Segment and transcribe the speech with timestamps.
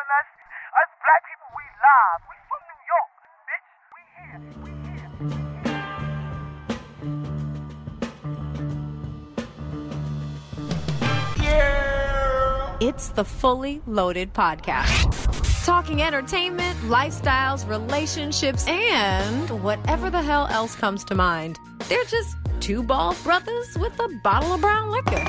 [0.00, 0.26] calling us.
[0.80, 2.20] Us black people, we live.
[2.30, 3.12] We from New York,
[3.48, 3.68] bitch.
[3.94, 4.40] We here.
[4.64, 4.70] We
[11.42, 12.88] here.
[12.88, 15.64] It's the Fully Loaded Podcast.
[15.66, 21.58] Talking entertainment, lifestyles, relationships, and whatever the hell else comes to mind.
[21.88, 25.24] They're just two bald brothers with a bottle of brown liquor.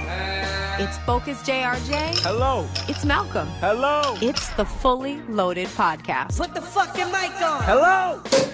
[0.79, 2.19] It's Focus JRJ.
[2.23, 2.67] Hello.
[2.89, 3.47] It's Malcolm.
[3.59, 4.17] Hello.
[4.21, 6.37] It's the Fully Loaded Podcast.
[6.37, 7.63] Put the fucking mic on.
[7.63, 8.50] Hello.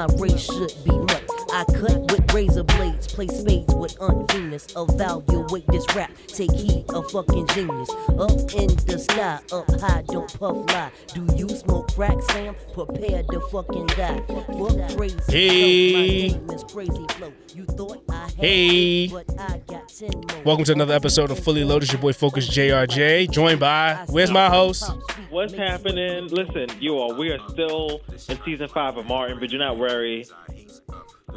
[0.00, 1.22] My race should be nut.
[1.52, 4.66] I cut with razor blades, play spades with Aunt Venus.
[4.74, 7.90] Evaluate this rap, take heed, a fucking genius.
[8.08, 10.90] Up in the sky, up high, don't puff lie.
[11.12, 12.56] Do you smoke crack, Sam?
[12.72, 14.22] Prepare to fucking die.
[14.26, 15.18] Fuck crazy.
[15.28, 16.30] Hey.
[16.30, 16.40] Flow.
[16.40, 17.32] My name is Crazy Flow.
[17.54, 19.08] You thought I had Hey.
[19.08, 19.69] but I got 10 more.
[20.00, 21.92] Welcome to another episode of Fully Loaded.
[21.92, 24.90] Your boy Focus JRJ, joined by where's my host?
[25.28, 26.28] What's happening?
[26.28, 30.24] Listen, you all, we are still in season five of Martin, but do not worry.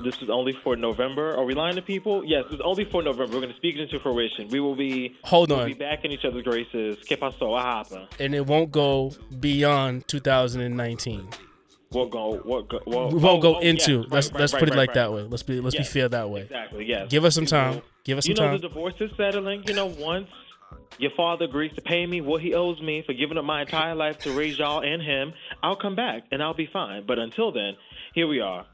[0.02, 1.36] This is only for November.
[1.36, 2.24] Are we lying to people?
[2.24, 3.34] Yes, it's only for November.
[3.34, 4.48] We're going to speak it into fruition.
[4.48, 5.18] We will be.
[5.24, 5.68] Hold We'll on.
[5.68, 6.98] be back in each other's graces.
[7.06, 7.18] Que?
[7.18, 8.08] Ahapa.
[8.20, 11.28] And it won't go beyond 2019.
[11.92, 12.38] We'll go.
[12.38, 12.80] What go?
[12.88, 14.00] Well, We won't oh, go oh, into.
[14.04, 15.24] yes, let's right, let's right, put it like that way.
[15.24, 15.90] Let's be let's Yes.
[15.90, 16.42] be fair that way.
[16.44, 16.86] Exactly.
[16.86, 17.10] Yes.
[17.10, 17.82] Give us some time.
[18.04, 18.60] Give us You know time.
[18.62, 19.64] the divorce is settling.
[19.68, 20.28] You know once
[20.98, 23.96] your father agrees to pay me what he owes me for giving up my entire
[23.96, 27.06] life to raise y'all and him, I'll come back and I'll be fine.
[27.08, 27.74] But until then,
[28.14, 28.66] here we are.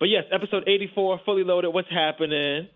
[0.00, 1.70] But yes, episode 84, fully loaded.
[1.70, 2.68] What's happening?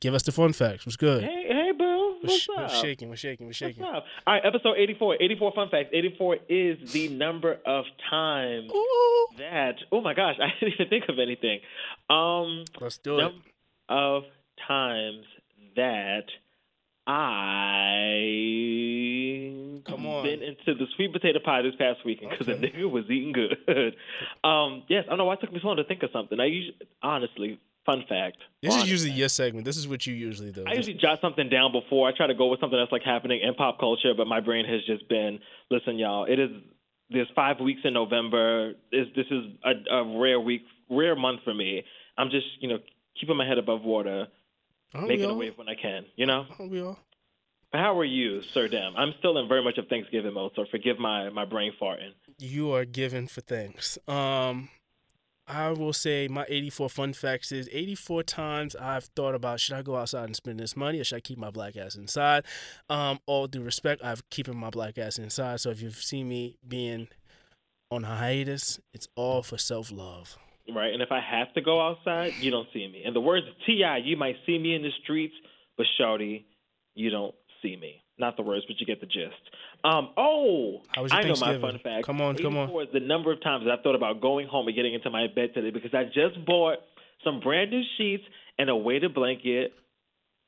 [0.00, 0.84] Give us the fun facts.
[0.86, 1.22] What's good?
[1.22, 2.16] Hey, hey, boo.
[2.20, 3.08] What's sh- we're shaking.
[3.08, 3.46] We're shaking.
[3.46, 3.82] We're shaking.
[3.82, 4.04] What's up?
[4.26, 5.16] All right, episode 84.
[5.22, 5.88] 84 fun facts.
[5.92, 9.26] 84 is the number of times Ooh.
[9.38, 9.76] that.
[9.92, 11.60] Oh my gosh, I didn't even think of anything.
[12.10, 13.32] Um, Let's do it.
[13.88, 14.24] of
[14.66, 15.24] times
[15.76, 16.24] that
[17.06, 17.12] I
[19.86, 20.24] Come on.
[20.24, 22.60] been into the sweet potato pie this past weekend because Okay.
[22.60, 23.56] the nigga was eating good.
[24.44, 26.40] um, yes, I don't know why it took me so long to think of something.
[26.40, 28.38] I usually, honestly, fun fact.
[28.62, 29.18] This is usually fact.
[29.20, 29.64] your segment.
[29.64, 30.64] This is what you usually do.
[30.66, 32.08] I usually jot something down before.
[32.08, 34.64] I try to go with something that's like happening in pop culture, but my brain
[34.66, 35.38] has just been,
[35.70, 36.50] listen, y'all, it is
[37.08, 38.72] there's five weeks in November.
[38.90, 41.84] This this is a, a rare week, rare month for me.
[42.18, 42.78] I'm just, you know,
[43.20, 44.26] keeping my head above water,
[44.96, 46.46] Aren't making a wave when I can, you know.
[46.58, 46.98] Aren't we all?
[47.72, 48.94] How are you, Sir Dem?
[48.96, 52.12] I'm still in very much of Thanksgiving mode, so forgive my my brain farting.
[52.38, 53.98] you are given for thanks.
[54.08, 54.70] Um,
[55.48, 59.82] I will say my 84 fun facts is 84 times I've thought about should I
[59.82, 62.44] go outside and spend this money or should I keep my black ass inside?
[62.88, 65.60] Um, all due respect, I've keeping my black ass inside.
[65.60, 67.08] So if you've seen me being
[67.92, 70.36] on a hiatus, it's all for self love.
[70.74, 70.92] Right?
[70.92, 73.02] And if I have to go outside, you don't see me.
[73.04, 75.34] In the words of T.I., you might see me in the streets,
[75.76, 76.44] but Shawty,
[76.94, 78.02] you don't see me.
[78.18, 79.34] Not the words, but you get the gist.
[79.84, 82.06] Um, oh, I know my fun fact.
[82.06, 82.64] Come on, come on.
[82.64, 85.10] 84 is the number of times that I've thought about going home and getting into
[85.10, 86.78] my bed today because I just bought
[87.22, 88.24] some brand new sheets
[88.58, 89.74] and a weighted blanket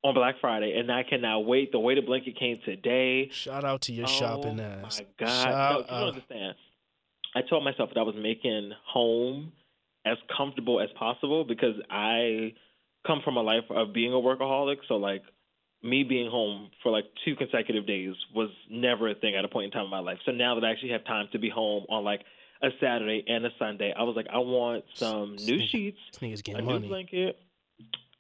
[0.03, 1.73] on Black Friday, and I cannot wait.
[1.73, 3.29] The weighted blanket came today.
[3.31, 5.01] Shout out to your shopping oh ass.
[5.01, 6.55] My God, Shout no, you don't understand.
[7.35, 9.53] I told myself that I was making home
[10.11, 12.55] as comfortable as possible because I
[13.07, 14.77] come from a life of being a workaholic.
[14.89, 15.23] So like
[15.83, 19.67] me being home for like two consecutive days was never a thing at a point
[19.67, 20.19] in time in my life.
[20.27, 22.23] So now that I actually have time to be home on like
[22.63, 26.43] a Saturday and a Sunday, I was like, I want some new sheets, This a
[26.43, 27.39] getting new blanket.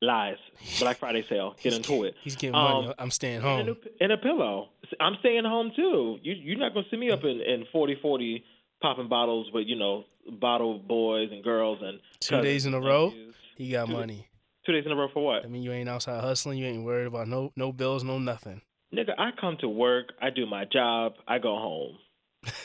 [0.00, 0.36] Lies.
[0.78, 1.56] Black Friday sale.
[1.60, 2.14] Get into it.
[2.22, 2.94] He's getting Um, money.
[3.00, 3.76] I'm staying And home.
[4.00, 4.68] a, and a pillow.
[5.00, 6.18] I'm staying home too.
[6.22, 8.44] You, you're not gonna see me up in, in 40 40
[8.80, 12.74] popping bottles with you know bottle of boys and girls and Two cousins days in
[12.74, 13.06] a row?
[13.08, 13.34] nephews.
[13.56, 14.28] He got Two- money.
[14.66, 15.44] Two days in a row for what?
[15.44, 16.58] I mean, you ain't outside hustling.
[16.58, 18.60] You ain't worried about no no bills, no nothing.
[18.94, 20.12] Nigga, I come to work.
[20.20, 21.14] I do my job.
[21.26, 21.96] I go home.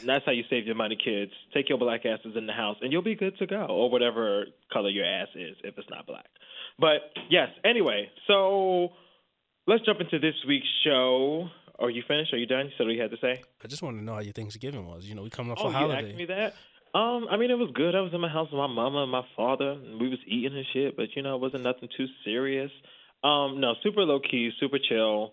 [0.01, 1.31] And that's how you save your money, kids.
[1.53, 4.45] Take your black asses in the house, and you'll be good to go, or whatever
[4.71, 6.27] color your ass is, if it's not black.
[6.77, 7.49] But yes.
[7.65, 8.89] Anyway, so
[9.67, 11.47] let's jump into this week's show.
[11.79, 12.33] Are you finished?
[12.33, 12.65] Are you done?
[12.67, 13.41] You said what you had to say.
[13.63, 15.05] I just want to know how your Thanksgiving was.
[15.05, 16.09] You know, we coming up Oh, for you holiday.
[16.09, 16.53] asked me that.
[16.93, 17.95] Um, I mean, it was good.
[17.95, 20.55] I was in my house with my mama and my father, and we was eating
[20.55, 20.95] and shit.
[20.95, 22.71] But you know, it wasn't nothing too serious.
[23.23, 25.31] Um, no, super low key, super chill.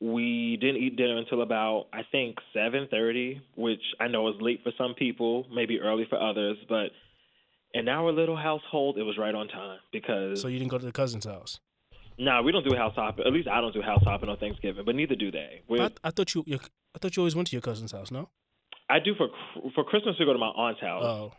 [0.00, 4.60] We didn't eat dinner until about I think seven thirty, which I know is late
[4.62, 6.56] for some people, maybe early for others.
[6.68, 6.90] But
[7.74, 10.86] in our little household, it was right on time because So you didn't go to
[10.86, 11.60] the cousin's house.
[12.18, 13.24] nah, we don't do house hopping.
[13.26, 15.62] At least I don't do house hopping on Thanksgiving, but neither do they.
[16.02, 16.58] I, I thought you, you,
[16.94, 18.10] I thought you always went to your cousin's house.
[18.10, 18.28] No.
[18.88, 19.28] I do for
[19.74, 21.04] for Christmas we go to my aunt's house.
[21.04, 21.32] Oh.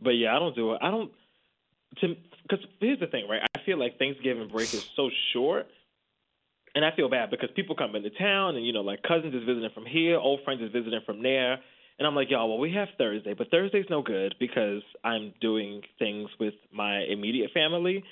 [0.00, 0.78] But yeah, I don't do it.
[0.82, 1.10] I don't.
[2.00, 3.42] To because here's the thing, right?
[3.54, 5.66] I feel like Thanksgiving break is so short,
[6.74, 9.44] and I feel bad because people come into town, and you know, like cousins is
[9.44, 11.58] visiting from here, old friends is visiting from there,
[11.98, 15.82] and I'm like, y'all, well, we have Thursday, but Thursday's no good because I'm doing
[15.98, 18.04] things with my immediate family.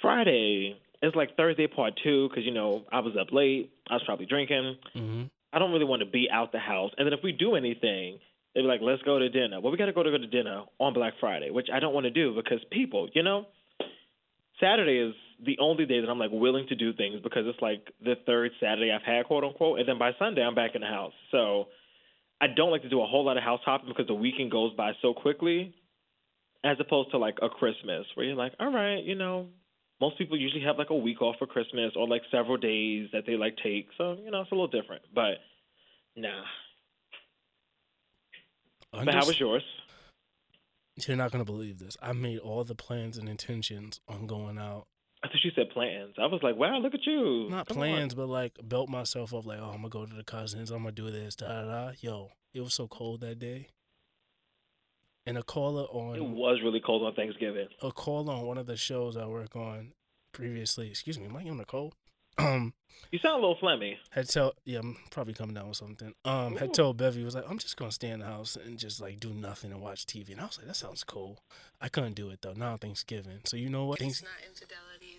[0.00, 4.02] Friday is like Thursday part two because you know I was up late, I was
[4.04, 4.76] probably drinking.
[4.94, 5.22] hmm
[5.52, 6.92] I don't really want to be out the house.
[6.96, 8.18] And then if we do anything,
[8.54, 9.60] they'd be like, let's go to dinner.
[9.60, 11.94] Well, we got to go to go to dinner on Black Friday, which I don't
[11.94, 13.46] want to do because people, you know,
[14.60, 15.14] Saturday is
[15.44, 18.50] the only day that I'm like willing to do things because it's like the third
[18.60, 19.78] Saturday I've had, quote unquote.
[19.78, 21.12] And then by Sunday, I'm back in the house.
[21.30, 21.68] So
[22.40, 24.74] I don't like to do a whole lot of house hopping because the weekend goes
[24.74, 25.74] by so quickly
[26.64, 29.46] as opposed to like a Christmas where you're like, all right, you know,
[30.00, 33.24] most people usually have like a week off for Christmas or like several days that
[33.26, 33.88] they like take.
[33.96, 35.02] So, you know, it's a little different.
[35.14, 35.38] But
[36.16, 36.42] nah.
[38.92, 39.64] But how was yours?
[41.06, 41.96] You're not gonna believe this.
[42.02, 44.86] I made all the plans and intentions on going out.
[45.22, 46.14] I thought you said plans.
[46.18, 47.48] I was like, wow, look at you.
[47.50, 47.82] Not Come on.
[47.82, 49.46] plans, but like built myself up.
[49.46, 50.70] Like, oh, I'm gonna go to the cousins.
[50.70, 51.36] I'm gonna do this.
[51.36, 51.92] Da da da.
[52.00, 53.68] Yo, it was so cold that day.
[55.28, 57.68] And a caller on It was really cold on Thanksgiving.
[57.82, 59.92] a caller on one of the shows I work on
[60.32, 60.88] previously.
[60.88, 61.94] Excuse me, am I on the cold?
[62.40, 62.72] Um,
[63.10, 63.96] You sound a little phlegmy.
[64.10, 66.14] had tell yeah, I'm probably coming down with something.
[66.24, 69.00] Um, had told Bevy was like, I'm just gonna stay in the house and just
[69.00, 70.30] like do nothing and watch TV.
[70.30, 71.40] And I was like, that sounds cool.
[71.80, 72.52] I couldn't do it though.
[72.54, 73.98] Now Thanksgiving, so you know what?
[73.98, 74.22] Thanks-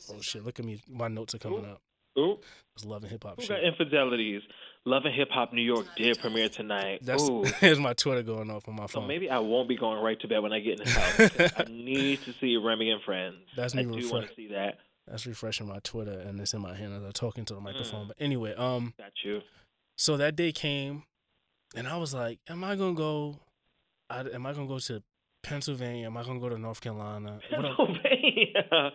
[0.10, 0.82] oh shit, look at me.
[0.88, 1.72] My notes are coming Ooh.
[1.74, 1.82] up.
[2.18, 3.50] Ooh, I was loving hip hop who shit.
[3.50, 4.42] got infidelities?
[4.90, 7.02] Love and Hip Hop New York did premiere tonight.
[7.04, 7.44] That's Ooh.
[7.60, 9.04] here's my Twitter going off on my phone.
[9.04, 10.90] So maybe I won't be going right to bed when I get in the
[11.40, 11.52] house.
[11.58, 13.36] I need to see Remy and Friends.
[13.56, 14.80] That's I me do refre- want to see that.
[15.08, 18.06] That's refreshing my Twitter and it's in my hand as I'm talking to the microphone.
[18.06, 18.08] Mm.
[18.08, 19.42] But anyway, um, Got you.
[19.96, 21.04] so that day came,
[21.76, 23.38] and I was like, "Am I gonna go?
[24.10, 25.04] I, am I gonna go to
[25.44, 26.08] Pennsylvania?
[26.08, 27.40] Am I gonna go to North Carolina?
[27.50, 28.92] Pennsylvania.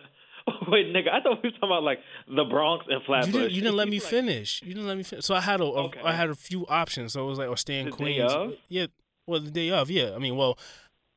[0.67, 3.31] Wait, nigga, I thought we were talking about like the Bronx and you Flatbush.
[3.33, 4.61] didn't, you didn't let me Like, finish.
[4.63, 5.25] You didn't let me finish.
[5.25, 6.01] So I had a, a- Okay.
[6.03, 7.13] I had a few options.
[7.13, 8.31] So it was like, or stay in The day Queens.
[8.31, 8.53] of?
[8.69, 8.87] Yeah,
[9.27, 9.89] well, the day of.
[9.89, 10.57] Yeah, I mean, well,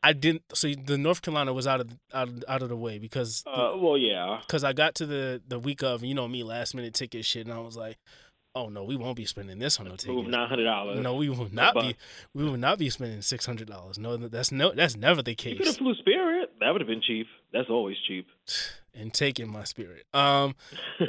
[0.03, 0.43] I didn't.
[0.55, 3.51] So the North Carolina was out of out of, out of the way because the-
[3.51, 4.39] Uh, well, yeah.
[4.47, 7.47] because I got to the the week of, you know me, last minute ticket shit,
[7.47, 7.99] and I was like,
[8.58, 11.00] oh no, we won't be spending this on no Move nine hundred dollars.
[11.00, 11.96] No, we will not be.
[12.34, 13.99] We will not be spending six hundred dollars.
[13.99, 15.52] No, that's no, that's never the case.
[15.52, 16.50] You could have flew Spirit.
[16.60, 17.26] That would have been cheap.
[17.52, 18.26] That's always cheap.
[18.94, 20.06] And taking my spirit.
[20.12, 20.56] Um,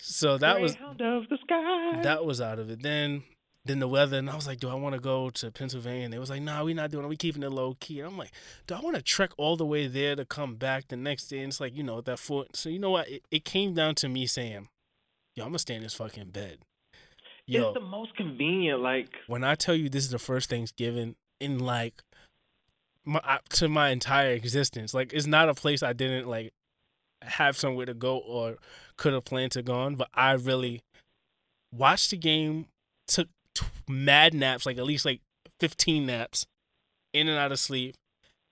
[0.00, 2.00] so that was Greyhound of the sky.
[2.02, 2.82] that was out of it.
[2.82, 3.22] Then
[3.64, 6.04] then the weather, and I was like, do I want to go to Pennsylvania?
[6.04, 7.08] And they was like, nah, we're not doing it.
[7.08, 8.00] We're keeping it low key.
[8.00, 8.32] And I'm like,
[8.66, 11.38] do I want to trek all the way there to come back the next day?
[11.38, 12.56] And it's like, you know, that foot.
[12.56, 13.08] So you know what?
[13.08, 14.68] It, it came down to me saying,
[15.36, 16.58] yo, I'm gonna stay in this fucking bed.
[17.46, 18.80] Yo, it's the most convenient.
[18.80, 22.02] Like, when I tell you this is the first Thanksgiving in like
[23.04, 26.52] my to my entire existence, like it's not a place I didn't like
[27.22, 28.56] have somewhere to go or
[28.96, 30.82] could have planned to go on, but I really
[31.72, 32.66] watched the game,
[33.06, 35.20] took t- mad naps, like at least like
[35.60, 36.46] 15 naps,
[37.12, 37.96] in and out of sleep,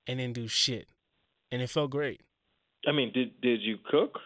[0.07, 0.89] and then do shit,
[1.51, 2.21] and it felt great.
[2.87, 4.19] I mean, did did you cook,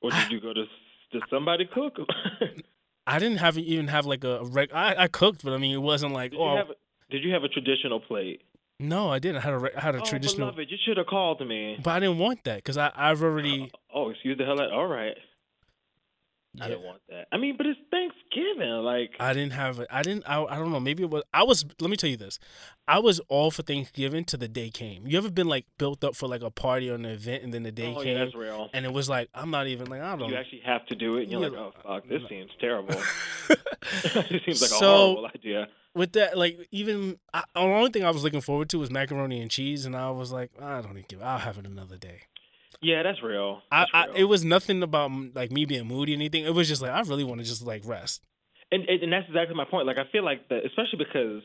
[0.00, 0.64] or did you go to
[1.12, 1.96] did somebody cook?
[2.38, 2.64] did
[3.06, 4.70] I didn't have even have like a reg.
[4.72, 6.74] I, I cooked, but I mean it wasn't like you oh have a,
[7.10, 8.42] did you have a traditional plate?
[8.78, 9.38] no, I didn't.
[9.38, 11.78] I had a I had a oh, traditional, beloved, you should have called me.
[11.82, 13.70] but I didn't want that because I I've already.
[13.94, 14.72] Oh, oh excuse the hell out.
[14.72, 15.16] All right,
[16.60, 17.28] I didn't want that.
[17.30, 18.70] I mean, but it's Thanksgiving.
[18.82, 19.86] Like, I didn't have it.
[19.88, 20.28] I didn't.
[20.28, 20.80] I, I don't know.
[20.80, 21.22] Maybe it was.
[21.32, 21.64] I was.
[21.80, 22.40] Let me tell you this.
[22.88, 25.06] I was all for Thanksgiving till the day came.
[25.06, 27.62] You ever been like built up for like a party or an event, and then
[27.62, 28.68] the day oh came, yeah, that's real.
[28.72, 30.28] and it was like I'm not even like I don't.
[30.28, 32.96] You actually have to do it, and you're like, oh fuck, this seems terrible.
[33.48, 35.68] it seems like a horrible idea.
[35.94, 39.40] With that, like even I, the only thing I was looking forward to was macaroni
[39.40, 41.22] and cheese, and I was like, I don't even give.
[41.22, 42.22] I'll have it another day.
[42.82, 43.60] Yeah, that's real.
[43.70, 44.14] That's I real.
[44.16, 46.44] it was nothing about like me being moody or anything.
[46.44, 48.22] It was just like I really want to just like rest.
[48.72, 49.86] and and that's exactly my point.
[49.86, 51.42] Like I feel like that, especially because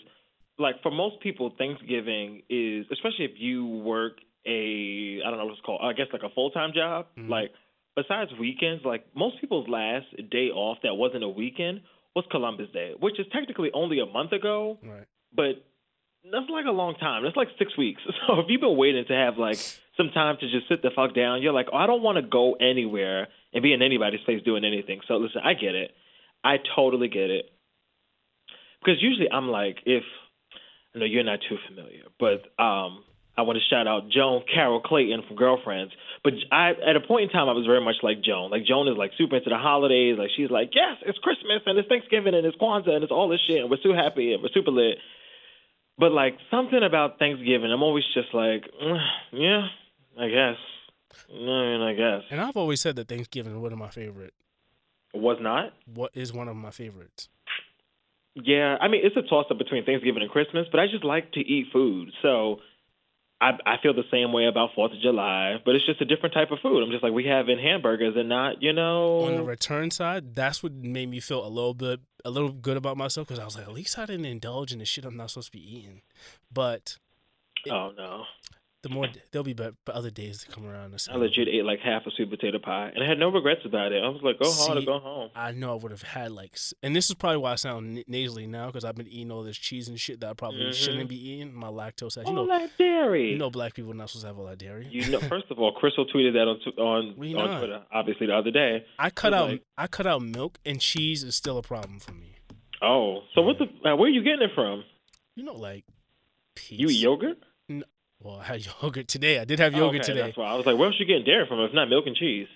[0.57, 4.13] like for most people, Thanksgiving is especially if you work
[4.47, 5.81] a I don't know what it's called.
[5.83, 7.07] I guess like a full time job.
[7.17, 7.29] Mhm.
[7.29, 7.51] Like
[7.95, 11.81] besides weekends, like most people's last day off that wasn't a weekend
[12.15, 14.79] was Columbus Day, which is technically only a month ago.
[14.81, 15.03] Right.
[15.35, 15.65] But
[16.23, 17.23] that's like a long time.
[17.23, 18.01] That's like six weeks.
[18.27, 19.57] So if you've been waiting to have like
[19.97, 22.21] some time to just sit the fuck down, you're like, oh, I don't want to
[22.21, 25.01] go anywhere and be in anybody's face doing anything.
[25.07, 25.91] So listen, I get it.
[26.43, 27.45] I totally get it.
[28.79, 30.03] Because usually I'm like, if
[30.93, 33.03] I know you're not too familiar, but um,
[33.37, 35.91] I want to shout out Joan Carol Clayton from Girlfriends.
[36.23, 38.51] But I, at a point in time, I was very much like Joan.
[38.51, 40.15] Like Joan is like super into the holidays.
[40.17, 43.27] Like she's like, yes, it's Christmas and it's Thanksgiving and it's Kwanzaa and it's all
[43.27, 44.97] this shit and we're so happy and we're super lit.
[45.97, 48.99] But like something about Thanksgiving, I'm always just like, "Mm,
[49.31, 49.67] yeah,
[50.19, 50.57] I guess.
[51.29, 52.23] I mean, I guess.
[52.29, 54.33] And I've always said that Thanksgiving is one of my favorite.
[55.13, 55.73] Was not.
[55.85, 57.29] What is one of my favorites?
[58.35, 61.31] Yeah, I mean it's a toss up between Thanksgiving and Christmas, but I just like
[61.33, 62.11] to eat food.
[62.21, 62.59] So
[63.39, 66.33] I I feel the same way about Fourth of July, but it's just a different
[66.33, 66.83] type of food.
[66.83, 69.21] I'm just like we have in hamburgers and not, you know.
[69.21, 72.75] On the return side, that's what made me feel a little bit a little good
[72.75, 75.15] about myself because I was like, at least I didn't indulge in the shit I'm
[75.15, 76.01] not supposed to be eating.
[76.51, 76.97] But
[77.71, 78.23] oh no,
[78.85, 80.95] the more there'll be but other days to come around.
[81.11, 83.91] I legit ate like half a sweet potato pie, and I had no regrets about
[83.91, 84.03] it.
[84.03, 85.29] I was like, go hard or go home.
[85.35, 88.45] I know I would have had like, and this is probably why I sound nasally
[88.45, 90.73] now because I've been eating all this cheese and shit that I probably Mhm.
[90.75, 91.51] shouldn't be eating.
[91.53, 93.31] My lactose, as you All know, that dairy.
[93.31, 94.87] you know, black people are not supposed to have all that dairy.
[94.91, 97.57] You know, first of all, Crystal tweeted that on tw- on, We on not.
[97.57, 98.85] Twitter, obviously the other day.
[98.99, 102.13] I cut out, like- I cut out milk and cheese is still a problem for
[102.13, 102.33] me.
[102.81, 103.65] Oh, so what the?
[103.89, 104.83] Uh, where are you getting it from?
[105.35, 105.85] You know, like
[106.55, 106.79] peace.
[106.79, 107.37] You eat yogurt?
[108.25, 109.39] Well, I had yogurt today.
[109.39, 110.25] I did have yogurt okay, today.
[110.25, 112.15] That's why I was like, where else you getting dairy from if not milk and
[112.15, 112.47] cheese?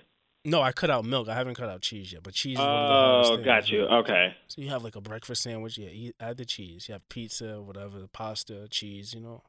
[0.44, 1.30] No, I cut out milk.
[1.30, 3.84] I haven't cut out cheese yet, but cheese is one of the Oh, got you.
[3.84, 4.34] Okay.
[4.48, 6.88] So you have like a breakfast sandwich, yeah, eat, add the cheese.
[6.88, 9.44] You have pizza, whatever, pasta, cheese, you know.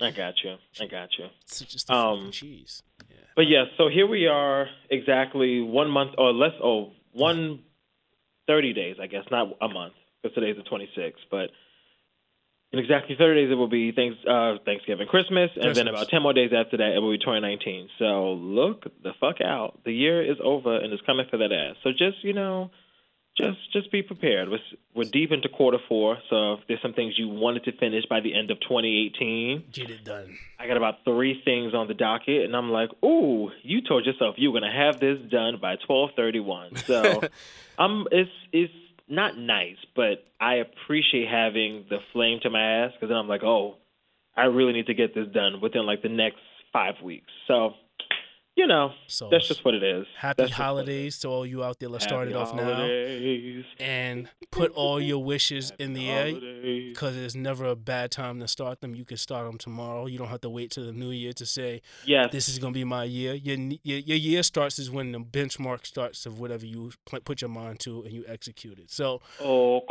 [0.00, 0.56] I got you.
[0.80, 1.26] I got you.
[1.42, 2.82] It's just the Um, cheese.
[3.08, 3.16] Yeah.
[3.34, 6.52] But yeah, so here we are, exactly one month or less.
[6.62, 7.60] Oh, one
[8.46, 11.22] thirty days, I guess, not a month, because today's the twenty sixth.
[11.30, 11.50] But
[12.74, 16.22] in exactly thirty days, it will be thanks, uh, Thanksgiving, Christmas, and then about ten
[16.22, 17.88] more days after that, it will be twenty nineteen.
[17.98, 19.80] So look the fuck out.
[19.84, 21.76] The year is over and it's coming for that ass.
[21.82, 22.70] So just you know,
[23.36, 24.48] just just be prepared.
[24.48, 24.58] We're,
[24.94, 28.20] we're deep into quarter four, so if there's some things you wanted to finish by
[28.20, 30.36] the end of 2018, Get it done.
[30.58, 34.36] I got about three things on the docket, and I'm like, "Ooh, you told yourself
[34.38, 37.22] you were gonna have this done by 12:31." So,
[37.78, 38.72] um, it's it's
[39.08, 43.42] not nice, but I appreciate having the flame to my ass because then I'm like,
[43.42, 43.76] "Oh,
[44.36, 46.40] I really need to get this done within like the next
[46.72, 47.74] five weeks." So,
[48.56, 50.06] you know, So that's just what it is.
[50.16, 51.88] happy That's just what it holidays to all you out there.
[51.88, 52.88] Let's start it off now
[53.80, 56.34] and put all your wishes in the air
[56.88, 58.94] because it's never a bad time to start them.
[58.94, 60.06] You can start them tomorrow.
[60.06, 62.72] You don't have to wait till the new year to say "Yeah, this is gonna
[62.72, 63.34] be my year.
[63.34, 66.92] Your your, your year starts is when the benchmark starts of whatever you
[67.24, 68.90] put your mind to and you execute it.
[68.90, 69.82] So oh,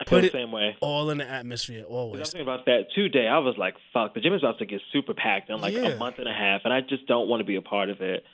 [0.00, 0.76] I feel Put the it- same way.
[0.80, 2.30] all in the atmosphere, I was always.
[2.32, 3.26] thinking about that today.
[3.28, 5.88] I was like, "Fuck, the gym is about to get super packed in like Yeah.
[5.88, 8.00] a month and a half, and I just don't want to be a part of
[8.00, 8.24] it."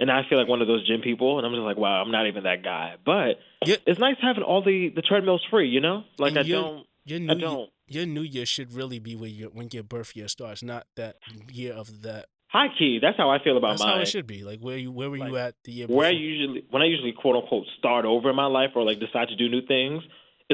[0.00, 2.10] And I feel like one of those gym people, and I'm just like, "Wow, I'm
[2.10, 3.76] not even that guy." But Yeah.
[3.86, 6.02] it's nice having all the the treadmills free, you know?
[6.18, 7.70] Like And I don't, Your I new year, don't.
[7.86, 11.16] your new year should really be when your when your birth year starts, not that
[11.52, 12.26] year of that.
[12.48, 14.42] High key, that's how I feel about That's how it should be.
[14.42, 17.12] Like where you where were you at the year Where I usually, when I usually
[17.12, 20.02] quote unquote start over in my life or like decide to do new things,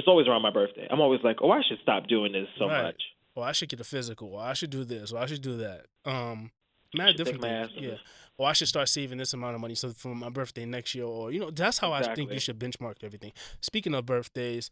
[0.01, 0.87] it's always around my birthday.
[0.91, 2.83] I'm always like, "Oh, I should stop doing this so Right.
[2.85, 3.03] much."
[3.37, 5.57] or I should get a physical, or I should do this, or I should do
[5.59, 5.87] that.
[6.05, 6.51] Um,
[6.93, 7.71] mad different things.
[7.77, 7.95] Yeah.
[8.37, 11.05] Or I should start saving this amount of money so for my birthday next year,
[11.05, 13.33] or you know, that's how I think you should benchmark everything.
[13.61, 14.69] Speaking of birthdays,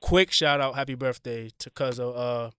[0.00, 2.50] quick shout out, happy birthday to Cuzzo, uh,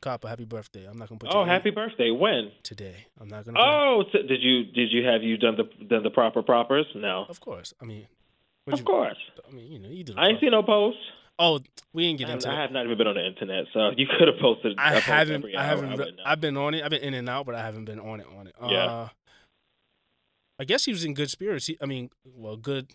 [0.00, 0.84] Copper, happy birthday.
[0.84, 1.38] I'm not gonna put you.
[1.38, 2.10] Oh, happy birthday!
[2.10, 2.50] When?
[2.64, 3.06] today.
[3.20, 3.60] I'm not gonna.
[3.60, 6.86] Oh, t- did you did you have you done the done the proper propers?
[6.96, 7.72] No, of course.
[7.80, 8.08] I mean,
[8.66, 9.16] of you- course.
[9.48, 10.14] I mean, you know, you do.
[10.14, 11.00] the I ain't seen no posts.
[11.38, 11.60] Oh,
[11.92, 13.90] we didn't get I have, into I have not even been on the internet, so
[13.96, 14.76] you could have posted.
[14.78, 15.44] I haven't.
[15.56, 15.86] I haven't.
[15.86, 16.22] I re- wouldn't know.
[16.26, 16.84] I've been on it.
[16.84, 18.26] I've been in and out, but I haven't been on it.
[18.38, 18.54] On it.
[18.62, 18.84] Yeah.
[18.84, 19.08] Uh,
[20.58, 21.66] I guess he was in good spirits.
[21.66, 22.90] He, I mean, well, good,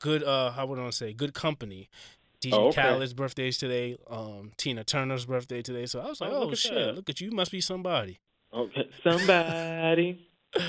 [0.00, 0.22] good.
[0.22, 1.12] Uh, how would I say?
[1.12, 1.88] Good company.
[2.40, 2.82] DJ Oh, okay.
[2.82, 3.96] Khaled's birthday is today.
[4.08, 5.86] Um, Tina Turner's birthday today.
[5.86, 6.94] So I was like, Oh, oh, shit, that.
[6.94, 7.28] look at you.
[7.30, 8.18] You must be somebody.
[8.52, 10.26] Okay, somebody.
[10.56, 10.62] um,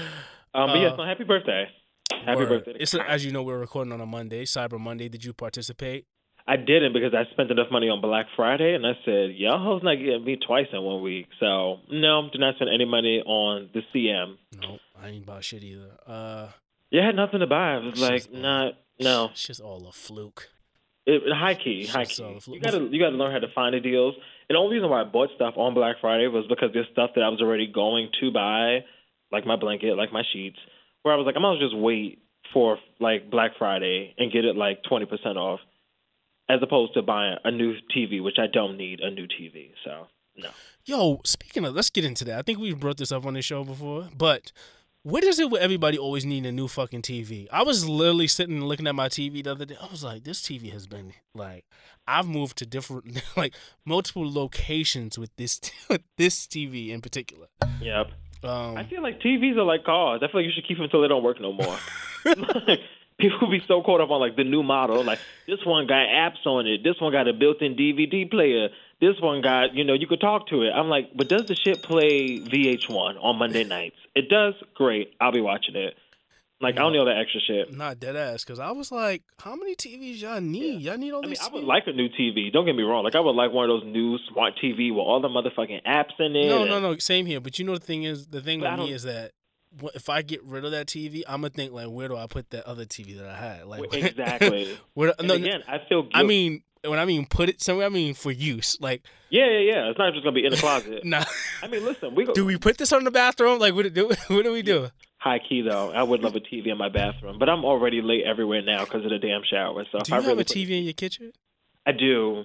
[0.53, 1.67] but yes, Uh, no, happy birthday.
[2.12, 2.50] Happy Word.
[2.50, 2.77] birthday.
[2.79, 5.07] It's a, as you know, we're recording on a Monday, Cyber Monday.
[5.09, 6.05] Did you participate?
[6.48, 9.82] I didn't because I spent enough money on Black Friday, and I said, y'all hoes
[9.84, 11.28] not getting me twice in one week.
[11.40, 14.38] So no, did not spend any money on the CM.
[14.62, 15.92] No, I ain't about shit either.
[16.06, 16.50] Uh,
[16.92, 17.75] Yeah, I had nothing to buy.
[17.75, 19.30] I was like, uh, not no.
[19.32, 20.50] it's just all a fluke.
[21.08, 22.40] It, high key, high key.
[22.48, 24.16] You gotta you gotta learn how to find the deals.
[24.48, 27.12] And the only reason why I bought stuff on Black Friday was because there's stuff
[27.16, 28.80] that I was already going to buy,
[29.32, 30.58] like my blanket, like my sheets,
[31.02, 32.20] where I was like, I'm gonna just wait
[32.54, 35.60] for like Black Friday and get it like twenty percent off,
[36.50, 39.72] as opposed to buying a new TV, which I don't need a new TV.
[39.84, 40.50] So No.
[40.86, 42.40] Yo, speaking of, let's get into that.
[42.40, 44.52] I think we've brought this up on the show before, but
[45.06, 47.48] what is it with everybody always needing a new fucking TV?
[47.52, 49.78] I was literally sitting and looking at my TV the other day.
[49.80, 51.66] I was like, this TV has been like,
[52.08, 53.54] I've moved to different, like
[53.86, 57.48] multiple locations with this with this TV in particular.
[57.82, 58.08] Yep.
[58.44, 60.22] Um, I feel like TVs are like cars.
[60.24, 61.78] I feel like you should keep them until they don't work no more.
[62.25, 62.80] like,
[63.19, 65.03] people be so caught up on like the new model.
[65.03, 66.84] Like this one got apps on it.
[66.84, 68.69] This one got a built-in DVD player.
[69.01, 70.72] This one got, you know, you could talk to it.
[70.72, 73.98] I'm like, but does the shit play VH1 on Monday nights?
[74.15, 74.53] It does.
[74.74, 75.13] Great.
[75.19, 75.95] I'll be watching it.
[76.62, 77.74] Like I don't need all that extra shit.
[77.74, 80.81] not dead ass, because I was like, how many TVs y'all need?
[80.81, 81.41] Y'all need all I mean, these.
[81.41, 82.51] I would like a new TV.
[82.51, 83.03] Don't get me wrong.
[83.03, 86.17] Like I would like one of those new smart TV with all the motherfucking apps
[86.17, 86.48] in it.
[86.48, 86.98] No, and- no, no.
[86.98, 87.41] Same here.
[87.41, 89.31] But you know the thing is, the thing But with me is that
[89.94, 92.50] if I get rid of that TV, I'm gonna think like, where do I put
[92.51, 93.65] that other TV that I had?
[93.65, 94.77] Like Exactly.
[94.94, 96.08] where, And no, again, I feel.
[96.13, 98.77] I mean, when I mean put it somewhere, I mean for use.
[98.79, 99.89] Like, yeah, yeah, yeah.
[99.89, 101.01] It's not just gonna be in the closet.
[101.05, 101.24] nah.
[101.63, 102.34] I mean, listen, we go.
[102.34, 103.60] do we put this on the bathroom?
[103.60, 104.89] Like, what do what do we do?
[105.17, 108.25] High key though, I would love a TV in my bathroom, but I'm already late
[108.25, 109.84] everywhere now because of the damn shower.
[109.91, 111.32] So if Do you I have really a put- TV in your kitchen?
[111.88, 112.44] I do.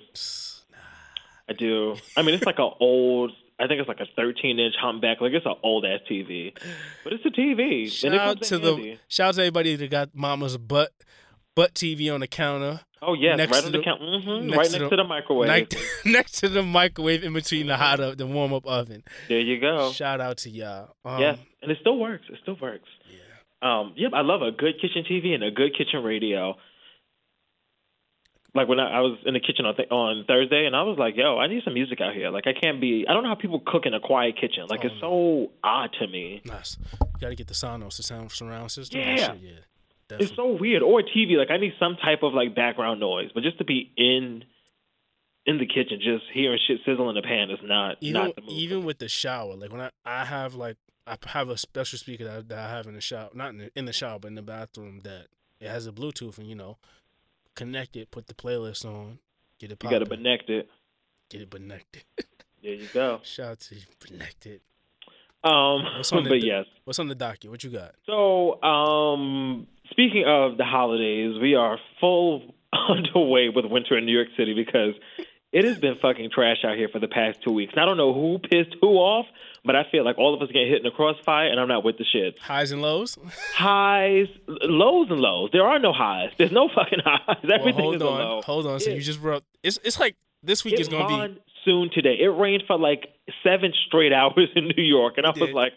[1.48, 1.96] I do.
[2.16, 3.32] I mean, it's like an old.
[3.60, 5.20] I think it's like a 13 inch humpback.
[5.20, 6.52] Like it's an old ass TV,
[7.04, 7.90] but it's a TV.
[7.90, 10.92] Shout out to in the shout out to everybody that got mama's butt
[11.54, 12.80] butt TV on the counter.
[13.02, 14.00] Oh yes, next right to on the, the- count.
[14.00, 15.48] hmm next right to next the- to the microwave.
[15.48, 19.02] Next, next to the microwave in between the hot up the warm up oven.
[19.28, 19.92] There you go.
[19.92, 20.94] Shout out to y'all.
[21.04, 22.24] Um, yeah, and it still works.
[22.30, 22.88] It still works.
[23.10, 23.18] Yeah.
[23.80, 26.56] Um, yep, I love a good kitchen TV and a good kitchen radio.
[28.54, 30.98] Like when I, I was in the kitchen on th- on Thursday, and I was
[30.98, 32.30] like, "Yo, I need some music out here.
[32.30, 33.06] Like, I can't be.
[33.08, 34.66] I don't know how people cook in a quiet kitchen.
[34.68, 36.42] Like, Oh, it's so odd to me.
[36.44, 36.76] Nice.
[37.00, 39.00] You gotta get the Sonos, the sound surround system.
[39.00, 39.16] Yeah.
[39.16, 40.16] shit, yeah.
[40.18, 40.82] It's so weird.
[40.82, 41.36] Or TV.
[41.38, 44.42] Like, I need some type of like background noise, but just to be in
[45.46, 48.42] in the kitchen, just hearing shit sizzle in the pan is not even not the
[48.42, 48.50] move.
[48.50, 50.76] even with the shower, like when I I have like
[51.06, 53.70] I have a special speaker that, that I have in the shower, not in the,
[53.76, 55.26] in the shower, but in the bathroom that
[55.60, 56.76] it has a Bluetooth and you know,
[57.54, 59.18] connect it, put the playlist on,
[59.58, 60.68] get it you got to connect it.
[61.28, 62.02] get it connected.
[62.62, 63.20] There you go.
[63.22, 64.60] Shout out to you, connected.
[65.42, 66.66] Um, What's on the- but yes.
[66.84, 67.50] What's on the docket?
[67.50, 67.94] What you got?
[68.04, 74.28] So, um, speaking of the holidays, we are full underway with winter in New York
[74.36, 74.92] City because
[75.52, 77.74] it has been fucking trash out here for the past two weeks.
[77.76, 79.26] I don't know who pissed who off,
[79.64, 81.84] but I feel like all of us get hit in the crossfire, and I'm not
[81.84, 82.38] with the shit.
[82.38, 83.18] Highs and lows.
[83.54, 85.50] Highs, lows, and lows.
[85.52, 86.30] There are no highs.
[86.38, 87.36] There's no fucking highs.
[87.42, 88.42] Well, Everything hold is a on, low.
[88.42, 88.80] hold on.
[88.80, 88.96] So Yeah.
[88.96, 92.16] you just brought it's it's like this week It is gonna be soon today.
[92.20, 93.08] It rained for like
[93.42, 95.72] seven straight hours in New York, and I It was like,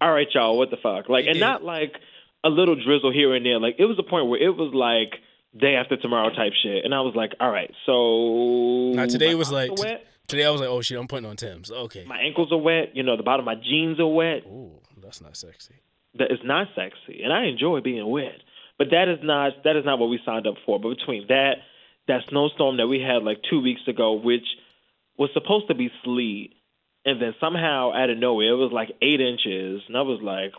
[0.00, 1.40] "All right, y'all, what the fuck?" Like, It and did.
[1.40, 1.94] not like
[2.44, 3.58] a little drizzle here and there.
[3.58, 5.20] Like, it was a point where it was like
[5.58, 9.50] day after tomorrow type shit, and I was like, "All right, so Now, today was
[9.52, 10.44] like- wet, today.
[10.44, 11.70] I was like, oh shit, I'm putting on Tim's.
[11.70, 12.04] Okay.
[12.06, 12.94] my ankles are wet.
[12.96, 14.44] You know, the bottom of my jeans are wet.
[14.46, 15.74] Ooh, that's not sexy.
[16.18, 18.40] That is not sexy, and I enjoy being wet,
[18.78, 20.80] but that is not that is not what we signed up for.
[20.80, 21.56] But between that,
[22.08, 24.46] that snowstorm that we had like two weeks ago, which
[25.18, 26.54] was supposed to be sleet,
[27.06, 30.52] and then somehow out of nowhere it was like eight inches, and I was like,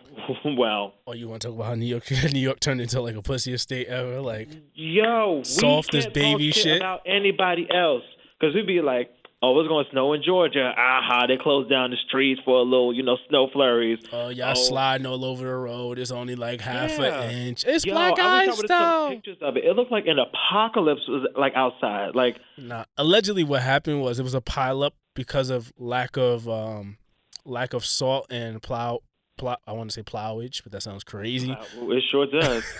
[0.57, 3.15] well, Oh, you want to talk about how New York, New York turned into like
[3.15, 4.21] a pussy estate ever?
[4.21, 6.77] Like, yo, Soft we as can't baby talk shit.
[6.77, 8.03] about anybody else
[8.39, 9.12] because we'd be like.
[9.39, 10.73] Oh, it's going to snow in Georgia.
[10.75, 13.99] Aha, they closed down the streets for a little, you know, snow flurries.
[14.12, 14.53] oh, y'all Oh.
[14.55, 15.99] sliding all over the road.
[15.99, 17.21] It's only like half Yeah.
[17.21, 17.63] an inch.
[17.63, 19.10] It's Yo, black I ice though.
[19.12, 19.63] pictures of it.
[19.63, 22.15] It looked like an apocalypse was like outside.
[22.15, 26.97] Like Nah, allegedly, what happened was it was a pileup because of lack of um,
[27.43, 28.99] lack of salt and plow.
[29.38, 31.58] plow I want to say plowage, but that sounds crazy.
[31.75, 32.63] It sure does.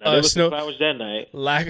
[0.00, 1.28] Now, uh, was snow, flowers that night.
[1.32, 1.68] lack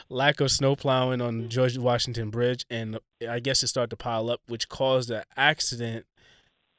[0.08, 4.28] lack of snow plowing on George Washington Bridge, and I guess it started to pile
[4.28, 6.04] up, which caused an accident,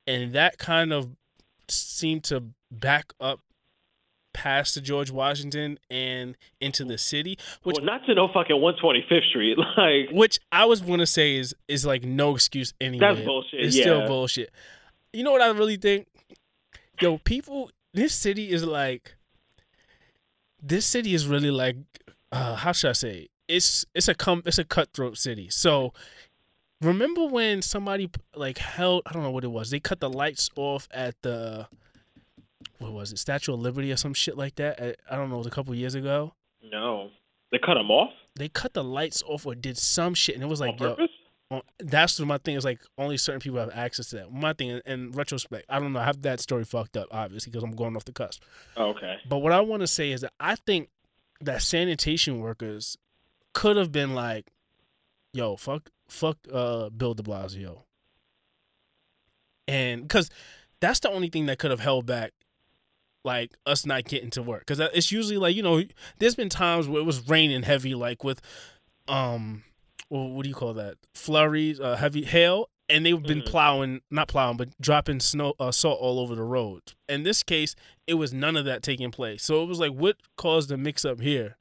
[0.05, 1.15] and that kind of
[1.69, 3.39] seemed to back up
[4.35, 9.29] past the George Washington and into the city, which well, not to no fucking 125th
[9.29, 9.57] Street.
[9.77, 13.07] Like, which I was gonna say is is like no excuse anyway.
[13.07, 14.51] That's bullshit, It's still bullshit.
[15.13, 16.07] You know what I really think?
[17.01, 19.15] Yo, people, this city is like,
[20.61, 21.77] this city is really like,
[22.31, 23.27] uh, how should I say?
[23.47, 25.49] It's it's a com it's a cutthroat city.
[25.49, 25.93] So
[26.81, 29.69] remember when somebody like held I don't know what it was.
[29.69, 31.67] They cut the lights off at the
[32.79, 34.81] what was it Statue of Liberty or some shit like that.
[34.81, 35.35] I, I don't know.
[35.35, 36.33] It was a couple years ago.
[36.63, 37.09] no.
[37.51, 40.47] They cut them off They cut the lights off or did some shit, and it
[40.47, 41.07] was like, on yo,
[41.51, 42.55] on- that's my thing.
[42.55, 44.33] Is like only certain people have access to that.
[44.33, 45.99] My thing, in, in retrospect, I don't know.
[45.99, 48.43] I have that story fucked up, obviously, because I'm going off the cusp.
[48.75, 49.17] Oh, okay.
[49.29, 50.89] But what I want to say is that I think
[51.39, 52.97] that sanitation workers
[53.53, 54.51] could have been like,
[55.31, 57.83] "Yo, fuck, fuck, uh, Bill De Blasio.
[59.67, 60.29] and because
[60.79, 62.33] that's the only thing that could have held back
[63.25, 64.59] like us not getting to work.
[64.65, 65.81] Because it's usually like you know
[66.19, 68.41] there's been times where it was raining heavy like with
[69.07, 69.63] um
[70.09, 70.95] what do you call that?
[71.13, 73.45] Flurries uh heavy hail and they've been Mhm.
[73.47, 76.95] plowing not plowing but dropping snow uh, salt all over the roads.
[77.09, 77.75] In this case
[78.07, 79.43] it was none of that taking place.
[79.43, 81.57] So it was like what caused the mix up here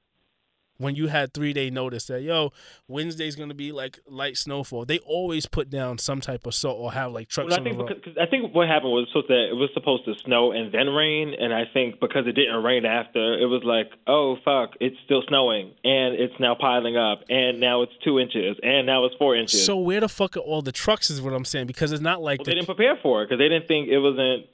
[0.78, 2.52] when you had three day notice that yo
[2.88, 6.92] Wednesday's gonna be like light snowfall, they always put down some type of salt or
[6.92, 9.50] have like trucks Well, I think because, 'cause I think what happened was supposed to
[9.50, 12.84] it was supposed to snow and then rain, and I think because it didn't rain
[12.84, 17.60] after, it was like, oh fuck, it's still snowing, and it's now piling up, and
[17.60, 19.64] now it's two inches, and now it's four inches.
[19.64, 21.10] So where the fuck are all the trucks?
[21.10, 23.26] Is what I'm saying because it's not like Well, the, they didn't prepare for it
[23.26, 24.46] because they didn't think it wasn't.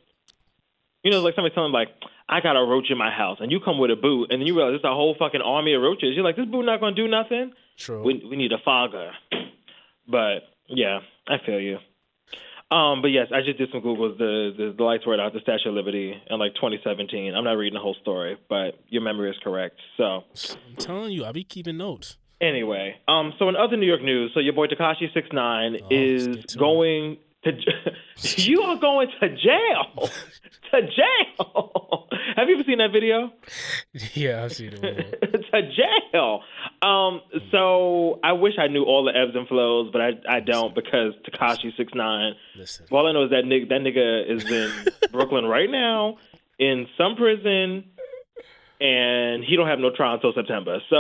[1.03, 1.89] You know, like somebody telling like,
[2.29, 4.47] I got a roach in my house, and you come with a boot, and then
[4.47, 6.11] you realize it's a whole fucking army of roaches.
[6.15, 7.53] You're like, this boot not gonna do nothing.
[7.79, 8.03] True.
[8.03, 9.13] We we need a fogger.
[10.09, 11.79] But yeah, I feel you.
[12.71, 14.17] Um, but yes, I just did some Googles.
[14.19, 17.35] The, the the lights were out the Statue of Liberty in like 2017.
[17.35, 19.77] I'm not reading the whole story, but your memory is correct.
[19.97, 20.23] So
[20.69, 22.17] I'm telling you, I be keeping notes.
[22.41, 25.87] Anyway, um, so in other New York news, so your boy Tekashi Six Nine Oh,
[25.91, 26.49] is get
[27.45, 27.53] to
[28.37, 29.97] you are going to jail.
[30.71, 32.07] to jail.
[32.37, 33.33] Have you ever seen that video?
[34.15, 35.45] yeah, I've seen it.
[35.53, 36.43] to jail.
[36.83, 40.75] Um, so I wish I knew all the ebbs and flows, but I I don't
[40.75, 42.35] because Tekashi Six Nine.
[42.57, 44.73] Listen, All I know is that nigga that nigga is in
[45.13, 46.19] Brooklyn right now
[46.59, 47.85] in some prison,
[48.81, 50.81] and he don't have no trial until September.
[50.91, 50.97] So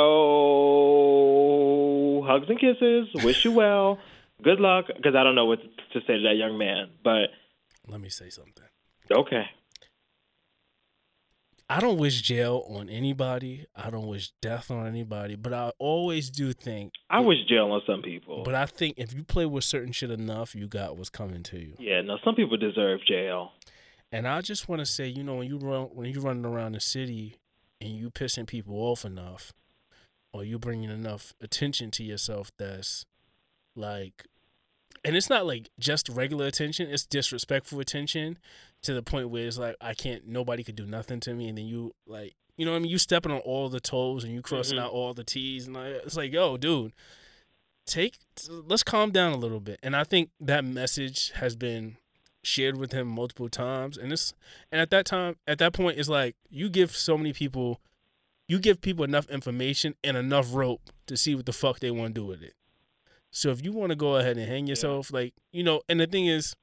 [2.26, 3.09] hugs and kisses.
[3.24, 3.98] Wish you well.
[4.42, 6.90] Good luck, because I don't know what to say to that young man.
[7.03, 7.31] But
[7.88, 8.64] let me say something.
[9.11, 9.44] okay,
[11.72, 13.64] I don't wish jail on anybody.
[13.76, 15.37] I don't wish death on anybody.
[15.37, 16.94] But I always do think.
[17.09, 18.42] I wish jail on some people.
[18.44, 21.61] But I think if you play with certain shit enough, you got what's coming to
[21.61, 21.74] you.
[21.79, 23.53] yeah, no, some people deserve jail.
[24.11, 26.72] And I just want to say, you know, when you run when you running around
[26.72, 27.37] the city
[27.81, 29.53] and you pissing people off enough,
[30.33, 33.07] or you bringing enough attention to yourself, that's
[33.81, 34.27] like,
[35.05, 38.38] and it's not like just regular attention; it's disrespectful attention
[38.83, 41.59] to the point where it's like I can't, nobody could do nothing to me, and
[41.59, 44.33] then you like, you know, what I mean, you stepping on all the toes and
[44.33, 44.83] you crossing Mhm.
[44.83, 46.93] out all the T's, and like, it's like, yo, dude,
[47.87, 49.81] take, let's calm down a little bit.
[49.83, 51.97] And I think that message has been
[52.43, 54.33] shared with him multiple times and this
[54.73, 57.83] and at that time at that point it's like you give so many people
[58.49, 62.14] you give people enough information and enough rope to see what the fuck they want
[62.14, 62.55] to do with it
[63.31, 66.07] so if you want to go ahead and hang yourself like you know and the
[66.07, 66.55] thing is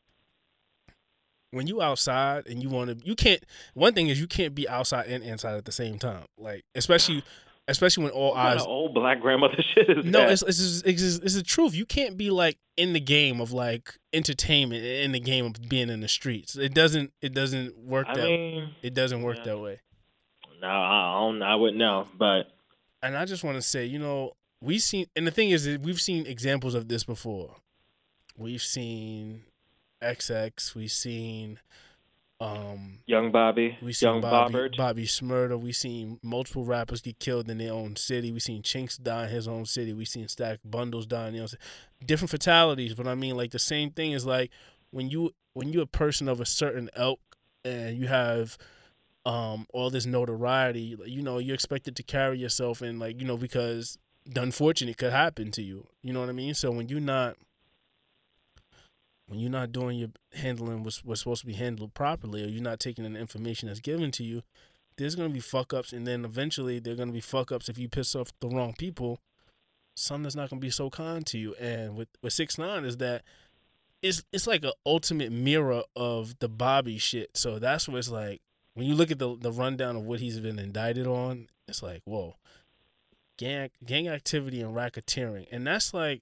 [1.52, 4.68] when you outside and you want to you can't one thing is you can't be
[4.68, 7.24] outside and inside at the same time like especially
[7.70, 10.32] especially when all What eyes old black grandmother shit is no, that?
[10.32, 11.76] it's it's, just- it's, just- it's the truth.
[11.76, 15.90] You can't be like in the game of like entertainment, in the game of being
[15.90, 16.56] in the streets.
[16.56, 19.44] It doesn't it doesn't work I that mean, it doesn't work yeah.
[19.46, 19.80] that way.
[20.62, 21.42] no, I don't.
[21.42, 22.48] I wouldn't know, but
[23.04, 25.82] And I just want to say, you know, we've seen, and the thing is, that
[25.82, 27.56] we've seen examples of this before.
[28.38, 29.43] We've seen
[30.02, 30.76] XX.
[30.76, 31.60] We've seen
[32.39, 34.78] um young Bobby, We seen young Bobby, Bobbert.
[34.78, 35.60] Bobby Shmurda.
[35.60, 38.32] We seen multiple rappers get killed in their own city.
[38.32, 39.91] We seen Chinx die in his own city.
[39.93, 41.63] We seen Stack Bundles die in their own city.
[42.06, 44.52] Different fatalities, but I mean, like the same thing is like
[44.91, 47.20] when you when you're a person of a certain ilk
[47.65, 48.56] and you have
[49.26, 53.38] um all this notoriety, you know, you're expected to carry yourself and like you know
[53.38, 55.88] because the unfortunate could happen to you.
[56.02, 56.54] You know what I mean?
[56.54, 57.38] So when you're not
[59.28, 62.63] when you're not doing your handling what's, what's supposed to be handled properly or you're
[62.63, 64.42] not taking in the information that's given to you
[64.98, 67.78] there's to be fuck ups and then eventually there're going to be fuck ups if
[67.78, 69.20] you piss off the wrong people
[69.96, 72.98] some that's not to be so kind to you and with with 6 9 is
[72.98, 73.24] that
[74.02, 78.42] it's it's like an ultimate mirror of the bobby shit so that's where it's like
[78.76, 82.02] when you look at the the rundown of what he's been indicted on it's like
[82.06, 82.36] whoa
[83.38, 86.21] gang gang activity and racketeering and that's like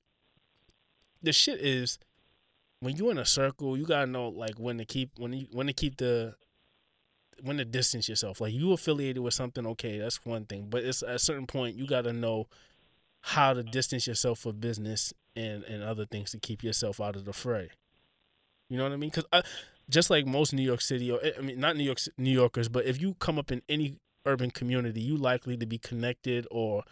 [1.23, 1.97] the shit is
[2.79, 5.67] when you're in a circle, you gotta know like when to keep when you when
[5.67, 6.35] to keep the
[7.41, 8.39] when to distance yourself.
[8.39, 10.67] Like you affiliated with something, okay, that's one thing.
[10.69, 12.47] But it's at a certain point you gotta know
[13.21, 17.25] how to distance yourself for business and and other things to keep yourself out of
[17.25, 17.69] the fray.
[18.69, 19.09] You know what I mean?
[19.09, 19.41] Because uh,
[19.89, 22.69] just like most New York City, or eh, I mean not New York New Yorkers,
[22.69, 26.83] but if you come up in any urban community, you likely to be connected or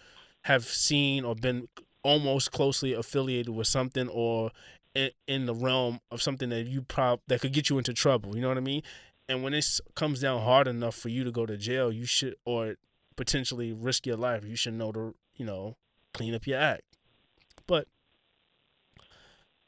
[0.43, 1.67] have seen or been
[2.03, 4.51] almost closely affiliated with something or
[4.93, 8.35] in, in the realm of something that you prob that could get you into trouble.
[8.35, 8.83] You know what I mean?
[9.29, 9.65] And when it
[9.95, 12.75] comes down hard enough for you to go to jail, you should or
[13.15, 14.43] potentially risk your life.
[14.45, 15.77] You should know to you know
[16.13, 16.83] clean up your act.
[17.65, 17.87] But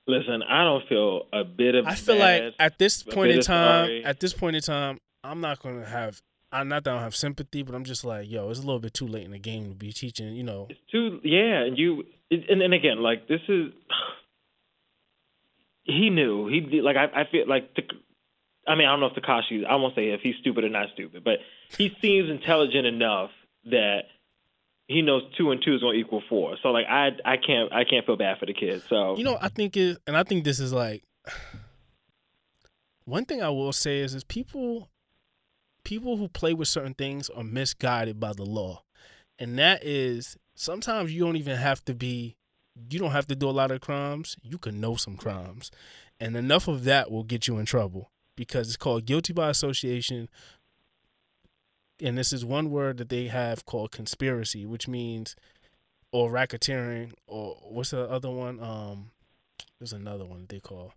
[0.07, 1.87] Listen, I don't feel a bit of.
[1.87, 2.43] I feel bad.
[2.43, 4.05] like at this point in time, sorry.
[4.05, 6.21] at this point in time, I'm not gonna have.
[6.51, 8.79] I'm not that I don't have sympathy, but I'm just like, yo, it's a little
[8.79, 10.33] bit too late in the game to be teaching.
[10.35, 13.71] You know, It's too yeah, and you and and again, like this is
[15.83, 17.83] he knew he like I I feel like the,
[18.67, 20.87] I mean I don't know if Tekashi I won't say if he's stupid or not
[20.93, 21.39] stupid, but
[21.77, 23.31] he seems intelligent enough
[23.65, 24.03] that
[24.87, 26.57] he knows two and two is going to equal four.
[26.61, 28.83] So like I I can't I can't feel bad for the kid.
[28.87, 31.03] So you know, I think it, and I think this is like
[33.05, 34.89] one thing I will say is, is people,
[35.85, 38.83] people who play with certain things are misguided by the law,
[39.39, 42.35] and that is sometimes you don't even have to be,
[42.89, 44.35] you don't have to do a lot of crimes.
[44.43, 45.71] You can know some crimes,
[46.19, 50.27] and enough of that will get you in trouble because it's called guilty by association.
[52.01, 55.33] And this is one word that they have called conspiracy, which means
[56.11, 58.59] or racketeering or what's the other one?
[58.61, 59.11] Um,
[59.79, 60.93] there's another one they call.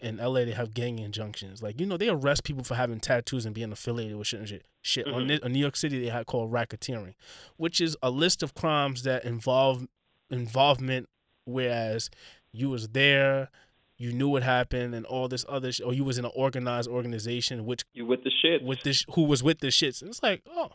[0.00, 1.62] In LA, they have gang injunctions.
[1.62, 4.48] Like you know, they arrest people for having tattoos and being affiliated with shit and
[4.48, 4.64] shit.
[4.82, 5.26] Shit on Mhm.
[5.26, 7.14] Ni- on New York City, they have called racketeering,
[7.56, 9.86] which is a list of crimes that involve
[10.30, 11.08] involvement.
[11.44, 12.10] Whereas
[12.52, 13.50] you was there,
[13.98, 16.88] you knew what happened, and all this other, sh- or you was in an organized
[16.88, 18.62] organization, which you with the shit.
[18.62, 20.70] with this, who was with the shits, and it's like, oh,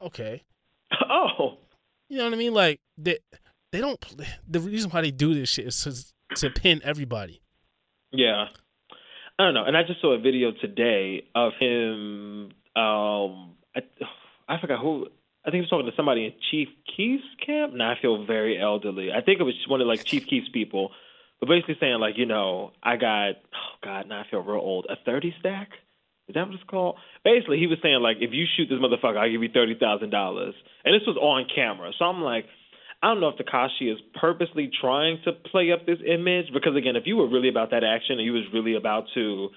[0.00, 0.42] okay,
[1.08, 1.58] oh,
[2.08, 2.54] you know what I mean?
[2.54, 3.18] Like they
[3.72, 4.02] they don't.
[4.48, 7.40] The reason why they do this shit is to, to pin everybody.
[8.12, 8.46] Yeah.
[9.38, 9.64] I don't know.
[9.64, 13.82] And I just saw a video today of him um I
[14.48, 15.06] I forgot who
[15.44, 17.72] I think he was talking to somebody in Chief Keef's camp.
[17.74, 19.10] Now I feel very elderly.
[19.12, 20.90] I think it was one of like Chief Keef's people.
[21.40, 24.86] But basically saying like, you know, I got oh god, now I feel real old.
[24.88, 25.70] A thirty stack?
[26.28, 26.96] Is that what it's called?
[27.24, 30.10] Basically he was saying like if you shoot this motherfucker, I'll give you thirty thousand
[30.10, 30.54] dollars.
[30.84, 31.92] And this was on camera.
[31.98, 32.46] So I'm like
[33.02, 36.96] I don't know if Tekashi is purposely trying to play up this image because again,
[36.96, 39.50] if you were really about that action and you was really about to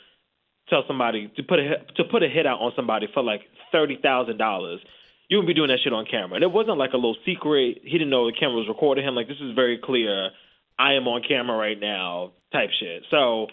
[0.69, 3.97] tell somebody to put a to put a hit out on somebody for like thirty
[4.01, 4.79] thousand dollars,
[5.27, 6.35] you would be doing that shit on camera.
[6.35, 7.79] And it wasn't like a little secret.
[7.83, 9.15] He didn't know the camera was recording him.
[9.15, 10.29] Like this is very clear.
[10.77, 13.03] I am on camera right now, type shit.
[13.09, 13.47] So,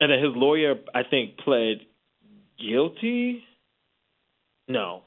[0.00, 1.78] and then his lawyer, I think, pled
[2.58, 3.42] guilty.
[4.68, 5.02] No,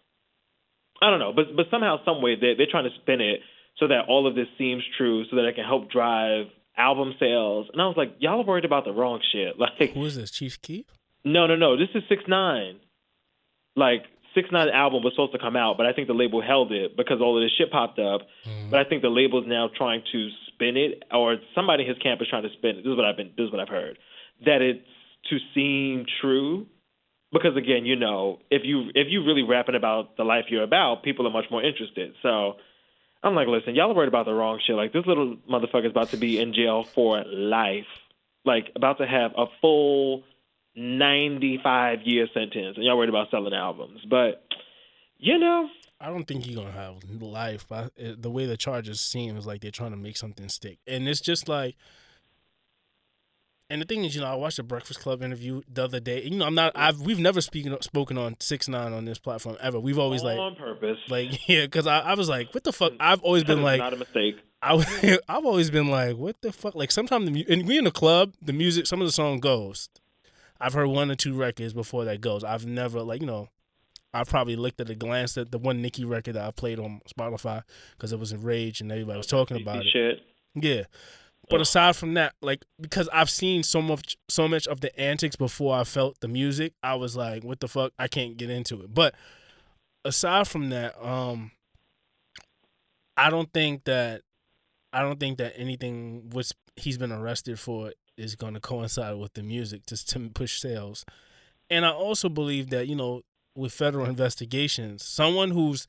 [1.01, 3.41] I don't know, but but somehow, some way, they they're trying to spin it
[3.77, 6.45] so that all of this seems true, so that it can help drive
[6.77, 7.67] album sales.
[7.71, 9.55] And I was like, y'all are worried about the wrong shit.
[9.59, 10.31] Like, Who is this?
[10.31, 10.85] Chief Keef?
[11.23, 12.79] no, no, no, this is six nine.
[13.75, 14.03] Like
[14.35, 16.97] six nine album was supposed to come out, but I think the label held it
[16.97, 18.21] because all of this shit popped up.
[18.47, 18.69] Mm-hmm.
[18.69, 22.21] But I think the label's now trying to spin it, or somebody in his camp
[22.21, 22.83] is trying to spin it.
[22.83, 23.31] This is what I've been.
[23.37, 23.97] This is what I've heard.
[24.45, 24.79] That it's
[25.29, 26.65] to seem true,
[27.31, 31.03] because again, you know, if you if you really rapping about the life you're about,
[31.03, 32.13] people are much more interested.
[32.23, 32.55] So
[33.23, 34.75] I'm like, listen, y'all are worried about the wrong shit.
[34.75, 37.85] Like this little motherfucker's about to be in jail for life,
[38.45, 40.23] like about to have a full
[40.75, 44.01] 95 year sentence, and y'all worried about selling albums.
[44.09, 44.43] But
[45.17, 47.71] you know, I don't think he's gonna have life.
[47.71, 51.07] I, the way the charges seem is like they're trying to make something stick, and
[51.07, 51.75] it's just like.
[53.71, 56.23] And the thing is, you know, I watched the Breakfast Club interview the other day.
[56.23, 56.73] You know, I'm not.
[56.75, 59.79] I've we've never speaking spoken on six nine on this platform ever.
[59.79, 60.97] We've always like on purpose.
[61.09, 62.91] like yeah, because I, I was like, what the fuck?
[62.99, 64.35] I've always been like, not a mistake.
[64.61, 64.85] I was,
[65.27, 66.75] I've always been like, what the fuck?
[66.75, 69.89] Like sometimes the and we in the club, the music, some of the song goes.
[70.59, 72.43] I've heard one or two records before that goes.
[72.43, 73.47] I've never like you know,
[74.13, 76.99] I probably looked at a glance at the one Nicki record that I played on
[77.07, 77.63] Spotify
[77.95, 79.87] because it was in Rage and everybody was talking about it.
[79.91, 80.19] Shit.
[80.55, 80.83] Yeah.
[81.49, 85.35] But aside from that, like because I've seen so much so much of the antics
[85.35, 87.91] before I felt the music, I was like, what the fuck?
[87.99, 88.93] I can't get into it.
[88.93, 89.15] But
[90.05, 91.51] aside from that, um
[93.17, 94.21] I don't think that
[94.93, 99.33] I don't think that anything was he's been arrested for is going to coincide with
[99.33, 101.05] the music just to push sales.
[101.69, 103.21] And I also believe that, you know,
[103.55, 105.87] with federal investigations, someone who's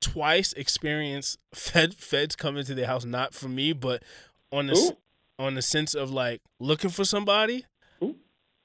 [0.00, 4.02] twice experienced fed feds coming to their house not for me but
[4.50, 4.96] on the Ooh.
[5.38, 7.64] on the sense of like looking for somebody
[8.02, 8.16] Ooh.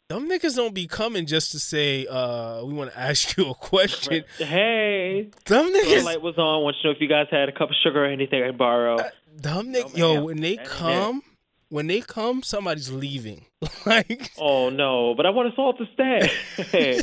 [0.09, 3.53] them niggas don't be coming just to say uh we want to ask you a
[3.55, 6.63] question Hey, them niggas the light was on.
[6.63, 8.97] Want to know if you guys had a cup of sugar or anything I borrow?
[8.97, 9.11] them
[9.45, 10.19] Oh, niggas man, yo yeah.
[10.21, 11.21] when they That come
[11.69, 13.45] when they come somebody's leaving
[13.85, 17.01] like Oh no, but I want us all to stay.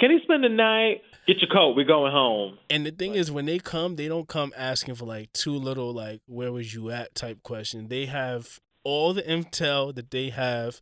[0.00, 1.02] Can he spend the night?
[1.28, 1.76] Get your coat.
[1.76, 2.58] We're going home.
[2.70, 5.92] And the thing is, when they come, they don't come asking for like two little
[5.92, 7.88] like "Where was you at?" type question.
[7.88, 10.80] They have all the intel that they have,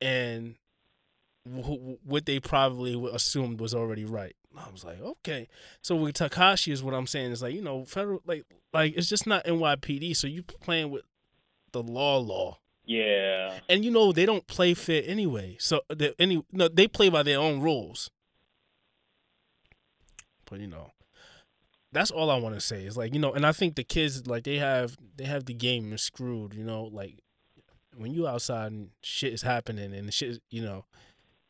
[0.00, 0.54] and
[1.44, 4.36] wh- what they probably assumed was already right.
[4.56, 5.48] I was like, okay.
[5.82, 9.08] So with Tekashi is what I'm saying is like you know federal like like it's
[9.08, 10.16] just not NYPD.
[10.16, 11.02] So you playing with
[11.72, 12.60] the law law.
[12.84, 13.58] Yeah.
[13.68, 15.56] And you know they don't play fair anyway.
[15.58, 18.12] So they any no, they play by their own rules.
[20.48, 20.92] But you know,
[21.92, 24.26] that's all I want to say is like you know, and I think the kids
[24.26, 26.54] like they have they have the game screwed.
[26.54, 27.18] You know, like
[27.96, 30.84] when you outside and shit is happening and the shit, you know,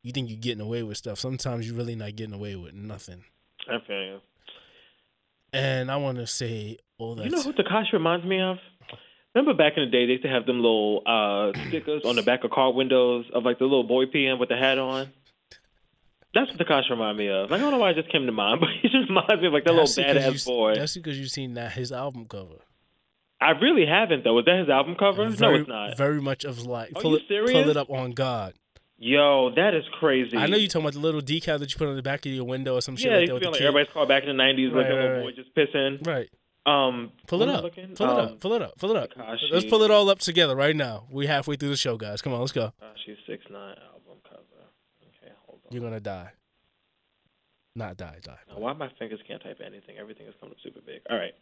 [0.02, 1.18] you think you're getting away with stuff.
[1.18, 3.24] Sometimes you're really not getting away with nothing.
[3.68, 4.20] I feel you.
[5.52, 7.24] And I want to say all that.
[7.24, 8.58] You know who Tekashi reminds me of?
[9.34, 12.22] Remember back in the day, they used to have them little uh, stickers on the
[12.22, 15.08] back of car windows of like the little boy peeing with the hat on.
[16.36, 17.50] That's what the Tekashi reminds me of.
[17.50, 19.46] Like, I don't know why it just came to mind, but he just reminds me
[19.48, 20.74] of like that That's little badass you- boy.
[20.74, 22.56] That's because you've seen that his album cover.
[23.40, 24.34] I really haven't though.
[24.34, 25.28] Was that his album cover?
[25.28, 25.96] very, no, it's not.
[25.96, 28.54] Very much of like Are pull you it pull it up on God.
[28.98, 30.36] Yo, that is crazy.
[30.38, 32.32] I know you're talking about the little decal that you put on the back of
[32.32, 33.66] your window or some shit Yeah, like it that used with the like kid.
[33.66, 35.36] everybody's car back in the '90s, like Right, little right, boy right.
[35.36, 36.06] just pissing.
[36.06, 36.30] Right.
[36.64, 37.64] Um, Pull it what am I up.
[37.64, 37.94] looking?
[37.94, 38.40] Pull it Um, up.
[38.40, 38.78] Pull it up.
[38.78, 39.10] Pull it up.
[39.12, 39.52] Tekashi.
[39.52, 41.04] Let's pull it all up together right now.
[41.10, 42.22] We halfway through the show, guys.
[42.22, 42.72] Come on, let's go.
[42.82, 44.40] Tekashi six nine album cover.
[45.22, 45.55] Okay, hold on.
[45.70, 46.30] You're gonna die.
[47.74, 48.38] Not die, die.
[48.48, 49.96] Now, why my fingers can't type anything?
[49.98, 51.02] Everything is coming up super big.
[51.10, 51.34] All right.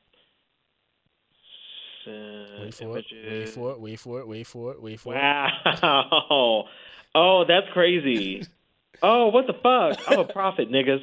[2.04, 3.06] Send Wait for it.
[3.30, 3.80] Wait for it.
[3.80, 4.28] Wait for it.
[4.28, 4.82] Wait for it.
[4.82, 5.18] Wait for it.
[5.18, 6.64] Wow.
[7.16, 8.44] Oh, that's crazy.
[9.00, 10.10] oh, what the fuck?
[10.10, 10.98] I'm a prophet, niggas.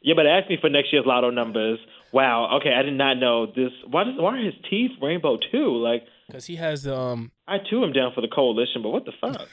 [0.00, 1.78] Yeah, but ask me for next year's lotto numbers.
[2.10, 2.56] Wow.
[2.56, 3.70] Okay, I did not know this.
[3.86, 5.76] Why does why are his teeth rainbow too?
[5.76, 7.32] Like Because he has um.
[7.46, 9.46] I too am down for the coalition, but what the fuck?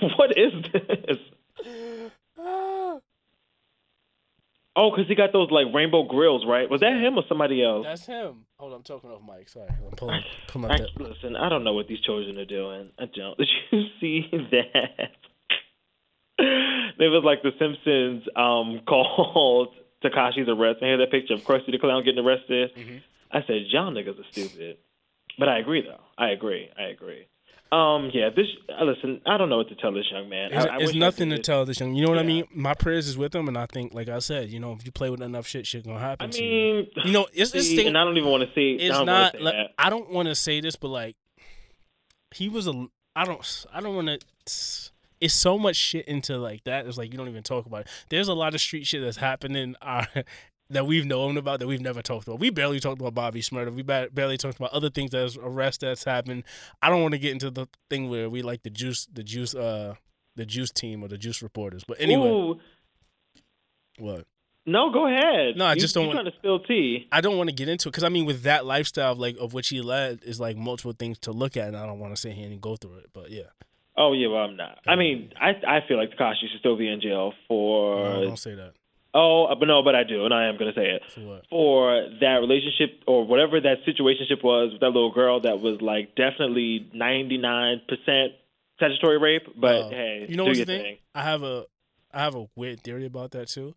[0.18, 1.16] what is this?
[4.78, 6.68] Oh, because he got those like rainbow grills, right?
[6.68, 7.86] Was that him or somebody else?
[7.86, 8.44] That's him.
[8.58, 9.48] Hold on, I'm talking off mic.
[9.48, 12.90] Sorry, I'm pulling, pulling I, listen, I don't know what these children are doing.
[12.98, 13.38] I don't.
[13.38, 15.10] Did you see that?
[16.98, 19.68] There was like the Simpsons um, called
[20.02, 20.78] Tekashi's arrest.
[20.80, 22.74] And here's that picture of Krusty the Clown getting arrested.
[22.74, 22.96] Mm-hmm.
[23.32, 24.78] I said, y'all niggas are stupid.
[25.38, 26.00] But I agree, though.
[26.16, 26.70] I agree.
[26.78, 27.26] I agree.
[27.72, 28.46] Um, yeah, this.
[28.68, 30.52] Uh, listen, I don't know what to tell this young man.
[30.52, 31.94] It's, I, I it's wish I nothing to tell this young.
[31.94, 32.44] You know what I mean?
[32.54, 34.92] My prayers is with him, and I think, like I said, you know, if you
[34.92, 36.74] play with enough shit, shit gonna happen I to you.
[36.74, 37.88] mean, You know, it's this thing.
[37.88, 38.70] and I don't even want to say.
[38.72, 39.54] It's don't say like.
[39.78, 41.16] I don't want to say this, but like
[42.32, 42.86] he was a.
[43.16, 43.66] I don't.
[43.72, 44.90] I don't want to.
[45.18, 46.86] It's so much shit into like that.
[46.86, 47.88] It's like you don't even talk about it.
[48.10, 50.06] There's a lot of street shit that's happening our,
[50.70, 52.40] that we've known about that we've never talked about.
[52.40, 53.72] We barely talked about Bobby Shmurda.
[53.72, 56.42] We ba- barely talked about other things that's arrest that's happened.
[56.82, 59.54] I don't want to get into the thing where we like the juice, the juice,
[59.54, 59.94] uh,
[60.34, 61.84] the juice team or the juice reporters.
[61.86, 62.60] But anyway, Ooh,
[63.98, 64.26] what?
[64.66, 65.56] no, go ahead.
[65.56, 67.06] No, I You- just don't want- to spill tea.
[67.12, 69.36] I don't want to get into it because I mean, with that lifestyle of like
[69.38, 72.14] of which he led, is like multiple things to look at, and I don't want
[72.14, 73.06] to sit here and go through it.
[73.12, 73.50] But yeah,
[73.96, 74.78] Oh yeah, well I'm not.
[74.86, 78.02] I mean, I I feel like Tekashi should still be in jail for.
[78.04, 78.72] no, don't say that.
[79.16, 82.36] Oh, but no, but I do, and I am gonna say it For for that
[82.36, 87.38] relationship or whatever that situationship was with that little girl that was like definitely ninety
[87.38, 88.32] nine percent
[88.76, 89.48] statutory rape.
[89.56, 90.82] But Uh, hey, you know what's your the thing?
[90.82, 90.98] thing.
[91.14, 91.64] I have a,
[92.12, 93.74] I have a weird theory about that too.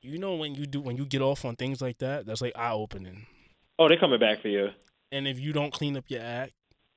[0.00, 2.52] You know when you do when you get off on things like that, that's like
[2.56, 3.26] eye opening.
[3.78, 4.68] Oh, they're coming back for you.
[5.10, 6.52] And if you don't clean up your act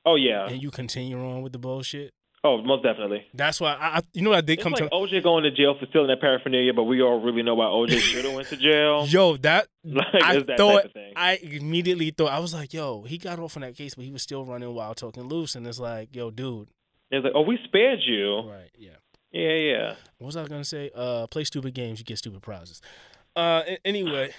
[0.05, 0.47] Oh yeah.
[0.47, 2.13] and you continue on with the bullshit,
[2.43, 3.23] Oh, most definitely.
[3.35, 5.75] that's why I, you know I did It's come like to OJ going to jail
[5.79, 8.57] for stealing that paraphernalia, but we all really know why OJ should have went to
[8.57, 9.05] jail.
[9.07, 11.13] yo that Like, I that thought thing.
[11.15, 14.11] I immediately thought I was like yo he got off on that case but he
[14.11, 16.67] was still running while talking loose and it's like yo dude
[17.11, 18.39] It's like, oh, we spared you.
[18.49, 18.89] right yeah
[19.31, 19.93] Yeah, yeah.
[20.17, 22.81] what was I gonna say uh play stupid games you get stupid prizes
[23.35, 24.31] uh anyway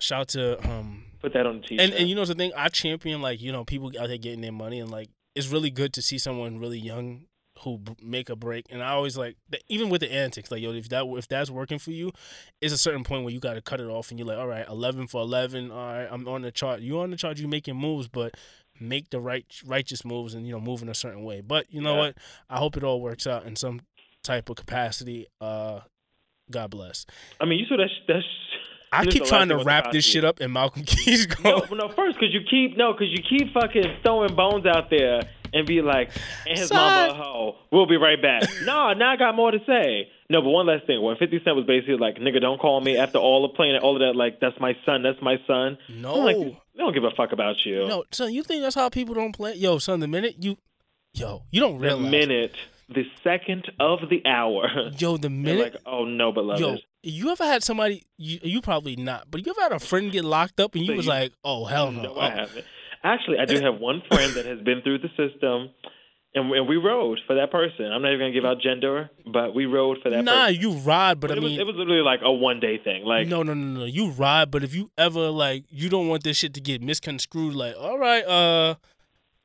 [0.00, 1.80] shout out to um Put that on the t-shirt.
[1.80, 4.40] and and you know the thing I champion like you know people out there getting
[4.40, 7.26] their money and like it's really good to see someone really young
[7.60, 8.66] who b- make a break.
[8.70, 9.36] And I always like
[9.68, 12.10] even with the antics like yo if that if that's working for you
[12.60, 14.48] it's a certain point where you got to cut it off and you're like all
[14.48, 16.80] right 11 for 11 all right I'm on the chart.
[16.80, 18.34] You on the chart you making moves but
[18.80, 21.40] make the right righteous moves and you know move in a certain way.
[21.42, 22.00] But you know Yeah.
[22.00, 22.16] what?
[22.50, 23.82] I hope it all works out in some
[24.24, 25.26] type of capacity.
[25.40, 25.80] Uh
[26.50, 27.06] God bless.
[27.40, 27.88] I mean, you saw that.
[27.88, 28.20] sh- that
[28.98, 32.32] I keep trying to wrap this shit up and Malcolm keeps going no, first, because
[32.32, 35.22] you keep no, because you keep fucking throwing bones out there
[35.52, 36.10] and be like,
[36.46, 36.76] and his Son.
[36.76, 37.56] mama a hoe.
[37.70, 38.42] We'll be right back.
[38.64, 40.08] no, now I got more to say.
[40.28, 41.00] No, but one last thing.
[41.02, 43.84] When Fifty Cent was basically like, "Nigga, don't call me." After all the playing and
[43.84, 45.02] all of that, like, "That's my son.
[45.02, 47.86] That's my son." no I'm like, they don't give a fuck about you.
[47.86, 49.54] No, son, you think that's how people don't play?
[49.54, 50.56] Yo, son, the minute you,
[51.12, 52.02] yo, you don't realize.
[52.04, 52.54] the minute,
[52.88, 54.66] the second of the hour,
[54.98, 55.74] Yo, the they're minute.
[55.74, 58.04] like, "Oh no, beloved." yo, you ever had somebody?
[58.16, 60.92] You, you probably not, but you ever had a friend get locked up and you
[60.92, 62.02] So was you- like, oh hell no.
[62.02, 62.64] No, I haven't.
[63.02, 65.68] Actually, I do have one friend that has been through the system.
[66.34, 67.84] and, and we rode for that person.
[67.92, 70.60] I'm not even gonna give out gender, but we rode for that nah, person.
[70.62, 72.78] you ride, but, But I it was mean, it was literally like a one day
[72.78, 73.04] thing.
[73.04, 73.84] Like no, no, no, no.
[73.84, 77.54] You ride, but if you ever like, you don't want this shit to get misconstrued.
[77.54, 78.76] Like, all right, uh,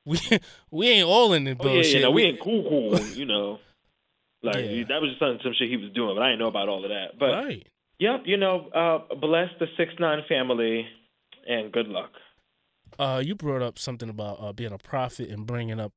[0.06, 0.20] we
[0.72, 1.94] we ain't all in the oh yeah, bullshit.
[1.96, 3.60] yeah, no, we ain't cool, cool, you know.
[4.42, 4.84] Like Yeah.
[4.90, 6.84] that was just some, some shit he was doing, but I didn't know about all
[6.84, 7.20] of that.
[7.20, 7.68] But right.
[8.00, 10.88] yep, you know, uh, bless the six nine family,
[11.48, 12.12] and good luck.
[12.98, 15.94] Uh, you brought up something about uh, being a prophet and bringing up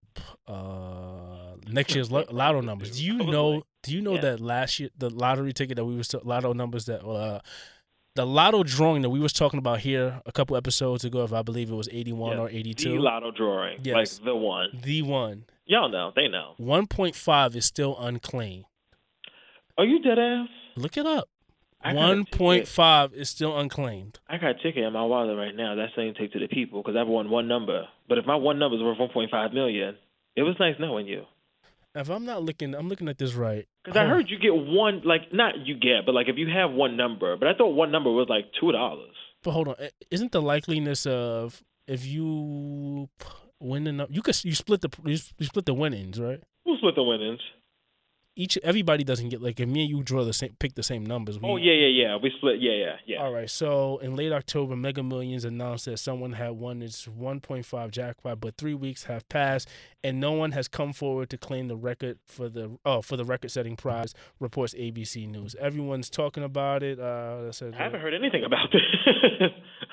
[0.47, 2.97] uh next year's lo- lotto numbers.
[2.99, 3.63] Do you know?
[3.83, 4.21] Do you know yeah.
[4.23, 7.41] that last year the lottery ticket that we was lotto numbers that uh
[8.15, 11.43] the lotto drawing that we was talking about here a couple episodes ago, if I
[11.43, 12.93] believe it was eighty one Yes, or eighty two.
[12.93, 13.95] The lotto drawing, Yes.
[14.19, 14.69] like the one.
[14.83, 16.55] the one Y'all know, they know.
[16.59, 18.65] one point five is still unclaimed.
[19.79, 20.49] Are you dead ass?
[20.77, 21.29] Look it up.
[21.85, 24.21] I got a One point five is still unclaimed.
[24.29, 25.75] I got a ticket in my wallet right now.
[25.75, 27.87] That's saying take to the people because I've won one number.
[28.09, 29.97] But if my one number is worth 1.5 million,
[30.37, 31.25] it was nice knowing you.
[31.95, 33.67] If I'm not looking, I'm looking at this right.
[33.85, 36.71] Because I heard you get one, like not you get, but like if you have
[36.71, 37.37] one number.
[37.37, 39.15] But I thought one number was like two dollars.
[39.43, 39.75] But hold on,
[40.11, 43.09] isn't the likeliness of if you
[43.61, 46.41] win the you could you split the you you split the winnings right?
[46.65, 47.41] Who split the winnings?
[48.35, 51.05] Each everybody doesn't get like if me and you draw the same pick the same
[51.05, 51.39] numbers.
[51.39, 52.17] We, Oh yeah, yeah, yeah.
[52.17, 52.61] We split.
[52.63, 53.23] Yeah, yeah, yeah.
[53.23, 57.91] All right, so in late October, Mega Millions announced that someone had won its 1.5
[57.91, 59.69] jackpot, but three weeks have passed,
[60.03, 63.25] and no one has come forward to claim the record for the oh for the
[63.25, 64.15] record-setting prize.
[64.41, 65.55] Reports ABC News.
[65.61, 66.99] Everyone's talking about it.
[66.99, 69.51] Uh, I haven't heard anything about this.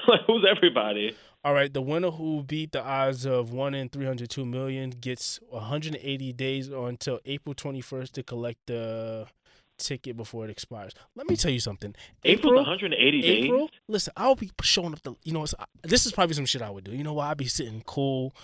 [0.09, 1.15] Like who's everybody?
[1.43, 6.33] All right, the winner who beat the odds of one in 302 million gets 180
[6.33, 9.25] days or until April 21st to collect the
[9.77, 10.93] ticket before it expires.
[11.15, 11.95] Let me tell you something.
[12.25, 13.45] April 180 days.
[13.45, 15.15] April, listen, I'll be showing up the.
[15.23, 15.45] You know,
[15.83, 16.91] this is probably some shit I would do.
[16.91, 17.31] You know why?
[17.31, 18.35] I'd be sitting cool,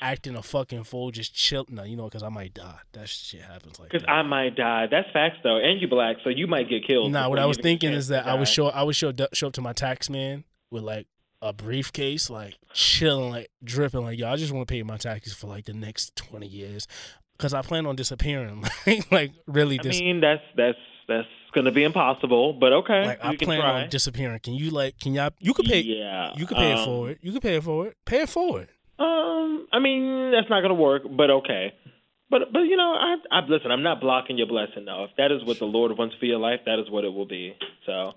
[0.00, 1.66] acting a fucking fool, just chill.
[1.68, 2.78] No, you know, because I might die.
[2.92, 4.06] That shit happens like Because.
[4.08, 4.86] I might die.
[4.90, 7.12] That's facts though, and you black, so you might get killed.
[7.12, 8.96] Nah, what I was even get a thinking is that I would show I would
[8.96, 11.06] show show up to my tax man with like
[11.40, 15.32] a briefcase, like chilling, like dripping, like yo, I just want to pay my taxes
[15.32, 16.86] for like the next twenty years,
[17.36, 21.84] because I plan on disappearing, like like really I mean, that's that's that's gonna be
[21.84, 23.82] impossible, but okay, like I plan try.
[23.82, 24.40] on disappearing.
[24.40, 27.18] Can you like can y'all you could pay yeah, you could pay it um, forward,
[27.22, 28.68] you could pay it forward, pay it forward.
[28.98, 31.72] Um, I mean, that's not gonna work, but okay.
[32.30, 33.70] But but you know, I I listen.
[33.70, 35.04] I'm not blocking your blessing though.
[35.04, 37.26] If that is what the Lord wants for your life, that is what it will
[37.26, 37.56] be.
[37.86, 38.12] So,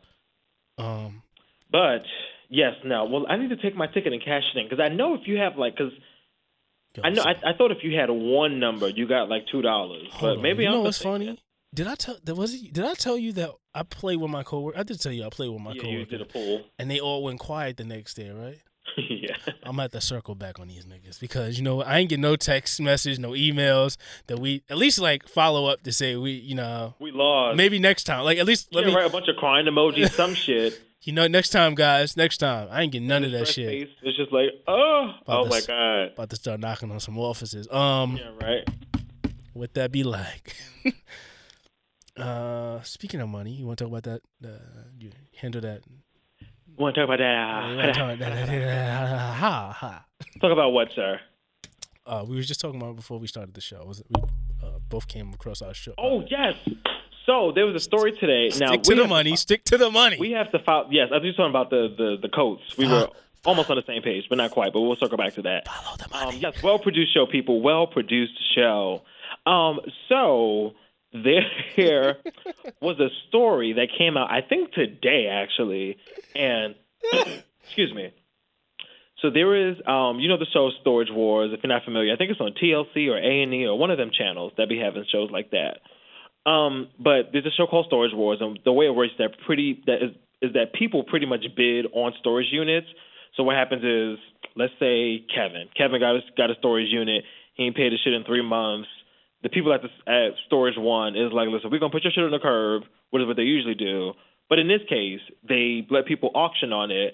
[0.77, 1.23] Um,
[1.71, 2.03] but
[2.51, 3.05] yes, no.
[3.05, 5.21] Well, I need to take my ticket and cash it in because I know if
[5.25, 5.93] you have like, because
[7.03, 10.07] I know I, I thought if you had one number, you got like two dollars.
[10.19, 10.41] But on.
[10.43, 11.39] maybe you I'm know what's funny?
[11.73, 14.43] Did I tell that was it, did I tell you that I played with my
[14.43, 14.77] coworker?
[14.77, 16.65] I did tell you I played with my Yeah, you coworker, did a pool.
[16.77, 18.57] and they all went quiet the next day, right?
[19.09, 19.37] yeah.
[19.63, 21.81] I'm at the circle back on these niggas because you know?
[21.81, 23.95] I ain't get no text message, no emails
[24.27, 27.55] that we at least like follow up to say we, you know, We lost.
[27.55, 28.25] maybe next time.
[28.25, 30.77] Like at least let yeah, me, write a bunch of crying emojis, some shit.
[31.03, 32.67] You know, next time, guys, next time.
[32.71, 33.67] I ain't getting none of that shit.
[33.67, 33.89] face.
[34.03, 36.13] It's just like, oh, oh About my god.
[36.13, 37.67] About to start knocking on some offices.
[37.71, 38.67] Um, Yeah, right.
[39.53, 40.55] what that be like?
[42.17, 44.21] uh, speaking of money, you want to talk about that?
[44.47, 44.57] Uh,
[44.99, 45.81] you handle that.
[46.77, 47.95] Want to talk about that?
[47.95, 48.37] talk, about
[49.37, 50.05] ha ha.
[50.39, 51.19] Talk about what, sir?
[52.05, 53.83] Uh, we was just talking about before we started the show.
[53.85, 54.21] Was it, we
[54.63, 55.93] uh, both came across our show.
[55.97, 56.55] Oh uh, yes.
[57.25, 58.49] So there was a story today.
[58.49, 59.35] stick now to the money.
[59.35, 60.17] Stick to the money.
[60.19, 60.87] we have to file.
[60.89, 62.77] Yes, I was just talking about the the the coats.
[62.77, 63.07] We were
[63.45, 64.73] almost on the same page, but not quite.
[64.73, 65.67] But we'll circle back to that.
[65.67, 66.37] Follow the Um, money.
[66.39, 67.61] yes, well produced show, people.
[67.61, 69.03] Well produced show.
[69.45, 70.73] Um, so
[71.13, 71.43] there
[72.81, 75.97] was a story that came out, I think today actually,
[76.35, 76.75] and
[77.63, 78.13] excuse me.
[79.21, 81.51] So there is, um, you know, the show Storage Wars.
[81.53, 83.91] If you're not familiar, I think it's on TLC or A and E or one
[83.91, 85.81] of them channels that be having shows like that.
[86.45, 89.37] Um, but there's a show called Storage Wars, and the way it works is that
[89.45, 90.11] pretty that is
[90.41, 92.87] is that people pretty much bid on storage units.
[93.37, 94.17] So what happens is,
[94.55, 97.23] let's say Kevin, Kevin got a, got a storage unit.
[97.53, 98.89] He ain't paid his shit in three months.
[99.43, 102.23] The people at the at Storage One is like, listen, we're gonna put your shit
[102.23, 104.13] on the curb, which is what they usually do.
[104.49, 107.13] But in this case, they let people auction on it,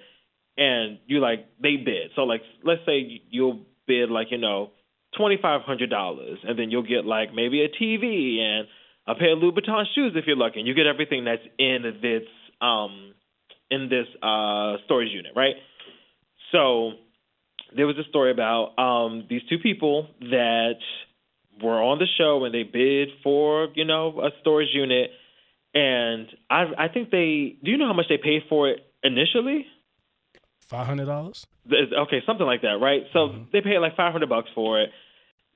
[0.57, 2.11] and you like they bid.
[2.15, 4.71] So like, let's say you'll bid like you know
[5.17, 8.67] twenty five hundred dollars, and then you'll get like maybe a TV and
[9.07, 10.61] a pair of Louboutin shoes if you're lucky.
[10.61, 12.23] You get everything that's in this
[12.61, 13.13] um
[13.71, 15.55] in this uh storage unit, right?
[16.51, 16.91] So
[17.75, 20.75] there was a story about um these two people that
[21.61, 25.09] were on the show and they bid for you know a storage unit,
[25.73, 29.65] and I I think they do you know how much they paid for it initially?
[30.61, 31.45] Five hundred dollars.
[31.71, 33.03] Okay, something like that, right?
[33.13, 34.89] So they paid like five hundred bucks for it.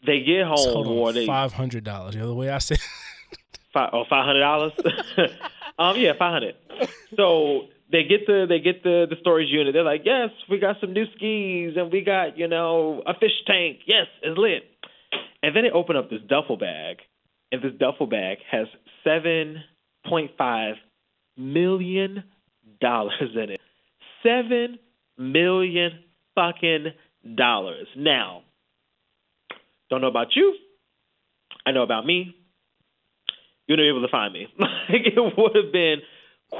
[0.05, 2.15] they get home or they five hundred dollars.
[2.15, 2.79] You know the way I said.
[3.75, 4.73] oh five hundred dollars.
[5.79, 6.55] um, yeah, five hundred.
[7.15, 9.73] So they get the they get the the storage unit.
[9.73, 13.31] They're like, yes, we got some new skis and we got you know a fish
[13.45, 13.79] tank.
[13.85, 14.63] Yes, it's lit.
[15.43, 16.97] And then they open up this duffel bag,
[17.51, 18.67] and this duffel bag has
[19.03, 19.63] seven
[20.07, 20.75] point five
[21.37, 22.23] million
[22.79, 23.61] dollars in it.
[24.23, 24.79] Seven
[25.17, 25.91] million
[26.35, 26.87] fucking
[27.35, 27.87] dollars.
[27.97, 28.43] Now,
[29.89, 30.55] don't know about you.
[31.65, 32.35] I know about me
[33.71, 34.47] you're not able to find me.
[34.59, 36.01] like it would have been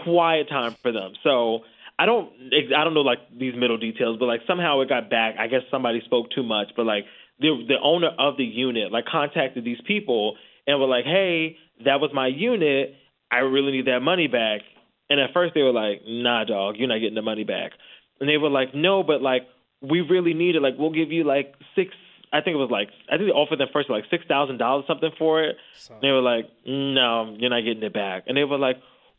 [0.06, 1.12] quiet time for them.
[1.24, 1.60] So
[2.00, 2.32] I don't
[2.74, 5.36] I don't know like these middle details, but like somehow it got back.
[5.38, 7.04] I guess somebody spoke too much, but like
[7.40, 12.00] the the owner of the unit like contacted these people and were like, "Hey, that
[12.00, 12.96] was my unit.
[13.30, 14.62] I really need that money back."
[15.10, 17.74] And at first they were like, "Nah, dog, you're not getting the money back."
[18.22, 19.42] And they were like, "No, but like
[19.82, 20.62] we really need it.
[20.62, 21.94] Like we'll give you like six
[22.34, 24.86] I think it was like I think they offered them first like six thousand dollars
[24.88, 25.58] something for it.
[25.96, 28.24] And they were like, no, you're not getting it back.
[28.28, 28.78] And they were like,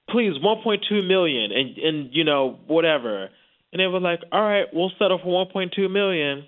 [0.08, 3.28] please, one point two million, and and you know whatever.
[3.72, 6.44] And they were like, all right, we'll settle for one point two million.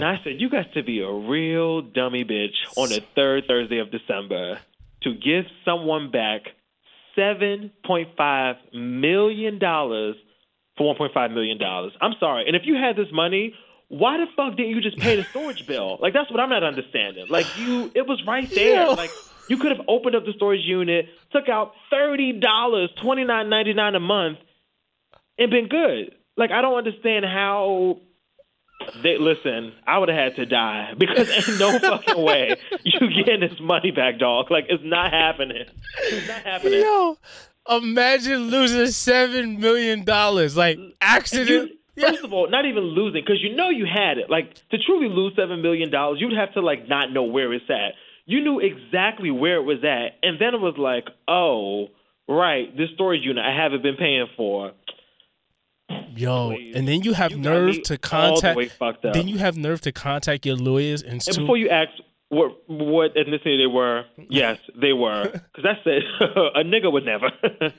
[0.00, 3.78] And I said, you got to be a real dummy bitch on the third Thursday
[3.78, 4.58] of December
[5.02, 6.42] to give someone back
[7.14, 10.16] seven point five million dollars
[10.76, 11.92] for one point five million dollars.
[12.00, 12.46] I'm sorry.
[12.46, 13.54] And if you had this money,
[13.88, 15.98] why the fuck didn't you just pay the storage bill?
[16.00, 17.26] Like that's what I'm not understanding.
[17.28, 18.84] Like you, it was right there.
[18.84, 18.92] Yo.
[18.92, 19.10] Like
[19.48, 23.74] you could have opened up the storage unit, took out thirty dollars, twenty nine ninety
[23.74, 24.38] nine a month,
[25.38, 26.14] and been good.
[26.36, 28.00] Like I don't understand how.
[29.02, 29.72] They listen.
[29.88, 33.90] I would have had to die because ain't no fucking way you getting this money
[33.90, 34.50] back, dog.
[34.50, 35.64] Like it's not happening.
[36.04, 36.80] It's not happening.
[36.80, 37.18] Yo,
[37.68, 41.70] imagine losing seven million dollars, like accident.
[41.70, 44.30] You, first of all, not even losing because you know you had it.
[44.30, 47.68] Like to truly lose seven million dollars, you'd have to like not know where it's
[47.68, 47.94] at.
[48.26, 51.88] You knew exactly where it was at, and then it was like, oh,
[52.28, 54.72] right, this storage unit I haven't been paying for.
[56.14, 56.74] Yo, Please.
[56.76, 58.58] and then you have You nerve to the contact.
[58.82, 59.00] up.
[59.02, 61.90] Then you have nerve to contact your lawyers and And before you ask
[62.28, 65.24] what what ethnicity they were, yes, they were.
[65.32, 66.02] Because that's it.
[66.54, 67.30] a nigga would never.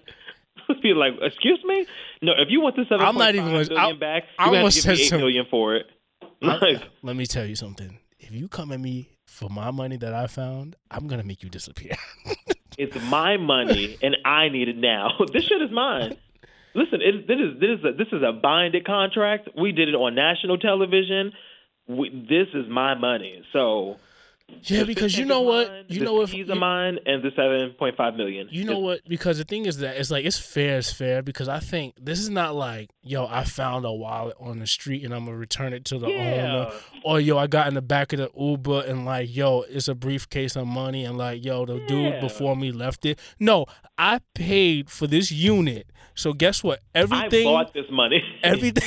[0.84, 1.86] Be like, excuse me?
[2.22, 4.82] No, if you want the seven I'm not even gonna- I- back, you have to
[4.82, 5.86] give me eight some- million for it.
[6.42, 8.00] Like, Let me tell you something.
[8.18, 11.50] If you come at me for my money that I found, I'm gonna make you
[11.50, 11.92] disappear.
[12.78, 15.10] it's my money and I need it now.
[15.34, 16.16] this shit is mine.
[16.76, 19.50] Listen, it, this is this is a, this is a binded contract.
[19.58, 21.34] We did it on national television.
[21.88, 23.44] We, this is my money.
[23.52, 23.98] So
[24.64, 25.68] yeah, because you know what?
[25.70, 28.48] mine, You know if you, are mine and the seven point five million.
[28.52, 29.02] You know what?
[29.08, 32.20] Because the thing is that it's like it's fair is fair because I think this
[32.20, 35.74] is not like yo I found a wallet on the street and I'm gonna return
[35.74, 36.44] it to the Yeah.
[36.68, 36.72] owner
[37.04, 39.96] or yo I got in the back of the Uber and like yo it's a
[39.96, 43.20] briefcase of money and like yo the dude before me left it.
[43.40, 43.66] No,
[43.98, 45.88] I paid for this unit.
[46.16, 46.82] So guess what?
[46.94, 48.22] Everything I bought this money.
[48.44, 48.84] everything.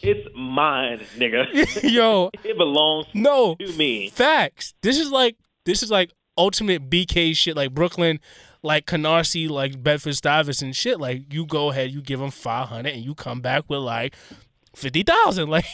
[0.00, 1.82] it's mine, nigga.
[1.92, 4.10] yo, it belongs no to me.
[4.10, 4.65] Facts.
[4.82, 8.20] This is like this is like ultimate BK shit, like Brooklyn,
[8.62, 11.00] like Canarsie, like Bedford Stuyvesant shit.
[11.00, 14.14] Like you go ahead, you give them five hundred, and you come back with like
[14.76, 15.48] fifty thousand.
[15.56, 15.64] Like,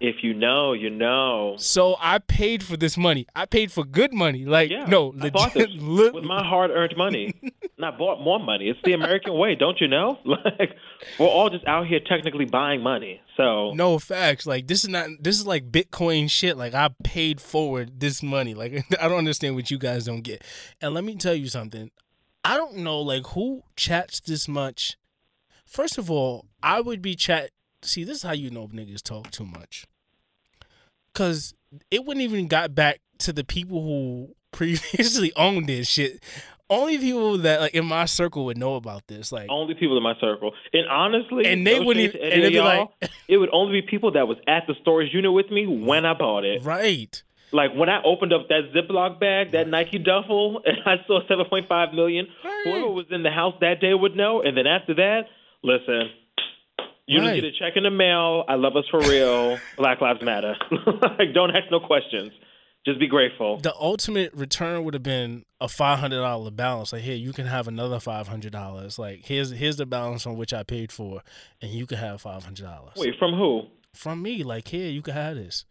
[0.00, 1.54] If you know, you know.
[1.56, 3.26] so I paid for this money.
[3.34, 4.44] I paid for good money.
[4.44, 5.70] Like, Yeah, no, legit.
[6.14, 7.32] with my hard-earned money.
[7.76, 8.68] and I bought more money.
[8.68, 10.18] It's the American way, don't you know?
[10.24, 10.72] Like
[11.18, 13.20] we're all just out here technically buying money.
[13.36, 14.46] So no facts.
[14.46, 15.08] Like this is not.
[15.20, 16.56] This is like Bitcoin shit.
[16.56, 18.54] Like I paid forward this money.
[18.54, 20.42] Like I don't understand what you guys don't get.
[20.80, 21.90] And let me tell you something.
[22.44, 24.96] I don't know like who chats this much.
[25.64, 27.50] First of all, I would be chat.
[27.84, 29.86] See, this is how you know niggas talk too much.
[31.14, 31.54] Cause
[31.90, 36.22] it wouldn't even got back to the people who previously owned this shit.
[36.70, 39.30] Only people that like in my circle would know about this.
[39.30, 40.52] Like only people in my circle.
[40.72, 42.94] And honestly, And they wouldn't even- and they'd be y'all,
[43.28, 46.14] it would only be people that was at the storage unit with me when I
[46.14, 46.62] bought it.
[46.64, 47.22] right.
[47.52, 51.44] Like when I opened up that Ziploc bag, that Nike duffel, and I saw seven
[51.48, 52.26] point five million.
[52.44, 52.62] Right.
[52.64, 54.42] Whoever was in the house that day would know.
[54.42, 55.26] And then after that,
[55.62, 56.10] listen,
[57.06, 57.40] you Right.
[57.40, 58.44] just get a check in the mail.
[58.48, 59.58] I love us for real.
[59.76, 60.56] Black Lives Matter.
[61.18, 62.32] like don't ask no questions.
[62.86, 63.56] Just be grateful.
[63.58, 66.92] the ultimate return would have been a five hundred dollar balance.
[66.92, 68.98] Like, here, you can have another five hundred dollars.
[68.98, 71.22] Like, here's here's the balance on which I paid for,
[71.62, 73.62] and you can have five hundred dollars Wait, from who?
[73.94, 74.42] from me.
[74.42, 75.64] Like, here, you can have this.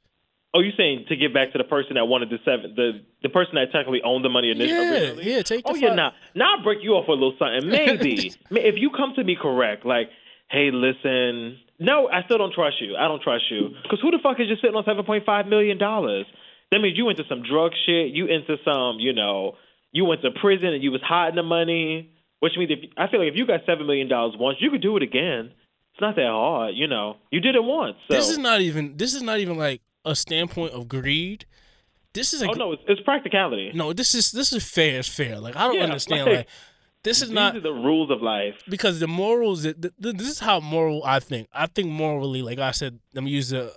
[0.55, 3.29] Oh, you saying to give back to the person that wanted the seven, the the
[3.29, 4.71] person that technically owned the money initially?
[4.79, 5.31] Yeah, originally?
[5.35, 7.37] yeah, take the Oh yeah, five- now now I'll break you off with a little
[7.37, 7.69] something.
[7.69, 10.09] Maybe if you come to me correct, like,
[10.49, 12.95] hey, listen, No, I still don't trust you.
[12.95, 13.69] I don't trust you.
[13.83, 16.25] Because who the fuck is just sitting on seven point five million dollars?
[16.71, 18.13] That means you went into some drug shit.
[18.13, 19.53] You into some, you know,
[19.91, 22.09] you went to prison and you was hiding the money.
[22.39, 24.81] Which means if I feel like if you got seven million dollars once, you could
[24.81, 25.51] do it again.
[25.93, 27.17] It's not that hard, you know.
[27.31, 27.95] You did it once.
[28.07, 28.15] So.
[28.15, 28.97] This is not even.
[28.97, 31.45] This is not even like a standpoint of greed.
[32.13, 33.71] This is a oh no, it's, it's practicality.
[33.73, 33.93] no.
[33.93, 34.99] This is this is fair.
[34.99, 35.39] It's fair.
[35.39, 36.25] Like I don't Yeah, understand.
[36.25, 36.47] like, Like
[37.03, 38.55] this is These not are the rules of life.
[38.69, 39.63] because the morals.
[39.63, 41.47] th- th- This is how moral I think.
[41.53, 43.73] I think morally, like I said, let me use the.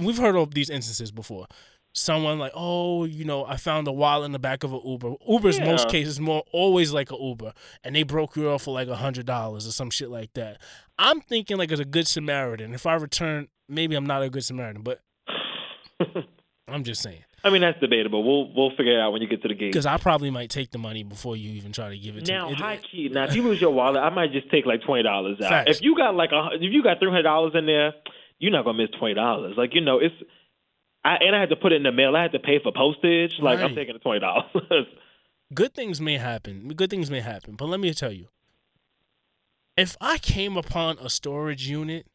[0.00, 1.46] We've heard of these instances before.
[1.92, 5.14] Someone like, oh, you know, I found a wallet in the back of an Uber.
[5.28, 7.52] Uber's most cases more always like a Uber,
[7.82, 10.60] and they broke you off for like a hundred dollars or some shit like that.
[10.98, 12.74] I'm thinking like as a good Samaritan.
[12.74, 15.00] If I return, maybe I'm not a good Samaritan, but
[16.68, 18.22] I'm just saying I mean, that's debatable.
[18.22, 19.72] We'll we'll figure it out when you get to the gate.
[19.72, 22.32] because I probably might take the money before you even try to give it to
[22.32, 22.52] Now, me.
[22.52, 23.08] It- high key.
[23.10, 25.48] Now, if you lose your wallet, I might just take like twenty dollars out.
[25.48, 25.70] Facts.
[25.78, 27.92] If you got like a, if you got three hundred dollars in there,
[28.38, 29.54] you're not gonna miss twenty dollars.
[29.56, 30.14] Like you know, it's.
[31.02, 32.14] I and I had to put it in the mail.
[32.14, 33.32] I had to pay for postage.
[33.40, 34.86] Like I'm taking the twenty dollars.
[35.54, 36.68] good things may happen.
[36.74, 37.54] Good things may happen.
[37.56, 38.28] But let me tell you,
[39.78, 42.06] if I came upon a storage unit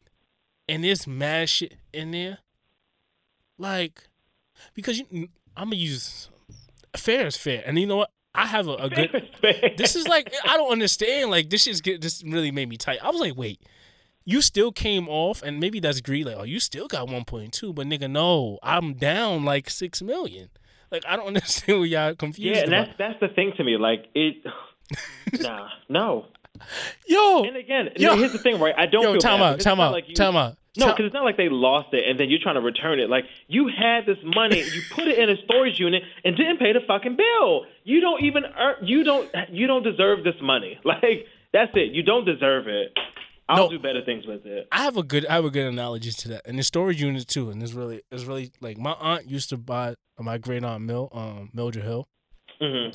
[0.68, 2.38] and there's mad shit in there,
[3.58, 4.08] like,
[4.74, 6.30] because you, I'm gonna use
[6.96, 8.10] fair is fair, and you know what?
[8.34, 9.30] I have a, a good.
[9.78, 11.30] This is like I don't understand.
[11.30, 12.98] Like this is get this really made me tight.
[13.02, 13.60] I was like, wait,
[14.24, 16.26] you still came off, and maybe that's greed.
[16.26, 20.02] Like, oh, you still got one point two, but nigga, no, I'm down like six
[20.02, 20.50] million.
[20.90, 22.86] Like I don't understand what y'all confused yeah, and about.
[22.98, 23.76] that's that's the thing to me.
[23.78, 24.36] Like it.
[25.40, 26.26] nah, no.
[27.06, 28.16] Yo, And again, Yo.
[28.16, 28.74] here's the thing, right?
[28.76, 30.56] I don't yo, feel time bad out, time out, like you- time out.
[30.78, 33.08] No, because it's not like they lost it and then you're trying to return it.
[33.08, 36.74] Like you had this money, you put it in a storage unit and didn't pay
[36.74, 37.64] the fucking bill.
[37.84, 38.74] You don't even earn.
[38.86, 39.30] You don't.
[39.50, 40.78] You don't deserve this money.
[40.84, 41.92] Like that's it.
[41.92, 42.92] You don't deserve it.
[43.48, 43.70] I'll No.
[43.70, 44.68] do better things with it.
[44.70, 47.26] I have a good I have a good analogy to that, and the storage unit
[47.26, 47.48] too.
[47.48, 51.08] And it's really it's really like my aunt used to buy my great aunt Mill
[51.14, 52.06] um Mildred Hill.
[52.60, 52.88] hmm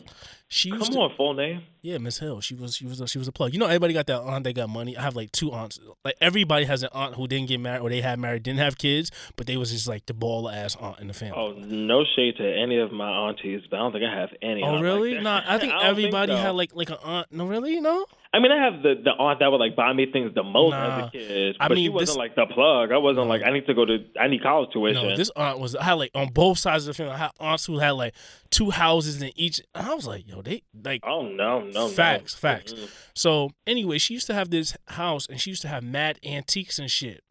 [0.54, 1.62] She Come to, on, full name.
[1.82, 2.42] yeah Miss Hill.
[2.42, 3.54] She was she was a, she was a plug.
[3.54, 4.98] You know everybody got that aunt that got money.
[4.98, 5.80] I have like two aunts.
[6.04, 8.78] Like everybody has an aunt who didn't get married or they had married didn't have
[8.78, 11.38] kids, but they was just like the ball ass aunt in the family.
[11.38, 14.62] Oh, no shade to any of my aunties, but I don't think I have any.
[14.62, 15.14] Oh really?
[15.14, 15.44] Like no, that.
[15.50, 16.38] I think don't everybody so.
[16.38, 17.28] had like like an aunt.
[17.32, 17.80] No, really?
[17.80, 18.06] No.
[18.34, 20.72] I mean, I have the the aunt that would like buy me things the most
[20.72, 21.00] Nah.
[21.00, 22.92] as a kid, I mean, she wasn't this- like the plug.
[22.92, 25.02] I wasn't like I need to go to I need college tuition.
[25.08, 27.14] No, this aunt was I had like on both sides of the family.
[27.14, 28.14] I had aunts who had like
[28.50, 29.62] two houses in each.
[29.76, 31.88] And I was like, yo, they like oh no, no, no.
[31.90, 32.74] facts, facts.
[32.74, 32.90] Mm-mm.
[33.14, 36.80] So anyway, she used to have this house and she used to have mad antiques
[36.80, 37.24] and shit.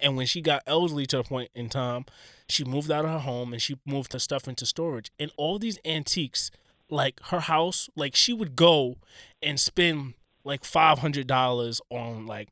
[0.00, 2.06] And when she got elderly to a point in time,
[2.48, 5.12] she moved out of her home and she moved her stuff into storage.
[5.18, 6.50] And all these antiques,
[6.90, 8.96] like her house, like she would go
[9.42, 12.48] and spend like five hundred dollars on like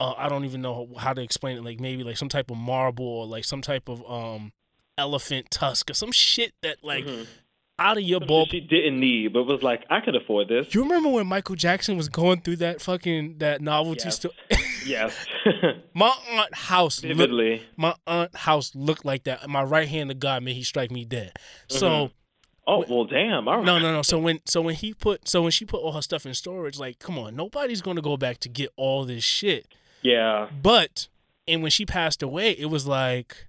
[0.00, 1.64] uh, I don't even know how to explain it.
[1.64, 4.52] Like maybe like some type of marble or like some type of um
[4.98, 7.26] elephant tusk or some shit that like Mhm.
[7.78, 8.46] Out of your Something ball.
[8.46, 10.74] she didn't need, but was like, I could afford this.
[10.74, 14.16] You remember when Michael Jackson was going through that fucking that novelty Yes.
[14.16, 14.32] store?
[14.86, 15.26] yes,
[15.94, 19.48] my aunt house looked, my aunt house looked like that.
[19.48, 21.32] My right hand to God, may he strike me dead.
[21.68, 22.12] So mm-hmm.
[22.68, 23.46] Oh well, damn.
[23.46, 23.64] All right.
[23.64, 24.02] no, no, no.
[24.02, 26.78] So when so when he put so when she put all her stuff in storage,
[26.78, 29.68] like, come on, nobody's gonna go back to get all this shit.
[30.02, 30.48] Yeah.
[30.62, 31.06] But
[31.46, 33.46] and when she passed away, it was like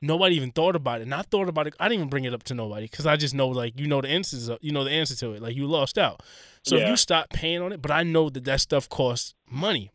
[0.00, 1.04] nobody even thought about it.
[1.04, 1.74] And I thought about it.
[1.80, 4.00] I didn't even bring it up to nobody because I just know like you know
[4.00, 4.48] the answers.
[4.50, 5.42] Uh, you know the answer to it.
[5.42, 6.22] Like you lost out.
[6.64, 9.90] So if you stop paying on it, but I know that that stuff costs money.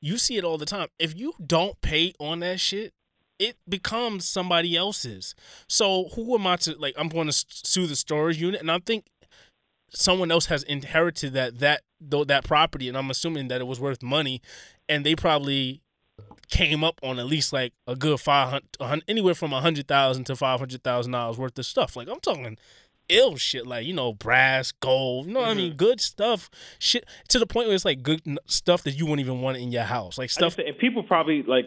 [0.00, 0.88] You see it all the time.
[0.98, 2.92] If you don't pay on that shit,
[3.38, 5.34] it becomes somebody else's.
[5.66, 6.94] So who am I to like?
[6.98, 9.06] I'm going to sue the storage unit, and I think
[9.90, 13.80] someone else has inherited that that though that property, and I'm assuming that it was
[13.80, 14.42] worth money,
[14.88, 15.80] and they probably
[16.50, 20.24] came up on at least like a good five hundred, anywhere from a hundred thousand
[20.24, 21.96] to five hundred thousand dollars worth of stuff.
[21.96, 22.56] Like I'm talking
[23.08, 25.26] ill shit, like you know brass, gold.
[25.26, 25.70] You know what I mean?
[25.70, 25.76] Mm-hmm.
[25.76, 29.40] Good stuff, shit to the point where it's like good stuff that you wouldn't even
[29.40, 30.58] want in your house, like stuff.
[30.58, 31.66] and people probably like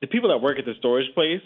[0.00, 1.42] the people that work at the storage place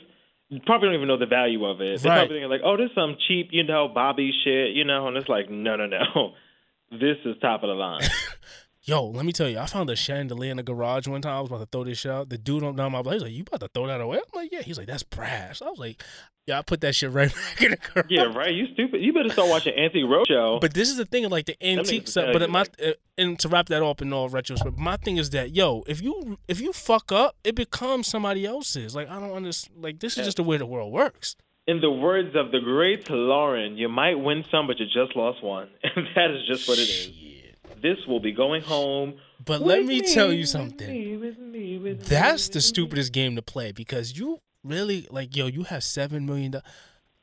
[0.66, 2.00] probably don't even know the value of it.
[2.00, 2.18] They're Right.
[2.18, 5.16] probably thinking like, oh, this is some cheap, you know, Bobby shit, you know, and
[5.16, 6.32] it's like, no, no, no.
[6.92, 8.02] This is top of the line.
[8.86, 11.36] Yo, let me tell you, I found a chandelier in the garage one time.
[11.36, 12.28] I was about to throw this shit out.
[12.28, 14.38] The dude on down my block, he's like, "You about to throw that away?" I'm
[14.38, 16.02] like, "Yeah." He's like, "That's brass." I was like,
[16.46, 18.52] "Yeah, I put that shit right back in the garage." yeah, right.
[18.52, 19.00] You stupid.
[19.00, 20.60] You better start watching Antique Roadshow.
[20.60, 22.34] But this is the thing, like the antique stuff.
[22.34, 25.56] But my uh, and to wrap that up in all retrospect, my thing is that
[25.56, 28.94] yo, if you if you fuck up, it becomes somebody else's.
[28.94, 29.82] Like I don't understand.
[29.82, 30.24] Like this is Yeah.
[30.24, 31.36] just the way the world works.
[31.66, 35.42] In the words of the great Lauryn, you might win some, but you just lost
[35.42, 37.10] one, and that is just what it is.
[37.84, 39.14] This will be going home.
[39.44, 40.88] But let with me tell you something.
[40.88, 42.60] me, with me, with me, That's the me.
[42.62, 45.46] stupidest game to play because you really like yo.
[45.46, 46.66] You have seven million dollars.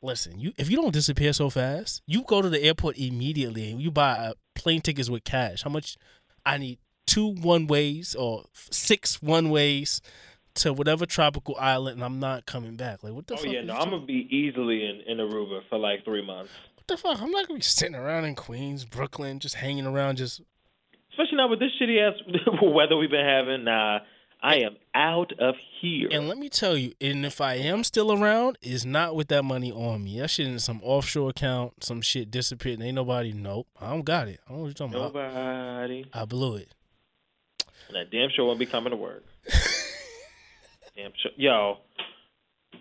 [0.04, 3.82] Listen, you if you don't disappear so fast, you go to the airport immediately and
[3.82, 5.64] you buy plane tickets with cash.
[5.64, 5.98] How much?
[6.46, 10.00] I need two one ways or six one ways
[10.54, 13.02] to whatever tropical island, and I'm not coming back.
[13.04, 13.52] Like what the Oh fuck?
[13.52, 16.52] yeah, no, I'm gonna be easily in, in Aruba for like three months.
[16.76, 17.22] What the fuck?
[17.22, 20.42] I'm not gonna be sitting around in Queens, Brooklyn, just hanging around, just
[21.12, 22.20] Especially now with this shitty ass
[22.62, 23.66] weather we've been having.
[23.66, 24.00] Nah,
[24.42, 26.08] I am out of here.
[26.12, 29.44] And let me tell you, and if I am still around, it's not with that
[29.44, 30.20] money on me.
[30.20, 32.80] That shit in some offshore account, some shit disappeared.
[32.80, 33.34] And ain't nobody.
[33.34, 34.40] Nope, I don't got it.
[34.46, 35.14] I don't know what you're talking about.
[35.14, 36.06] Nobody.
[36.14, 36.74] I blew it.
[37.90, 39.24] And I damn sure won't be coming to work.
[40.96, 41.32] damn sure.
[41.36, 41.78] Yo.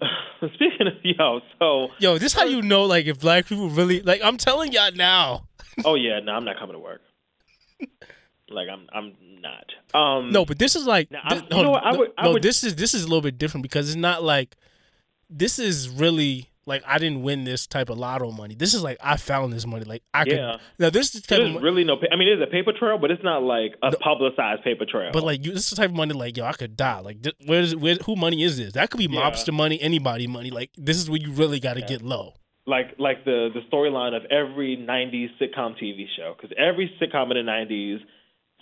[0.55, 4.23] Speaking of yo, so Yo, this how you know like if black people really like.
[4.25, 5.49] I'm telling y'all now.
[5.85, 7.03] oh yeah, no, I'm not coming to work.
[8.51, 9.99] Like I'm, I'm not.
[9.99, 11.85] Um, No, but this is like Now, you know what?
[11.87, 13.89] I no, would- I no, would- this is this is a little bit different because
[13.89, 14.57] it's not like
[15.29, 18.55] this is really like I didn't win this type of lotto money.
[18.55, 19.85] This is like I found this money.
[19.85, 20.53] Like I Yeah.
[20.53, 21.97] could now this is type of there's mo- really no.
[22.13, 25.11] I mean, it's a paper trail, but it's not like a publicized paper trail.
[25.13, 27.01] But like you, this is the type of money like yo, I could die.
[27.01, 28.73] Like th- where is where who money is this?
[28.75, 29.21] That could be Yeah.
[29.21, 30.51] mobster money, anybody money.
[30.51, 32.35] Like this is where you really got to get low.
[32.67, 37.45] like like the the storyline of every '90s sitcom TV show, because every sitcom in
[37.45, 38.01] the '90s,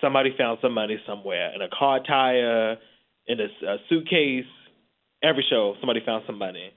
[0.00, 2.76] somebody found some money somewhere in a car tire,
[3.26, 4.44] in a suitcase.
[5.22, 6.72] Every show, somebody found some money.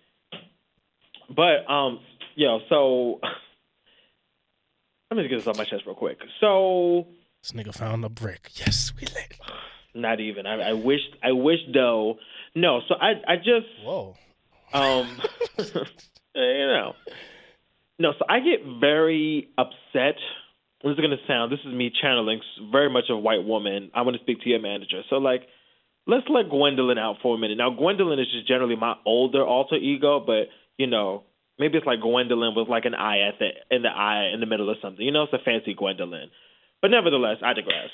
[1.30, 2.00] But um,
[2.36, 3.20] yo, so
[5.12, 6.18] let me just get this off my chest real quick.
[6.40, 7.08] So
[7.42, 8.50] This nigga found a brick.
[8.56, 9.40] Yes, we lit.
[9.94, 10.46] not even.
[10.46, 11.02] I, I wish.
[11.24, 12.18] I wish though.
[12.56, 12.82] No.
[12.88, 14.16] So I I just Whoa.
[14.74, 15.22] Um,
[15.58, 16.94] you know,
[18.00, 18.14] no.
[18.18, 20.16] So I get very upset.
[20.84, 21.52] This is gonna sound.
[21.52, 23.92] This is me channeling very much a white woman.
[23.94, 25.02] I want to speak to your manager.
[25.10, 25.44] So like,
[26.08, 27.58] let's let Gwendolyn out for a minute.
[27.58, 31.24] Now Gwendolyn is just generally my older alter ego, but you know,
[31.60, 34.48] maybe it's like Gwendolyn with like an eye at the in the eye in the
[34.48, 35.06] middle or something.
[35.06, 36.30] You know, it's a fancy Gwendolyn.
[36.82, 37.92] But nevertheless, I digress.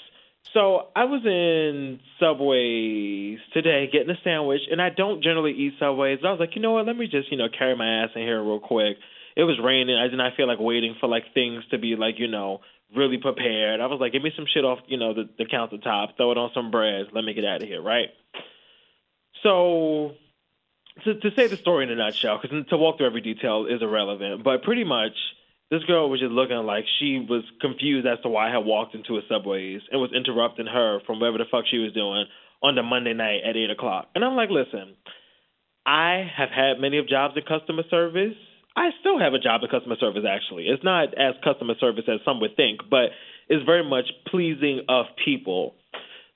[0.54, 6.20] So I was in Subways today getting a sandwich, and I don't generally eat Subways.
[6.24, 6.88] I was like, you know what?
[6.88, 8.98] Let me just you know carry my ass in here real quick.
[9.36, 9.98] It was raining.
[9.98, 12.62] I did not feel like waiting for like things to be like you know
[12.96, 13.82] really prepared.
[13.82, 16.38] I was like, give me some shit off you know the, the countertop, throw it
[16.38, 18.10] on some breads, let me get out of here, right?
[19.44, 20.14] So
[21.04, 23.82] to, to say the story in a nutshell, because to walk through every detail is
[23.82, 25.14] irrelevant, but pretty much
[25.70, 28.96] this girl was just looking like she was confused as to why I had walked
[28.96, 32.26] into a Subways and was interrupting her from whatever the fuck she was doing
[32.64, 34.08] on the Monday night at eight o'clock.
[34.16, 34.96] And I'm like, listen,
[35.86, 38.38] I have had many of jobs in customer service.
[38.78, 40.68] I still have a job in customer service actually.
[40.68, 43.10] It's not as customer service as some would think, but
[43.50, 45.74] it's very much pleasing of people.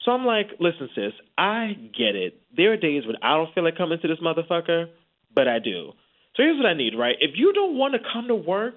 [0.03, 2.41] So I'm like, listen, sis, I get it.
[2.57, 4.87] There are days when I don't feel like coming to this motherfucker,
[5.35, 5.91] but I do.
[6.35, 7.15] So here's what I need, right?
[7.19, 8.73] If you don't want to come to work,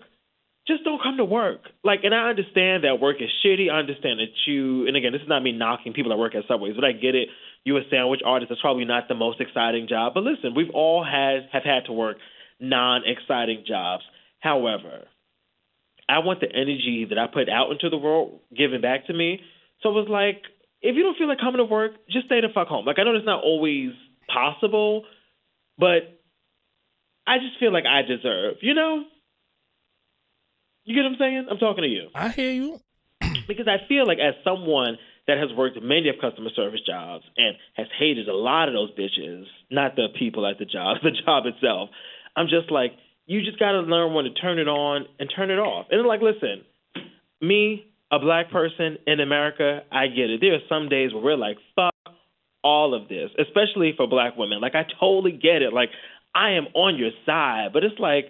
[0.66, 1.60] just don't come to work.
[1.82, 3.70] Like, and I understand that work is shitty.
[3.72, 6.44] I understand that you, and again, this is not me knocking people that work at
[6.48, 7.28] Subways, but I get it.
[7.64, 8.50] You a sandwich artist.
[8.50, 10.12] That's probably not the most exciting job.
[10.12, 12.18] But listen, we've all had have had to work
[12.60, 14.04] non-exciting jobs.
[14.40, 15.04] However,
[16.08, 19.40] I want the energy that I put out into the world given back to me.
[19.82, 20.42] So it was like,
[20.82, 22.84] if you don't feel like coming to work, just stay the fuck home.
[22.84, 23.90] Like I know it's not always
[24.28, 25.04] possible,
[25.78, 26.20] but
[27.26, 29.04] I just feel like I deserve, you know?
[30.84, 31.46] You get what I'm saying?
[31.50, 32.08] I'm talking to you.
[32.14, 32.80] I hear you.
[33.46, 34.96] Because I feel like as someone
[35.26, 38.90] that has worked many of customer service jobs and has hated a lot of those
[38.92, 41.90] bitches, not the people at the job, the job itself,
[42.36, 42.92] I'm just like,
[43.26, 45.86] you just got to learn when to turn it on and turn it off.
[45.90, 46.64] And like, listen,
[47.40, 50.40] me, a black person in America, I get it.
[50.40, 51.94] There are some days where we're like, fuck
[52.62, 54.60] all of this, especially for black women.
[54.60, 55.72] Like, I totally get it.
[55.72, 55.90] Like,
[56.34, 58.26] I am on your side, but it's like,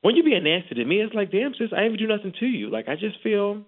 [0.00, 2.46] when you being nasty to me, it's like, damn, sis, I even do nothing to
[2.46, 2.70] you.
[2.70, 3.62] Like, I just feel,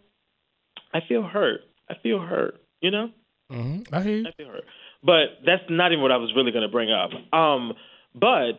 [0.92, 1.60] I feel hurt.
[1.88, 3.10] I feel hurt, you know?
[3.50, 4.26] hmm I hear you.
[4.26, 4.64] I feel hurt.
[5.02, 7.10] But that's not even what I was really going to bring up.
[7.32, 7.74] Um,
[8.14, 8.58] but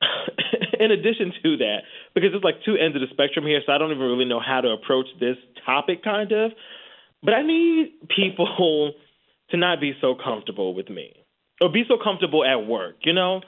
[0.80, 1.78] in addition to that,
[2.14, 4.40] because it's like two ends of the spectrum here, so I don't even really know
[4.40, 6.52] how to approach this topic, kind of.
[7.22, 8.94] But I need people
[9.50, 11.12] to not be so comfortable with me
[11.60, 13.42] or be so comfortable at work, you know?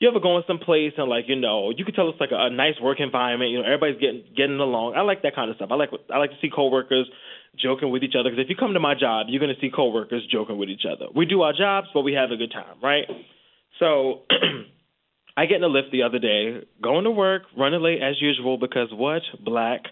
[0.00, 2.30] You ever go in some place and like you know you could tell it's like
[2.30, 3.50] a, a nice work environment.
[3.50, 4.94] You know everybody's getting getting along.
[4.94, 5.70] I like that kind of stuff.
[5.72, 7.10] I like I like to see coworkers
[7.58, 10.24] joking with each other because if you come to my job, you're gonna see coworkers
[10.30, 11.06] joking with each other.
[11.12, 13.06] We do our jobs, but we have a good time, right?
[13.80, 14.22] So
[15.38, 18.58] I get in a Lyft the other day, going to work, running late as usual
[18.58, 19.82] because what black,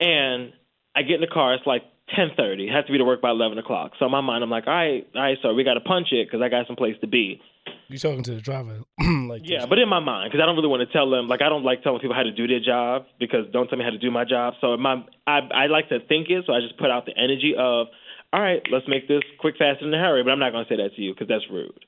[0.00, 0.52] and
[0.94, 1.54] I get in the car.
[1.54, 1.82] It's like
[2.14, 2.68] ten thirty.
[2.68, 3.92] It has to be to work by eleven o'clock.
[3.98, 6.08] So in my mind, I'm like, all right, all right, sir, we got to punch
[6.12, 7.40] it because I got some place to be.
[7.88, 8.80] You talking to the driver
[9.28, 9.66] like Yeah, this.
[9.68, 11.26] but in my mind, because I don't really want to tell them.
[11.28, 13.84] Like, I don't like telling people how to do their job because don't tell me
[13.84, 14.54] how to do my job.
[14.60, 16.44] So in my, I, I like to think it.
[16.46, 17.88] So I just put out the energy of,
[18.32, 20.22] all right, let's make this quick, fast, and in a hurry.
[20.22, 21.78] But I'm not going to say that to you because that's rude.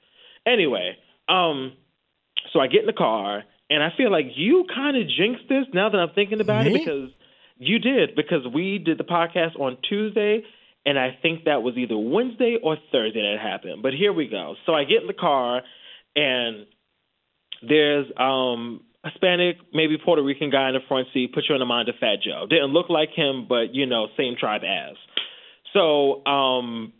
[0.47, 0.97] Anyway,
[1.29, 1.73] um,
[2.53, 5.66] so I get in the car and I feel like you kind of jinxed this
[5.74, 7.11] now that I'm thinking about it because
[7.59, 10.43] you did because we did the podcast on Tuesday.
[10.86, 13.82] And I think that was either Wednesday or Thursday that happened.
[13.82, 14.55] But here we go.
[14.64, 15.61] So I get in the car,
[16.16, 16.66] and
[17.61, 21.34] there's um a Hispanic, maybe Puerto Rican guy in the front seat.
[21.34, 22.47] Put you in the mind of Fat Joe.
[22.49, 24.97] Didn't look like him, but you know, same tribe as.
[25.74, 26.95] So um,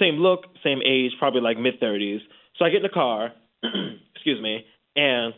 [0.00, 2.22] same look, same age, probably like mid thirties.
[2.58, 3.32] So I get in the car,
[4.14, 4.64] excuse me,
[4.96, 5.34] and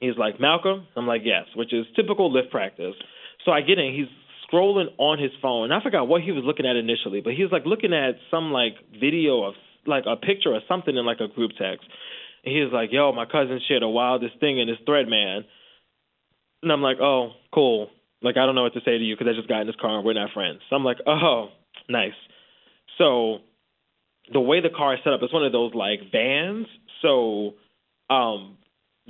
[0.00, 0.86] he's like, Malcolm.
[0.96, 2.94] I'm like, yes, which is typical Lyft practice.
[3.44, 3.94] So I get in.
[3.94, 4.08] He's
[4.50, 5.70] scrolling on his phone.
[5.70, 8.50] I forgot what he was looking at initially, but he was like looking at some
[8.50, 9.54] like video of
[9.86, 11.86] like a picture or something in like a group text.
[12.44, 15.44] And he was like, "Yo, my cousin shared a wildest thing in this thread, man."
[16.62, 17.90] And I'm like, "Oh, cool."
[18.22, 19.76] Like I don't know what to say to you because I just got in this
[19.80, 20.60] car and we're not friends.
[20.68, 21.48] So I'm like, "Oh,
[21.88, 22.16] nice."
[22.98, 23.38] So
[24.32, 26.66] the way the car is set up, it's one of those like vans.
[27.02, 27.54] So
[28.08, 28.56] um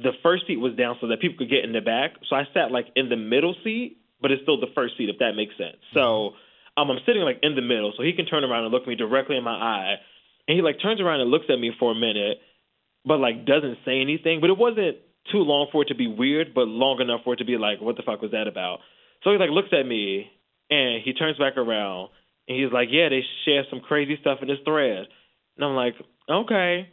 [0.02, 2.12] the first seat was down so that people could get in the back.
[2.28, 5.18] So I sat like in the middle seat, but it's still the first seat if
[5.18, 5.76] that makes sense.
[5.94, 6.34] So
[6.76, 8.94] um I'm sitting like in the middle so he can turn around and look me
[8.94, 9.94] directly in my eye.
[10.48, 12.38] And he like turns around and looks at me for a minute,
[13.04, 14.40] but like doesn't say anything.
[14.40, 14.98] But it wasn't
[15.30, 17.80] too long for it to be weird, but long enough for it to be like,
[17.80, 18.80] what the fuck was that about?
[19.22, 20.30] So he like looks at me
[20.70, 22.08] and he turns back around
[22.48, 25.06] and he's like, Yeah, they share some crazy stuff in this thread.
[25.56, 25.94] And I'm like,
[26.28, 26.88] Okay.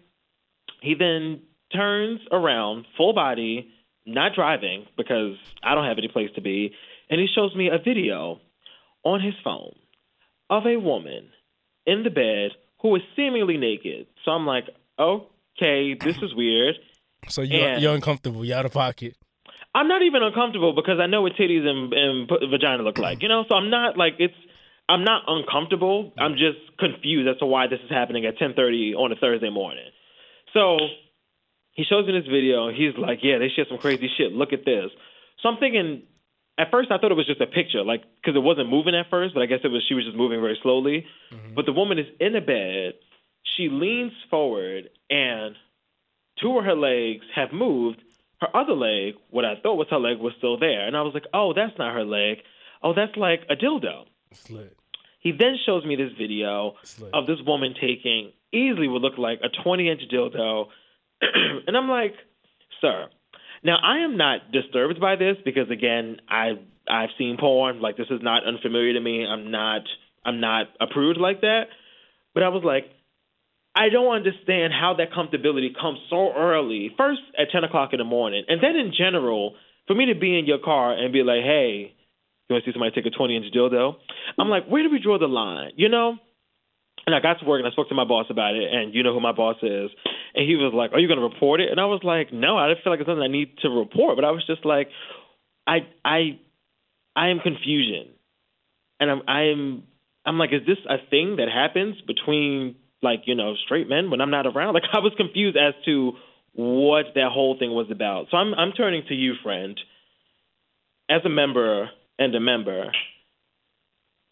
[0.82, 1.42] He then
[1.74, 3.70] turns around, full body,
[4.06, 6.74] not driving because I don't have any place to be,
[7.10, 8.40] and he shows me a video
[9.04, 9.76] on his phone
[10.50, 11.30] of a woman
[11.86, 12.52] in the bed
[12.82, 14.08] who is seemingly naked.
[14.24, 14.66] So I'm like,
[15.00, 16.76] okay, this is weird.
[17.28, 18.46] So you're, And- you're uncomfortable.
[18.46, 19.16] You're out of pocket.
[19.76, 23.22] I'm not even uncomfortable because I know what titties and, and p- vagina look like,
[23.22, 23.46] you know.
[23.48, 24.34] So I'm not like it's.
[24.90, 26.14] I'm not uncomfortable.
[26.18, 29.90] I'm just confused as to why this is happening at 10:30 on a Thursday morning.
[30.54, 30.78] So
[31.78, 32.68] he shows me this video.
[32.68, 34.34] and He's like, "Yeah, they share some crazy shit.
[34.34, 34.92] Look at this."
[35.42, 36.04] So I'm thinking.
[36.60, 39.12] At first, I thought it was just a picture, like because it wasn't moving at
[39.12, 41.06] first, but I guess it was she was just moving very slowly.
[41.32, 41.54] Mm-hmm.
[41.54, 42.94] But the woman is in a bed.
[43.56, 45.56] She leans forward, and
[46.42, 48.02] two of her legs have moved.
[48.42, 50.86] Her other leg, what I thought was her leg, was still there.
[50.88, 52.38] And I was like, oh, that's not her leg.
[52.84, 54.06] Oh, that's like a dildo.
[54.34, 54.78] Slit.
[55.20, 57.14] He then shows me this video Slit.
[57.14, 60.68] of this woman taking easily would look like a 20 inch dildo.
[61.68, 62.14] and I'm like,
[62.82, 63.08] sir,
[63.64, 66.52] now I am not disturbed by this because again, I
[66.90, 67.82] I've seen porn.
[67.82, 69.26] Like this is not unfamiliar to me.
[69.26, 69.82] I'm not
[70.26, 71.64] I'm not approved like that.
[72.34, 72.86] But I was like,
[73.76, 76.92] I don't understand how that comfortability comes so early.
[76.98, 79.56] First at 10 o'clock in the morning, and then in general,
[79.88, 81.94] for me to be in your car and be like, hey,
[82.48, 83.96] you want to see somebody take a 20 inch dildo?
[84.38, 85.72] I'm like, where do we draw the line?
[85.76, 86.18] You know?
[87.08, 89.02] And I got to work and I spoke to my boss about it, and you
[89.02, 89.90] know who my boss is.
[90.36, 91.72] And he was like, Are you going to report it?
[91.72, 94.18] And I was like, No, I didn't feel like it's something I need to report.
[94.18, 94.90] But I was just like,
[95.66, 96.40] I, I,
[97.16, 98.10] I am confusion,
[99.00, 99.84] and I'm, I'm,
[100.26, 104.20] I'm like, is this a thing that happens between like you know straight men when
[104.20, 104.74] I'm not around?
[104.74, 106.12] Like I was confused as to
[106.54, 108.28] what that whole thing was about.
[108.32, 109.80] So I'm, I'm turning to you, friend,
[111.10, 111.90] as a member
[112.20, 112.92] and a member.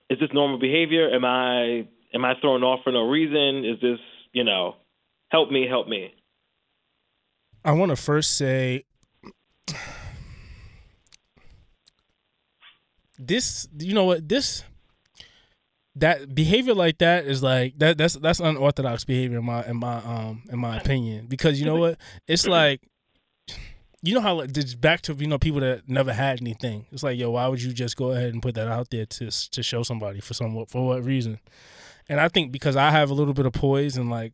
[0.09, 1.09] Is this normal behavior?
[1.09, 3.65] Am I am I thrown off for no reason?
[3.65, 3.99] Is this
[4.33, 4.75] you know?
[5.29, 6.13] Help me, help me.
[7.63, 8.85] I want to first say
[13.17, 13.67] this.
[13.79, 14.29] You know what?
[14.29, 14.63] This
[15.95, 17.97] that behavior like that is like that.
[17.97, 21.25] That's that's unorthodox behavior in my in my um in my opinion.
[21.27, 21.97] Because you know what?
[22.27, 22.81] It's like
[24.03, 26.85] you know how like this back to you know people that never had anything.
[26.91, 29.31] It's like yo, why would you just go ahead and put that out there to
[29.51, 31.39] to show somebody for some for what reason?
[32.09, 34.33] And I think because I have a little bit of poise and like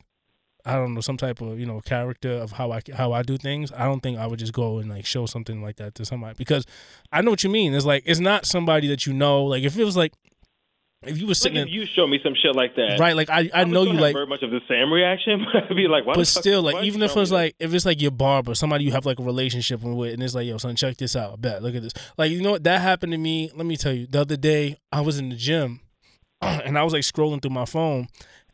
[0.66, 3.38] I don't know some type of you know character of how I how I do
[3.38, 3.72] things.
[3.72, 6.36] I don't think I would just go and like show something like that to somebody
[6.38, 6.66] because
[7.12, 7.74] I know what you mean.
[7.74, 9.44] It's like it's not somebody that you know.
[9.46, 10.14] Like if it was like
[11.04, 13.16] if you were Like sitting if in, you show me some shit like that, right,
[13.16, 15.44] like I I would know you like very much of the same reaction.
[15.52, 17.56] But I'd be like, why but still, like even if show it was me like
[17.60, 20.46] if it's like your barber, somebody you have like a relationship with, and it's like,
[20.46, 21.34] yo, son, check this out.
[21.34, 21.94] I bet, look at this.
[22.20, 23.50] Like you know what that happened to me.
[23.56, 25.80] Let me tell you, the other day I was in the gym,
[26.66, 28.08] and I was like scrolling through my phone,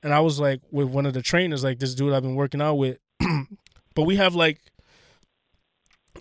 [0.04, 2.62] and I was like with one of the trainers, like this dude I've been working
[2.62, 2.98] out with,
[3.96, 4.60] but we have like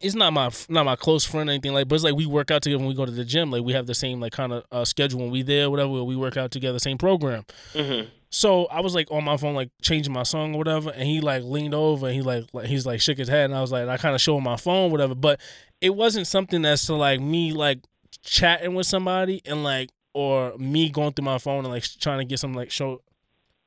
[0.02, 2.50] it's not my not my close friend or anything like, but it's like we work
[2.50, 3.50] out together when we go to the gym.
[3.50, 6.04] Like we have the same like kind of uh, schedule when we there, whatever.
[6.04, 7.44] We work out together, same program.
[7.74, 8.08] Mhm.
[8.30, 11.20] So I was like on my phone, like changing my song or whatever, and he
[11.20, 13.72] like leaned over and he like, like he's like shook his head, and I was
[13.72, 15.14] like, I kind of showed him my phone, whatever.
[15.14, 15.40] But
[15.80, 17.80] it wasn't something that's to like me like
[18.22, 22.24] chatting with somebody and like or me going through my phone and like trying to
[22.24, 23.02] get some like show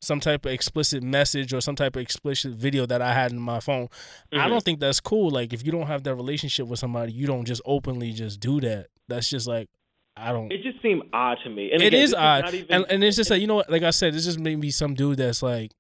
[0.01, 3.39] some type of explicit message or some type of explicit video that I had in
[3.39, 3.87] my phone.
[4.31, 4.49] I Mhm.
[4.49, 5.29] don't think that's cool.
[5.29, 8.59] Like if you don't have that relationship with somebody, you don't just openly just do
[8.61, 8.87] that.
[9.07, 9.69] That's just like
[10.17, 10.51] I don't.
[10.51, 11.71] It just seemed odd to me.
[11.71, 13.69] And It again, is odd, not even- and and it's just like you know what,
[13.69, 15.71] like I said, this just maybe some dude that's like,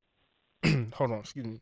[0.93, 1.59] hold on, excuse me.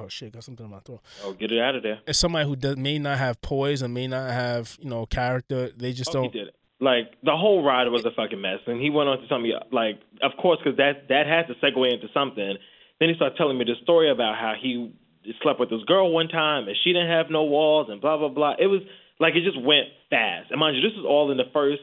[0.00, 1.00] Oh shit, got something in my throat.
[1.22, 2.00] oh, get it out of there.
[2.06, 5.70] It's somebody who does, may not have poise and may not have you know character.
[5.76, 6.50] They just Oh, don't.
[6.78, 7.08] He did it.
[7.10, 9.54] Like the whole ride was a fucking mess, and he went on to tell me
[9.72, 12.54] like, of course, because that that had to segue into something.
[13.00, 14.92] Then he started telling me the story about how he
[15.42, 18.28] slept with this girl one time, and she didn't have no walls, and blah blah
[18.28, 18.54] blah.
[18.58, 18.82] It was
[19.20, 20.50] like it just went fast.
[20.50, 21.82] And mind you, this is all in the first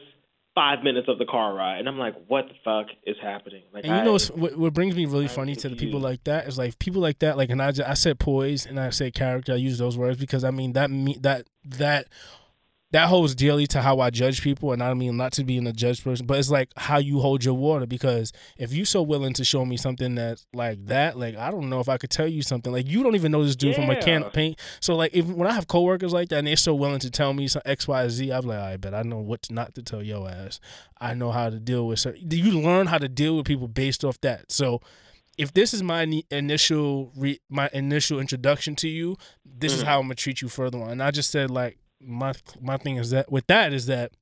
[0.54, 3.62] five minutes of the car ride, and I'm like, what the fuck is happening?
[3.72, 5.98] Like, And you I- know what what brings me really I'm funny to the people
[6.00, 8.78] like that is like people like that like and I just, I said poise and
[8.78, 12.08] I said character I use those words because I mean that me that that
[12.92, 15.66] that holds dearly to how I judge people and I mean not to be in
[15.66, 19.02] a judge person but it's like how you hold your water because if you so
[19.02, 22.10] willing to show me something that's like that like I don't know if I could
[22.10, 22.72] tell you something.
[22.72, 24.58] Like you don't even know this dude from a can of paint.
[24.80, 27.32] So like if when I have coworkers like that and they're so willing to tell
[27.32, 30.02] me some X Y Z I'm like I bet I know what not to tell
[30.02, 30.60] your ass.
[31.00, 34.04] I know how to deal with certain you learn how to deal with people based
[34.04, 34.52] off that.
[34.52, 34.80] So
[35.38, 39.86] if this is my initial re- my initial introduction to you, this is Mhm.
[39.86, 40.90] how I'm gonna treat you further on.
[40.90, 44.12] And I just said like my my thing is that with that is that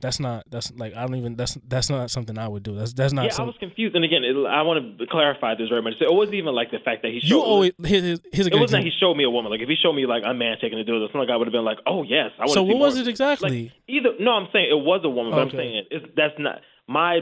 [0.00, 2.76] that's not that's like I don't even that's that's not something I would do.
[2.76, 3.96] That's that's not yeah, I was confused.
[3.96, 5.94] And again, it, I want to clarify this very much.
[5.98, 7.28] So it wasn't even like the fact that he showed.
[7.28, 9.50] you always here's, here's a It wasn't that he showed me a woman.
[9.50, 11.48] Like if he showed me like a man taking to do this, like I would
[11.48, 12.52] have been like, oh yes, I want.
[12.52, 13.64] So what was it exactly?
[13.64, 15.56] Like, either no, I'm saying it was a woman, but I'm Okay.
[15.56, 17.20] saying it's, that's not my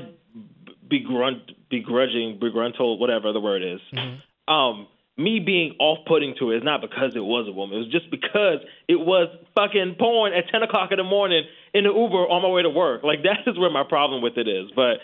[0.86, 3.80] begrunt, begrudging, begruntled, whatever the word is.
[3.92, 4.52] Mm-hmm.
[4.52, 4.86] Um,
[5.16, 7.76] me being off-putting to it is not because it was a woman.
[7.76, 11.84] It was just because it was fucking porn at 10 o'clock in the morning in
[11.84, 13.02] the Uber on my way to work.
[13.02, 14.70] Like that is where my problem with it is.
[14.76, 15.00] But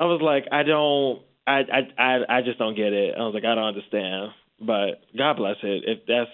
[0.00, 3.14] I was like, I don't, I, I, I, I just don't get it.
[3.16, 4.32] I was like, I don't understand.
[4.60, 5.84] But God bless it.
[5.86, 6.30] If that's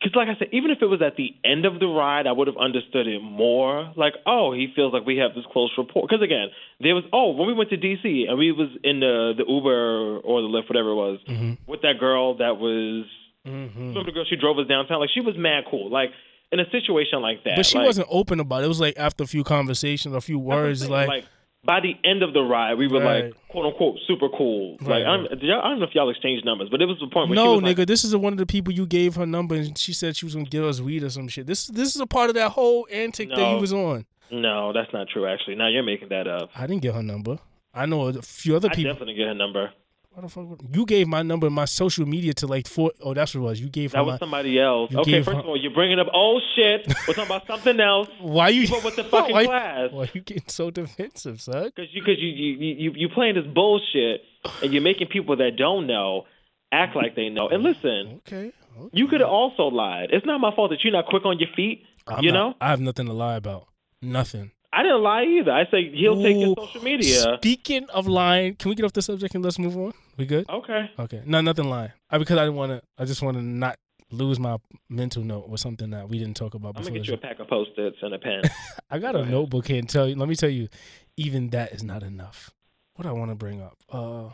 [0.00, 2.32] because, like I said, even if it was at the end of the ride, I
[2.32, 3.92] would have understood it more.
[3.96, 6.02] Like, oh, he feels like we have this close rapport.
[6.08, 6.48] Because again,
[6.80, 10.18] there was oh, when we went to DC and we was in the the Uber
[10.18, 11.18] or the Lyft, whatever it was,
[11.66, 13.04] with that girl that was
[13.46, 13.74] Mhm.
[13.76, 15.00] remember the girl she drove us downtown.
[15.00, 15.90] Like she was mad cool.
[15.90, 16.10] Like
[16.52, 18.66] in a situation like that, But she like, wasn't open about it.
[18.66, 20.92] It was like after a few conversations, a few that's what I'm words, saying.
[20.92, 21.24] like,
[21.64, 23.24] by the end of the ride, we were Right.
[23.26, 24.76] like quote unquote super cool.
[24.80, 26.98] Right, like I don't, y'all- I don't know if y'all exchanged numbers, but it was
[27.00, 29.26] the point where no, nigga, like, this is one of the people you gave her
[29.26, 31.46] number and she said she was gonna give us weed or some shit.
[31.46, 34.06] This this is a part of that whole antic that you was on.
[34.30, 35.26] no, that's not true.
[35.26, 36.50] Actually, now you're making that up.
[36.56, 37.38] I didn't get her number.
[37.74, 38.90] I know a few other people.
[38.90, 39.70] I definitely get her number.
[40.18, 40.74] What the fuck?
[40.74, 43.60] You gave my number my social media to like four oh that's what it was.
[43.60, 44.18] You gave That was my.
[44.18, 44.92] somebody else.
[44.92, 46.88] Okay, first her- of all, you're bringing up old shit.
[47.06, 48.08] We're talking about something else.
[48.20, 48.66] Why you?
[48.66, 49.92] Keep up with the fucking why, class.
[49.92, 51.66] Why you getting so defensive, son?
[51.66, 54.22] Because you, cause you, you, you, you playing this bullshit,
[54.60, 56.24] and you're making people that don't know
[56.72, 57.48] act like they know.
[57.48, 58.50] And listen, Okay.
[58.76, 58.90] okay.
[58.92, 60.08] you could have also lied.
[60.12, 61.84] It's not my fault that you're not quick on your feet.
[62.08, 63.68] I'm you not- know, I have nothing to lie about.
[64.02, 64.50] Nothing.
[64.72, 65.50] I didn't lie either.
[65.52, 67.36] I say he'll take your social media.
[67.38, 69.92] Speaking of lying, can we get off the subject and let's move on?
[70.16, 70.48] We good?
[70.48, 70.90] Okay.
[70.98, 71.22] Okay.
[71.24, 71.92] No, nothing lying.
[72.10, 72.82] I, because I didn't want to.
[72.98, 73.78] I just want to not
[74.10, 74.56] lose my
[74.88, 76.90] mental note with something that we didn't talk about I'm before.
[76.90, 78.42] gonna get you a pack of post-its and a pen.
[78.90, 79.32] I got Go a ahead.
[79.32, 80.14] notebook here and tell you.
[80.16, 80.68] Let me tell you,
[81.16, 82.50] even that is not enough.
[82.94, 83.76] What I want to bring up.
[83.90, 84.30] Uh,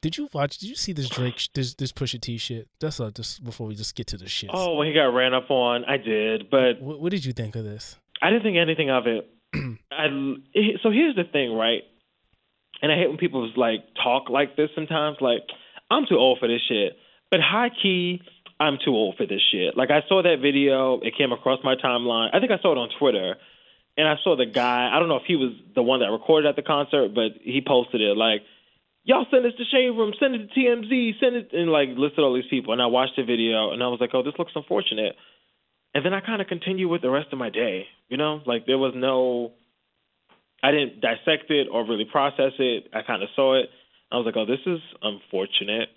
[0.00, 0.58] did you watch?
[0.58, 1.40] Did you see this Drake?
[1.54, 2.68] This this Pusha T shit.
[2.80, 4.50] That's uh, just before we just get to the shit.
[4.52, 7.56] oh, when he got ran up on, I did, but What, what did you think
[7.56, 7.96] of this?
[8.22, 9.30] I didn't think anything of it.
[9.90, 10.06] I
[10.82, 11.82] so here's the thing, right?
[12.82, 15.18] And I hate when people like talk like this sometimes.
[15.20, 15.42] Like
[15.90, 16.96] I'm too old for this shit,
[17.30, 18.20] but high key,
[18.58, 19.76] I'm too old for this shit.
[19.76, 22.30] Like I saw that video, it came across my timeline.
[22.32, 23.36] I think I saw it on Twitter,
[23.96, 24.90] and I saw the guy.
[24.92, 27.62] I don't know if he was the one that recorded at the concert, but he
[27.66, 28.42] posted it like.
[29.06, 32.20] Y'all send this to Shade Room, send it to TMZ, send it, and like listed
[32.20, 32.72] all these people.
[32.72, 35.14] And I watched the video, and I was like, "Oh, this looks unfortunate."
[35.94, 37.86] And then I kind of continued with the rest of my day.
[38.08, 39.52] You know, like there was no,
[40.62, 42.88] I didn't dissect it or really process it.
[42.92, 43.68] I kind of saw it.
[44.12, 45.88] I was like, oh, this is unfortunate,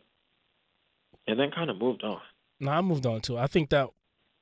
[1.27, 2.19] and then kind of moved on.
[2.59, 3.37] No, I moved on too.
[3.37, 3.89] I think that,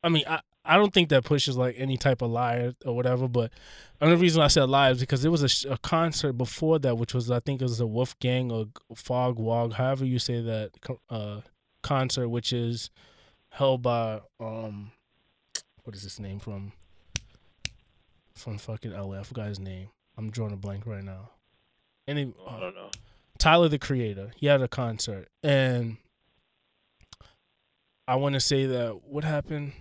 [0.04, 3.28] I mean, I, I don't think that pushes like any type of lie or whatever.
[3.28, 3.52] But
[4.00, 6.80] the only reason I said liar is because there was a, sh- a concert before
[6.80, 10.42] that, which was I think it was a Wolfgang or Fog Wog, however you say
[10.42, 10.72] that
[11.10, 11.42] uh,
[11.84, 12.90] concert, which is
[13.50, 14.92] held by um,
[15.86, 16.74] what is his name from?
[18.34, 19.90] From fucking LA, I forgot his name.
[20.18, 21.30] I'm drawing a blank right now.
[22.08, 22.90] And he, I don't know.
[23.38, 24.32] Tyler the Creator.
[24.36, 25.98] He had a concert, and
[28.08, 29.74] I want to say that what happened.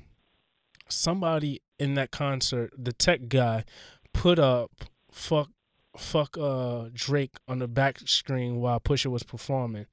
[0.88, 3.64] Somebody in that concert, the tech guy,
[4.12, 4.70] put up
[5.11, 5.50] fuck
[5.96, 9.86] fuck uh Drake on the back screen while Pusha was performing.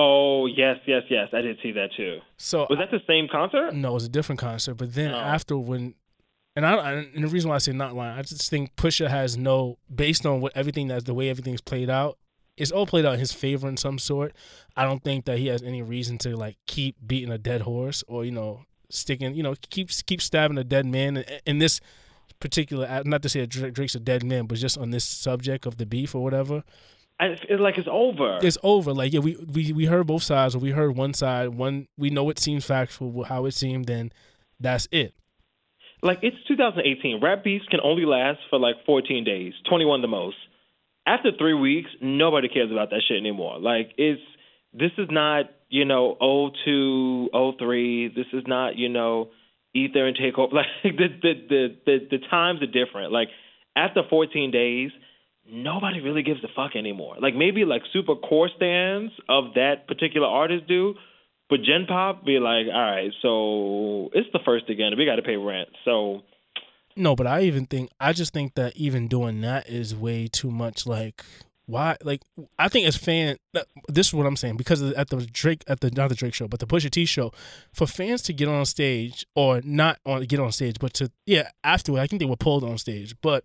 [0.00, 1.28] Oh yes, yes, yes.
[1.32, 2.20] I did see that too.
[2.36, 3.74] So Was that the same concert?
[3.74, 4.74] no, it was a different concert.
[4.74, 5.18] But then Oh.
[5.18, 5.94] after when,
[6.54, 9.36] and I and the reason why I say not lying, I just think Pusha has
[9.36, 12.16] no based on what everything that's the way everything's played out.
[12.56, 14.34] It's all played out in his favor in some sort.
[14.76, 18.04] I don't think that he has any reason to like keep beating a dead horse
[18.08, 21.80] or you know sticking you know keep keep stabbing a dead man in, in this
[22.40, 23.02] particular.
[23.04, 26.14] Not to say Drake's a dead man, but just on this subject of the beef
[26.14, 26.62] or whatever
[27.20, 28.38] I feel like it's over.
[28.42, 28.92] it's over.
[28.94, 31.48] Like yeah, we, we we heard both sides, or we heard one side.
[31.48, 33.86] One we know it seems factual how it seemed.
[33.86, 34.12] Then
[34.60, 35.14] that's it.
[36.02, 37.20] like it's 2018.
[37.20, 40.36] Rap beefs can only last for like 14 days, 21 the most.
[41.06, 43.58] After three weeks, nobody cares about that shit anymore.
[43.58, 44.22] Like it's
[44.72, 46.16] this is not you know
[46.64, 48.08] 02, 03.
[48.14, 49.30] This is not you know
[49.74, 50.52] ether and take over.
[50.54, 53.10] Like the the the the, the times are different.
[53.10, 53.28] Like
[53.74, 54.92] after 14 days.
[55.50, 57.16] Nobody really gives a fuck anymore.
[57.20, 60.94] Like maybe like super core stands of that particular artist do,
[61.48, 64.92] but Gen Pop be like, all right, so it's the first again.
[64.96, 65.70] We got to pay rent.
[65.84, 66.22] So
[66.96, 70.50] No, but I even think I just think that even doing that is way too
[70.50, 70.86] much.
[70.86, 71.24] Like
[71.68, 71.96] why?
[72.02, 72.22] Like
[72.58, 75.80] I think as fan, uh, this is what I'm saying because at the Drake at
[75.80, 77.30] the not the Drake show, but the Pusha T show,
[77.72, 81.50] for fans to get on stage or not on get on stage, but to yeah
[81.62, 83.44] afterward, I think they were pulled on stage, but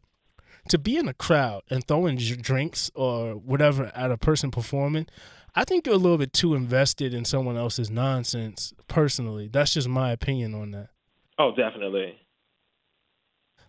[0.70, 5.07] to be in a crowd and throwing drinks or whatever at a person performing,
[5.55, 8.74] I think you're a little bit too invested in someone else's nonsense.
[8.88, 10.89] Personally, that's just my opinion on that.
[11.38, 12.18] oh, definitely.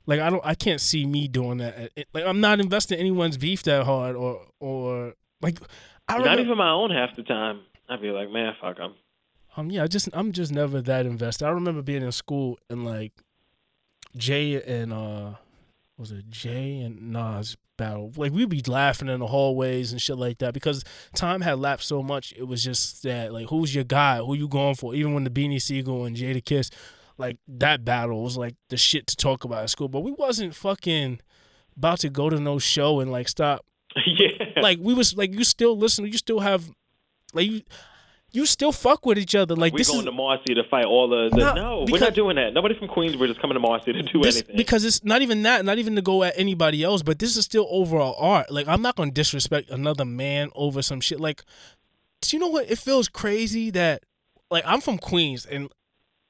[0.07, 1.90] Like I don't, I can't see me doing that.
[2.12, 5.59] Like I'm not investing in anyone's beef that hard, or or like
[6.09, 7.61] I Not remember, even my own half the time.
[7.88, 8.95] I'd be like, man, fuck them.
[9.57, 11.47] um yeah, I just I'm just never that invested.
[11.47, 13.12] I remember being in school and like
[14.16, 15.34] Jay and uh
[15.97, 18.12] was it Jay and Nas battle.
[18.16, 20.84] Like we'd be laughing in the hallways and shit like that because
[21.14, 22.32] time had lapsed so much.
[22.36, 24.18] It was just that like who's your guy?
[24.18, 24.95] Who you going for?
[24.95, 26.70] Even when the Beanie Sigel and Jadakiss,
[27.18, 29.88] like that battle was like the shit to talk about at school.
[29.88, 31.20] But we wasn't fucking
[31.76, 33.64] about to go to no show and like stop
[34.07, 34.30] yeah.
[34.61, 36.70] like we was like you still listen you still have
[37.32, 37.62] like you
[38.35, 40.85] you still fuck with each other like we this going is to Marcy to fight
[40.85, 41.30] all the.
[41.30, 42.53] the No, no, we're not doing that.
[42.53, 44.57] Nobody from Queensbridge is coming to Marcy to do this, anything.
[44.57, 47.45] because it's not even that not even to go at anybody else but this is
[47.45, 51.43] still overall art like i'm not gonna disrespect another man over some shit like
[52.20, 54.03] do you know what it feels crazy that
[54.51, 55.70] like i'm from queens and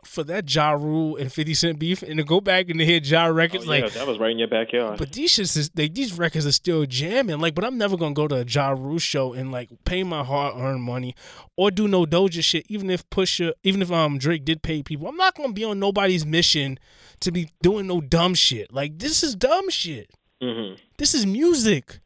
[0.07, 3.00] for that Ja Rule and 50 Cent beef and to go back and to hear
[3.00, 4.98] Ja Oh, records yeah, like that was right in your backyard.
[4.98, 7.38] But these shits is they, these records are still jamming.
[7.40, 10.22] Like, but I'm never gonna go to a Ja Rule show and like pay my
[10.24, 11.14] hard earned money
[11.57, 12.66] or do no Doja shit.
[12.68, 15.78] Even if Pusha, even if um Drake did pay people, I'm not gonna be on
[15.78, 16.78] nobody's mission
[17.20, 18.72] to be doing no dumb shit.
[18.72, 20.11] Like this is dumb shit.
[20.42, 22.00] hmm This is music.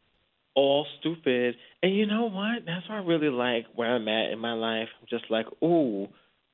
[0.54, 1.56] all stupid.
[1.82, 2.64] And you know what?
[2.66, 4.88] That's why I really like where I'm at in my life.
[5.00, 6.08] I'm just like, ooh,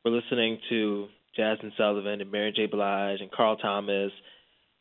[0.04, 1.08] we're listening to
[1.38, 2.66] Jazmine Sullivan and Mary J.
[2.66, 4.12] Blige and Carl Thomas.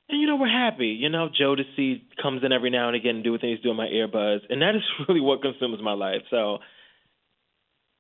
[0.10, 0.88] And you know, we're happy.
[0.88, 3.88] You know, Jodeci comes in every now and again and do what he's doing my
[3.88, 4.42] earbuds.
[4.50, 6.22] And that is really what consumes my life.
[6.30, 6.60] So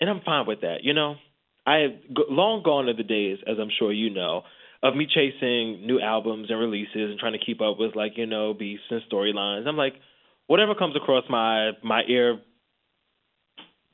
[0.03, 1.15] and I'm fine with that, you know.
[1.65, 1.91] I have
[2.29, 4.41] long gone are the days, as I'm sure you know,
[4.81, 8.25] of me chasing new albums and releases and trying to keep up with like, you
[8.25, 9.65] know, beats and storylines.
[9.65, 9.93] I'm like,
[10.47, 12.41] whatever comes across my my ear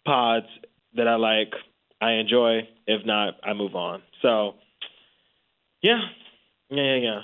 [0.03, 0.47] pods
[0.95, 1.51] that I like,
[2.01, 2.67] I enjoy.
[2.87, 4.01] If not, I move on.
[4.21, 4.53] So,
[5.81, 5.99] yeah,
[6.69, 7.19] yeah, yeah, yeah.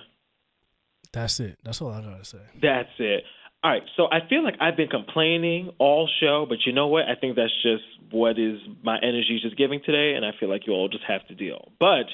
[1.12, 1.58] That's it.
[1.64, 2.40] That's all I gotta say.
[2.62, 3.24] That's it.
[3.64, 3.84] All right.
[3.98, 7.06] So I feel like I've been complaining all show, but you know what?
[7.06, 10.68] I think that's just what is my energy just giving today, and I feel like
[10.68, 11.72] you all just have to deal.
[11.80, 12.06] But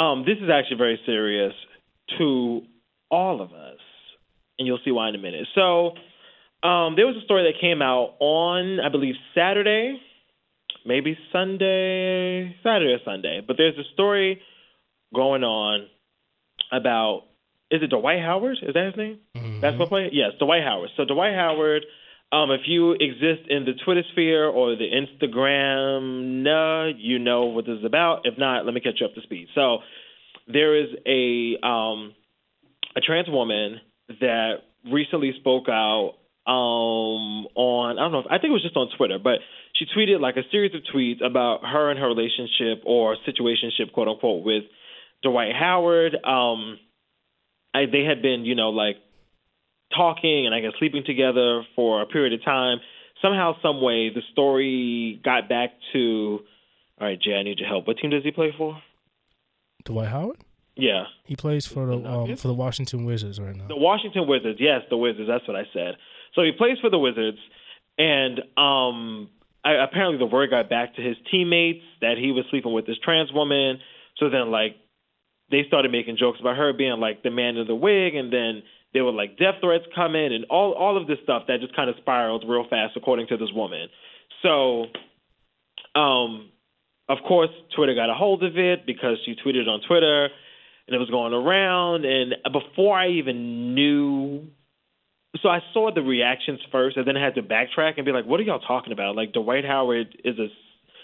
[0.00, 1.54] um, this is actually very serious
[2.18, 2.62] to
[3.10, 3.78] all of us,
[4.58, 5.48] and you'll see why in a minute.
[5.54, 5.92] So
[6.62, 10.00] um, there was a story that came out on, I believe, Saturday,
[10.86, 13.42] maybe Sunday, Saturday or Sunday.
[13.46, 14.40] But there's a story
[15.14, 15.86] going on
[16.72, 17.24] about
[17.70, 18.58] is it Dwight Howard?
[18.62, 19.18] Is that his name?
[19.60, 20.08] Basketball player?
[20.12, 20.90] Yes, Dwight Howard.
[20.96, 21.84] So Dwight Howard,
[22.30, 27.66] um, if you exist in the Twitter sphere or the Instagram, nah, you know what
[27.66, 28.20] this is about.
[28.24, 29.48] If not, let me catch you up to speed.
[29.54, 29.78] So
[30.46, 32.14] there is a um,
[32.94, 33.80] a trans woman
[34.20, 34.58] that
[34.92, 36.14] recently spoke out
[36.46, 38.20] um, on I don't know.
[38.20, 39.38] If, I think it was just on Twitter, but
[39.78, 44.08] she tweeted like a series of tweets about her and her relationship or situationship, quote
[44.08, 44.64] unquote, with
[45.22, 46.14] Dwight Howard.
[46.24, 46.78] Um,
[47.74, 48.96] I, they had been, you know, like
[49.94, 52.78] talking and I guess sleeping together for a period of time.
[53.22, 56.40] Somehow, some way, the story got back to.
[57.00, 57.86] All right, Jay, I need your help.
[57.86, 58.78] What team does he play for?
[59.84, 60.38] Dwight Howard.
[60.78, 63.66] Yeah, He plays for the um, for the Washington Wizards right now.
[63.66, 64.58] the Washington Wizards.
[64.60, 65.26] Yes, the Wizards.
[65.26, 65.94] That's what I said.
[66.34, 67.38] So he plays for the Wizards,
[67.96, 69.30] and um,
[69.66, 72.98] I, apparently the word got back to his teammates that he was sleeping with this
[73.02, 73.80] trans woman.
[74.18, 74.76] So then, like,
[75.50, 78.62] they started making jokes about her being like the man in the wig, and then
[78.92, 81.90] there were like death threats coming, and all all of this stuff that just kind
[81.90, 83.88] of spiraled real fast, according to this woman.
[84.42, 84.86] So,
[85.98, 86.50] um,
[87.08, 90.24] of course, Twitter got a hold of it because she tweeted on Twitter,
[90.86, 92.04] and it was going around.
[92.04, 94.46] And before I even knew,
[95.42, 98.26] so I saw the reactions first, and then I had to backtrack and be like,
[98.26, 100.48] "What are y'all talking about?" Like Dwight Howard is a,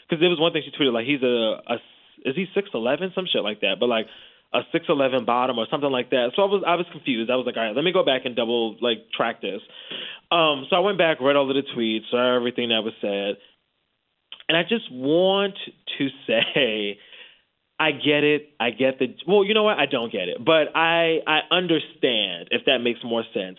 [0.08, 1.76] because there was one thing she tweeted like he's a, a
[2.24, 4.06] is he six eleven some shit like that, but like
[4.52, 6.32] a six eleven bottom or something like that.
[6.36, 7.30] So I was I was confused.
[7.30, 9.60] I was like, all right, let me go back and double like track this.
[10.30, 13.36] Um, so I went back, read all of the tweets, saw everything that was said,
[14.48, 15.54] and I just want
[15.98, 16.98] to say.
[17.80, 18.50] I get it.
[18.60, 19.44] I get the well.
[19.44, 19.76] You know what?
[19.76, 23.58] I don't get it, but I I understand if that makes more sense.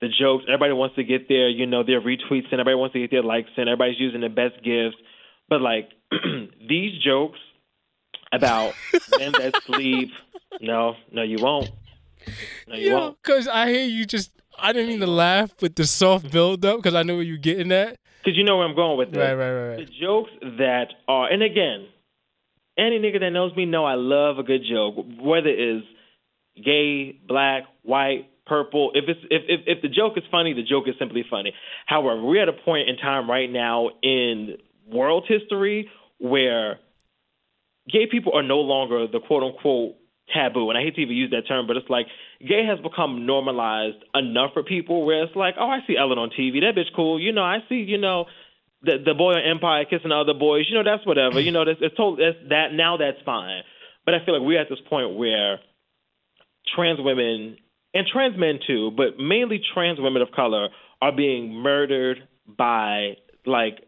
[0.00, 0.44] The jokes.
[0.48, 3.22] Everybody wants to get their you know their retweets and everybody wants to get their
[3.22, 4.96] likes and everybody's using the best gifts.
[5.48, 5.90] But like
[6.68, 7.38] these jokes
[8.32, 8.72] about
[9.18, 10.10] men that sleep.
[10.60, 11.70] No, no, you won't.
[12.66, 13.22] No, you Yeah, won't.
[13.22, 14.30] because I hear you just.
[14.58, 17.38] I didn't mean to laugh with the soft build up because I know where you're
[17.38, 17.96] getting at.
[18.22, 19.18] Because you know where I'm going with this.
[19.18, 19.90] Right, right, right, The right.
[20.00, 21.86] jokes that are, and again,
[22.76, 25.86] any nigga that knows me know I love a good joke, whether it's
[26.62, 28.92] gay, black, white, purple.
[28.94, 31.52] If it's if, if if the joke is funny, the joke is simply funny.
[31.86, 34.56] However, we're at a point in time right now in
[34.86, 36.78] world history where
[37.90, 39.96] gay people are no longer the quote unquote
[40.32, 40.70] taboo.
[40.70, 42.06] And I hate to even use that term, but it's like
[42.40, 46.30] gay has become normalized enough for people where it's like, oh, I see Ellen on
[46.30, 46.60] TV.
[46.60, 47.20] That bitch cool.
[47.20, 48.26] You know, I see, you know,
[48.82, 50.66] the the boy on Empire kissing other boys.
[50.68, 51.40] You know, that's whatever.
[51.40, 53.62] You know, that's it's told that's that now that's fine.
[54.04, 55.60] But I feel like we're at this point where
[56.74, 57.56] trans women
[57.94, 60.68] and trans men too, but mainly trans women of color
[61.02, 63.84] are being murdered by like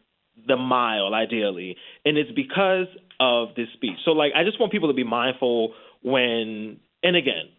[0.47, 1.77] the mile ideally.
[2.05, 2.87] And it's because
[3.21, 3.99] of this speech.
[4.05, 7.51] So like I just want people to be mindful when and again,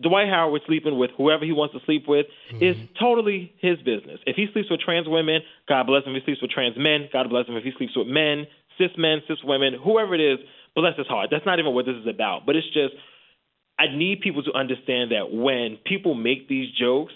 [0.00, 2.62] Dwight Howard sleeping with whoever he wants to sleep with mm-hmm.
[2.62, 4.20] is totally his business.
[4.26, 6.16] If he sleeps with trans women, God bless him.
[6.16, 7.56] If he sleeps with trans men, God bless him.
[7.56, 8.46] If he sleeps with men,
[8.78, 10.38] cis men, cis women, whoever it is,
[10.74, 11.28] bless his heart.
[11.30, 12.46] That's not even what this is about.
[12.46, 12.94] But it's just
[13.80, 17.14] I need people to understand that when people make these jokes,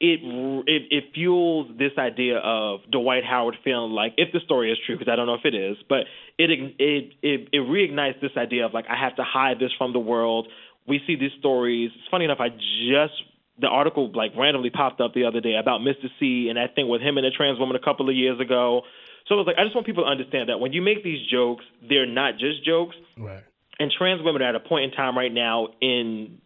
[0.00, 0.20] it
[0.66, 4.96] it, it fuels this idea of Dwight Howard feeling like if the story is true,
[4.96, 6.04] because I don't know if it is, but
[6.38, 9.92] it it it it reignites this idea of like I have to hide this from
[9.92, 10.48] the world.
[10.88, 11.90] We see these stories.
[11.94, 12.40] It's funny enough.
[12.40, 13.14] I just
[13.58, 16.08] the article like randomly popped up the other day about Mr.
[16.18, 18.82] Cee and that thing with him and a trans woman a couple of years ago.
[19.28, 21.26] So it was like I just want people to understand that when you make these
[21.30, 23.44] jokes, they're not just jokes Right.
[23.78, 26.38] And trans women are at a point in time right now in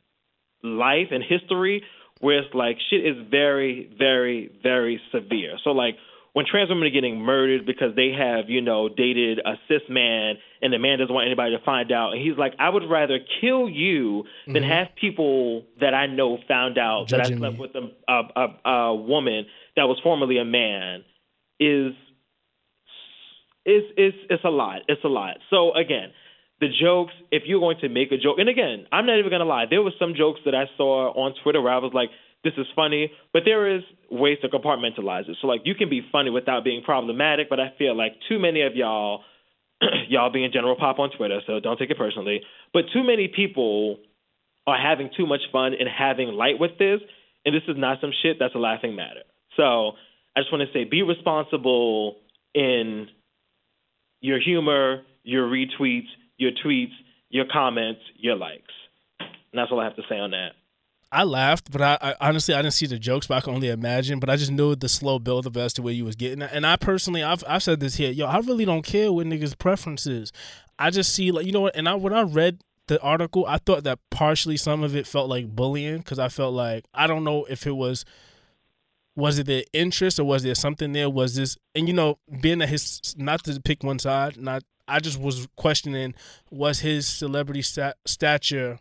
[0.62, 1.82] life and history
[2.20, 5.56] where it's like shit is very, very, very severe.
[5.64, 5.96] So like
[6.32, 10.34] when trans women are getting murdered because they have, you know, dated a cis man
[10.62, 13.18] and the man doesn't want anybody to find out and he's like, I would rather
[13.40, 14.70] kill you than mm-hmm.
[14.70, 17.60] have people that I know found out that I Judging slept me.
[17.60, 19.46] with a, a, a, a woman
[19.76, 21.04] that was formerly a man
[21.58, 21.92] is
[23.66, 24.82] is is it's a lot.
[24.88, 25.36] It's a lot.
[25.50, 26.12] So again,
[26.60, 29.44] the jokes, if you're going to make a joke, and again, I'm not even gonna
[29.44, 32.10] lie, there were some jokes that I saw on Twitter where I was like,
[32.42, 35.36] this is funny, but there is ways to compartmentalize it.
[35.40, 38.62] So like you can be funny without being problematic, but I feel like too many
[38.62, 39.22] of y'all
[40.08, 42.40] y'all being general pop on Twitter, so don't take it personally.
[42.72, 43.98] But too many people
[44.66, 47.00] are having too much fun and having light with this,
[47.44, 49.22] and this is not some shit that's a laughing matter.
[49.56, 49.92] So
[50.36, 52.16] I just want to say be responsible
[52.54, 53.08] in
[54.20, 56.08] your humor, your retweets,
[56.40, 56.92] your tweets,
[57.28, 58.72] your comments, your likes.
[59.20, 60.52] And that's all I have to say on that.
[61.12, 63.68] I laughed, but I, I honestly I didn't see the jokes, but I can only
[63.68, 64.20] imagine.
[64.20, 66.52] But I just knew the slow build up as to where you was getting at.
[66.52, 69.58] And I personally, I've I've said this here, yo, I really don't care what niggas'
[69.58, 70.32] preferences.
[70.78, 73.58] I just see like you know what, and I when I read the article, I
[73.58, 77.24] thought that partially some of it felt like bullying because I felt like I don't
[77.24, 78.04] know if it was
[79.20, 81.10] was it their interest or was there something there?
[81.10, 84.98] Was this and you know being that his not to pick one side, not I
[84.98, 86.14] just was questioning
[86.50, 88.80] was his celebrity stat, stature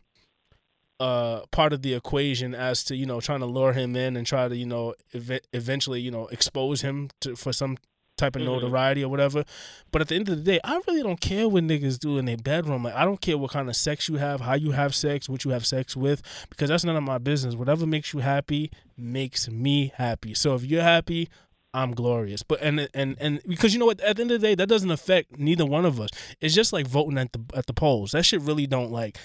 [0.99, 4.27] uh part of the equation as to you know trying to lure him in and
[4.27, 7.77] try to you know ev- eventually you know expose him to for some
[8.19, 8.45] type of Mhm.
[8.45, 9.43] notoriety or whatever.
[9.91, 12.25] But at the end of the day, I really don't care what niggas do in
[12.25, 12.83] their bedroom.
[12.83, 15.43] Like I don't care what kind of sex you have, how you have sex, what
[15.45, 17.55] you have sex with, because that's none of my business.
[17.55, 20.33] Whatever makes you happy makes me happy.
[20.33, 21.29] So if you're happy,
[21.73, 22.41] I'm glorious.
[22.43, 24.67] But and and and because you know what, at the end of the day, that
[24.67, 26.09] doesn't affect neither one of us.
[26.41, 28.11] It's just like voting at the at the polls.
[28.11, 29.17] That shit really don't like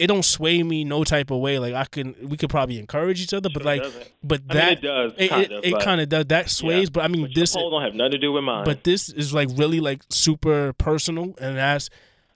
[0.00, 1.58] it don't sway me no type of way.
[1.58, 4.12] Like I can we could probably encourage each other, but Sure like doesn't.
[4.22, 6.50] but I mean, that it does, it, kind it, of, it kind of does that
[6.50, 6.84] sways.
[6.84, 6.90] Yeah.
[6.92, 8.64] But I mean But this poll don't have nothing to do with mine.
[8.64, 11.90] but this is like really like super personal and that's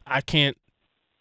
[0.06, 0.56] I can't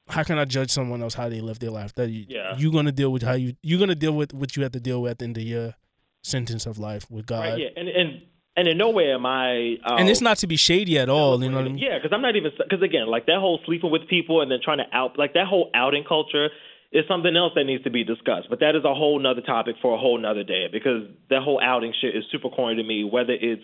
[0.07, 1.93] how can I judge someone else how they live their life?
[1.95, 2.57] That you Yeah.
[2.57, 5.01] you gonna deal with how you you're gonna deal with what you have to deal
[5.01, 5.75] with at the end of your
[6.23, 7.39] sentence of life with God.
[7.41, 8.25] right, yeah, and and
[8.55, 9.77] and in no way am I.
[9.85, 11.77] Uh, And it's not to be shady at all, you know what I mean?
[11.77, 14.59] Yeah, because I'm not even because again, like that whole sleeping with people and then
[14.63, 16.49] trying to out like that whole outing culture
[16.91, 18.47] is something else that needs to be discussed.
[18.49, 21.59] But that is a whole nother topic for a whole nother day because that whole
[21.63, 23.03] outing shit is super corny to me.
[23.05, 23.63] Whether it's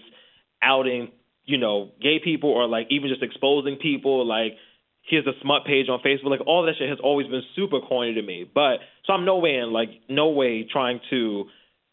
[0.61, 1.11] outing,
[1.43, 4.53] you know, gay people or like even just exposing people, like
[5.01, 8.13] here's a smut page on Facebook, like all that shit has always been super corny
[8.13, 8.49] to me.
[8.51, 11.45] But so I'm no way in like no way trying to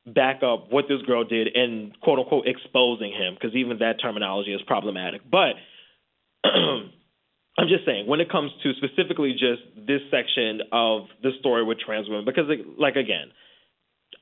[0.07, 4.53] back up what this girl did and quote unquote exposing him because even that terminology
[4.53, 5.23] is problematic.
[5.29, 5.55] But
[6.45, 11.79] I'm just saying when it comes to specifically just this section of the story with
[11.79, 13.33] trans women, because it, like again,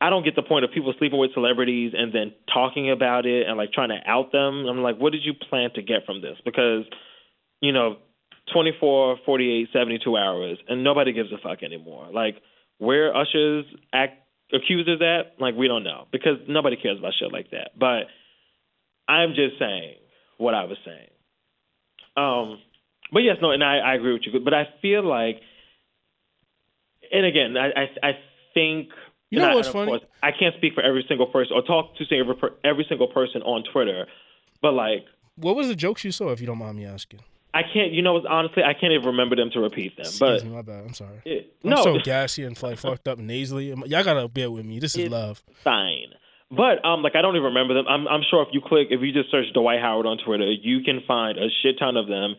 [0.00, 3.46] I don't get the point of people sleeping with celebrities and then talking about it
[3.46, 4.66] and like trying to out them.
[4.66, 6.36] I'm like, what did you plan to get from this?
[6.44, 6.84] Because
[7.60, 7.96] you know,
[8.52, 12.08] 24, 48, 72 hours, and nobody gives a fuck anymore.
[12.12, 12.36] Like
[12.78, 14.21] where Usher's act
[14.52, 17.70] accusers at, like we don't know because nobody cares about shit like that.
[17.78, 18.04] But
[19.08, 19.94] I'm just saying
[20.38, 21.08] what I was saying.
[22.16, 22.58] Um,
[23.12, 24.38] but yes, no, and I, I agree with you.
[24.40, 25.36] But I feel like,
[27.12, 28.12] and again, I I, I
[28.54, 28.88] think
[29.30, 29.90] You know I- what's funny?
[29.90, 32.34] course, I can't speak for every single person or talk to every
[32.64, 34.06] every single person on Twitter,
[34.60, 35.04] but like
[35.36, 37.20] What was the jokes you saw if you don't mind me asking?
[37.54, 37.92] I can't.
[37.92, 40.06] You know, honestly, I can't even remember them to repeat them.
[40.18, 40.84] But Excuse me, my bad.
[40.86, 41.20] I'm sorry.
[41.24, 43.68] it, I'm no, so gassy and like fucked up nasally.
[43.68, 44.78] Y'all gotta bear with me.
[44.78, 45.42] This is love.
[45.62, 46.08] fine.
[46.50, 47.86] But um, like I don't even remember them.
[47.88, 50.80] I'm I'm sure if you click, if you just search Dwight Howard on Twitter, you
[50.82, 52.36] can find a shit ton of them.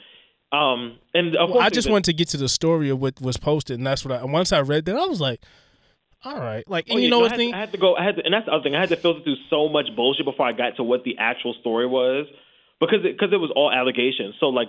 [0.51, 3.19] Um, and of Well, course, I just wanted to get to the story of what
[3.19, 4.23] was posted, and that's what I.
[4.23, 5.41] Once I read that, I was like,
[6.23, 7.53] "All right." Like, and Oh, you yeah, know no, what I had, thing?
[7.55, 7.95] I had to go.
[7.95, 8.75] I had to, and that's the other thing.
[8.75, 11.55] I had to filter through so much bullshit before I got to what the actual
[11.59, 12.27] story was,
[12.85, 14.35] because it, because it was all allegations.
[14.39, 14.67] So like,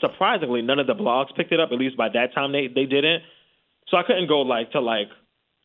[0.00, 1.70] surprisingly, none of the blogs picked it up.
[1.72, 3.22] At least by that time, they they didn't.
[3.88, 5.08] So I couldn't go like to like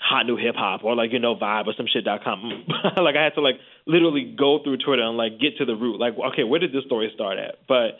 [0.01, 2.65] hot new hip hop or like you know vibe or some shit dot com.
[2.97, 3.55] like I had to like
[3.85, 5.99] literally go through Twitter and like get to the root.
[5.99, 7.67] Like okay, where did this story start at?
[7.67, 7.99] But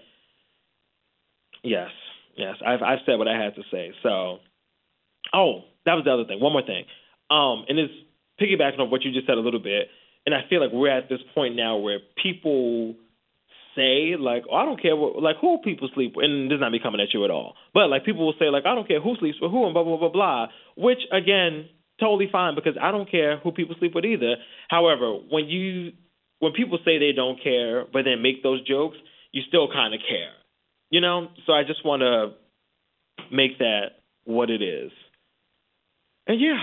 [1.63, 1.89] yes,
[2.37, 3.93] yes, I've I've said what I had to say.
[4.03, 4.39] So
[5.33, 6.39] oh, that was the other thing.
[6.39, 6.85] One more thing.
[7.29, 7.93] Um, and it's
[8.41, 9.87] piggybacking on what you just said a little bit.
[10.25, 12.95] And I feel like we're at this point now where people
[13.75, 16.61] say like, oh, I don't care what, like who people sleep with, and this is
[16.61, 17.55] not me coming at you at all.
[17.73, 19.83] But like people will say like, I don't care who sleeps with who, and blah
[19.83, 20.47] blah blah blah.
[20.75, 21.69] Which again,
[21.99, 24.35] totally fine because I don't care who people sleep with either.
[24.69, 25.93] However, when you
[26.39, 28.97] when people say they don't care but then make those jokes,
[29.31, 30.33] you still kind of care,
[30.89, 31.27] you know.
[31.45, 32.33] So I just want to
[33.33, 34.91] make that what it is.
[36.27, 36.59] And yeah,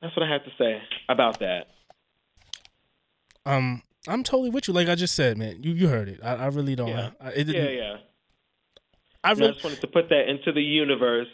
[0.00, 1.66] that's what I had to say about that.
[3.44, 4.74] Um, I'm totally with you.
[4.74, 6.20] Like I just said, man, you you heard it.
[6.22, 6.88] I, I really don't.
[6.88, 7.10] Yeah.
[7.20, 7.96] I, it, Yeah, yeah.
[9.24, 11.28] I And I just wanted to put that into the universe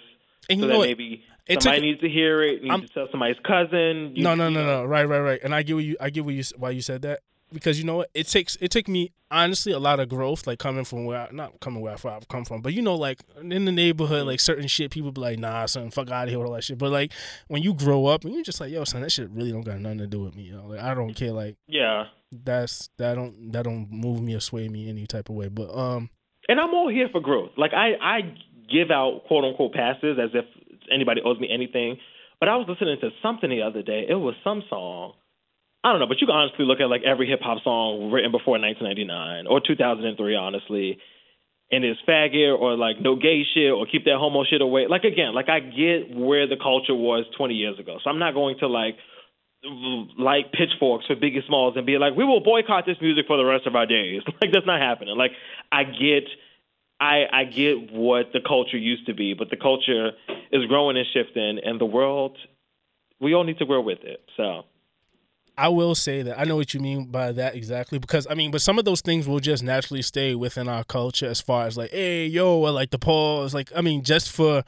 [0.50, 0.88] and so you that know what?
[0.88, 4.12] maybe It somebody took- needs to hear it, needs I'm- to tell somebody's cousin.
[4.14, 4.84] you- No, no, no, no.
[4.84, 5.40] Right, right, right.
[5.42, 5.96] And I get what you.
[6.00, 6.42] I get what you.
[6.58, 7.20] Why you said that
[7.52, 8.10] because you know what?
[8.12, 8.56] It takes.
[8.60, 11.80] It took me honestly a lot of growth, like coming from where I not coming
[11.80, 15.10] where I've come from, but you know, like in the neighborhood, like certain shit, people
[15.12, 16.76] be like, nah, son, fuck out of here with all that shit.
[16.76, 17.12] But like
[17.46, 19.80] when you grow up and you're just like, yo, son, that shit really don't got
[19.80, 20.42] nothing to do with me.
[20.42, 21.32] You know, like I don't care.
[21.32, 22.04] Like Yeah.
[22.30, 25.48] That's that don't that don't move me or sway me any type of way.
[25.48, 26.10] But um,
[26.48, 27.50] And I'm all here for growth.
[27.56, 28.20] Like I, I
[28.70, 30.44] give out quote unquote passes as if
[30.92, 31.98] anybody owes me anything.
[32.40, 34.06] But I was listening to something the other day.
[34.08, 35.14] It was some song.
[35.82, 38.32] I don't know, but you can honestly look at like every hip hop song written
[38.32, 40.98] before 1999 or 2003, honestly,
[41.70, 44.86] and it's faggot or like no gay shit or keep that homo shit away.
[44.88, 48.34] Like again, like I get where the culture was 20 years ago, so I'm not
[48.34, 48.96] going to like
[49.64, 53.44] like pitchforks for Biggie Smalls and be like, we will boycott this music for the
[53.44, 54.22] rest of our days.
[54.40, 55.16] Like that's not happening.
[55.16, 55.32] Like
[55.72, 56.24] I get,
[57.00, 60.12] I I get what the culture used to be, but the culture
[60.52, 62.36] is growing and shifting, and the world,
[63.20, 64.20] we all need to grow with it.
[64.36, 64.64] So
[65.56, 68.52] I will say that I know what you mean by that exactly because I mean,
[68.52, 71.76] but some of those things will just naturally stay within our culture as far as
[71.76, 74.62] like, hey, yo, or like the pause, like I mean, just for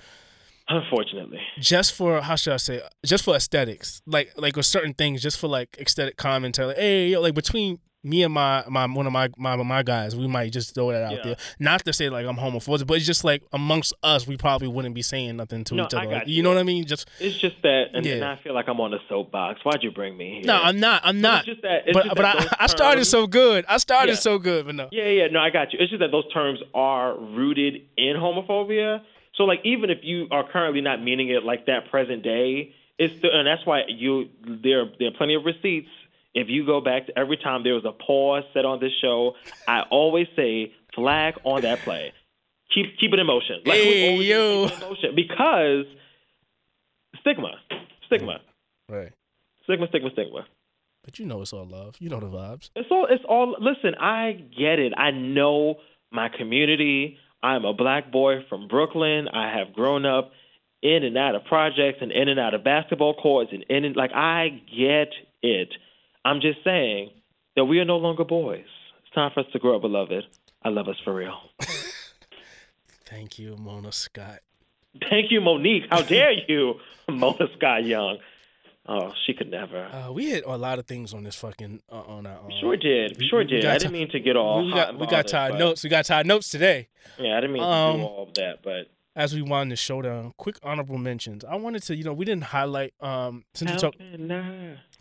[0.70, 1.40] Unfortunately.
[1.58, 5.38] just for how should I say, just for aesthetics, like like with certain things, just
[5.38, 6.68] for like aesthetic commentary.
[6.68, 10.16] Like, hey, yo, like between me and my my one of my my my guys,
[10.16, 11.22] we might just throw that out Yeah.
[11.22, 11.36] there.
[11.58, 14.94] Not to say like I'm homophobic, but it's just like amongst us, we probably wouldn't
[14.94, 16.06] be saying nothing to No, each other.
[16.06, 16.36] Like, you.
[16.36, 16.86] you know what I mean?
[16.86, 18.32] Just It's just that, and, and Yeah.
[18.32, 19.60] I feel like I'm on a soapbox.
[19.64, 20.44] Why'd you bring me here?
[20.46, 21.02] no, I'm not.
[21.04, 21.38] I'm But not.
[21.40, 23.66] It's just that, it's but just but that I, I started so good.
[23.68, 24.18] I started Yeah.
[24.18, 24.88] so good, but no.
[24.92, 25.78] Yeah, yeah, no, I got you.
[25.82, 29.02] It's just that those terms are rooted in homophobia.
[29.40, 33.14] So, like, even if you are currently not meaning it like that present day, it's
[33.16, 35.88] still, and that's why you there there are plenty of receipts.
[36.34, 39.32] If you go back to every time there was a pause set on this show,
[39.66, 42.12] I always say flag on that play.
[42.74, 43.62] Keep keep it in motion.
[43.64, 44.64] Like, we Hey, always yo.
[44.66, 45.86] keep it in motion because
[47.20, 47.52] stigma,
[48.08, 48.40] stigma,
[48.90, 49.12] Right.
[49.64, 50.46] stigma, stigma, stigma.
[51.02, 51.96] But you know it's all love.
[51.98, 52.68] You know the vibes.
[52.76, 54.92] It's all it's all listen, I get it.
[54.98, 55.76] I know
[56.12, 57.16] my community.
[57.42, 59.28] I'm a black boy from Brooklyn.
[59.28, 60.32] I have grown up
[60.82, 63.96] in and out of projects and in and out of basketball courts and in and
[63.96, 65.12] like I get
[65.42, 65.74] it.
[66.24, 67.10] I'm just saying
[67.56, 68.64] that we are no longer boys.
[69.04, 70.24] It's time for us to grow up, beloved.
[70.62, 71.38] I love us for real.
[73.06, 74.40] Thank you, Mona Scott.
[75.08, 75.84] Thank you, Monique.
[75.90, 76.74] How dare you,
[77.08, 78.18] Mona Scott Young?
[78.86, 79.84] Oh, she could never.
[79.84, 82.38] Uh, we hit a lot of things on this fucking uh, on our.
[82.38, 83.16] Um, Sure did.
[83.18, 83.64] we- Sure did.
[83.64, 85.84] I didn't mean to get all we got we got tied notes.
[85.84, 86.88] We got tied notes today.
[87.18, 89.76] Yeah, I didn't mean to Um, do all of that, but As we wind the
[89.76, 91.44] show down, quick honorable mentions.
[91.44, 93.94] I wanted to, you know, we didn't highlight um since we How talk,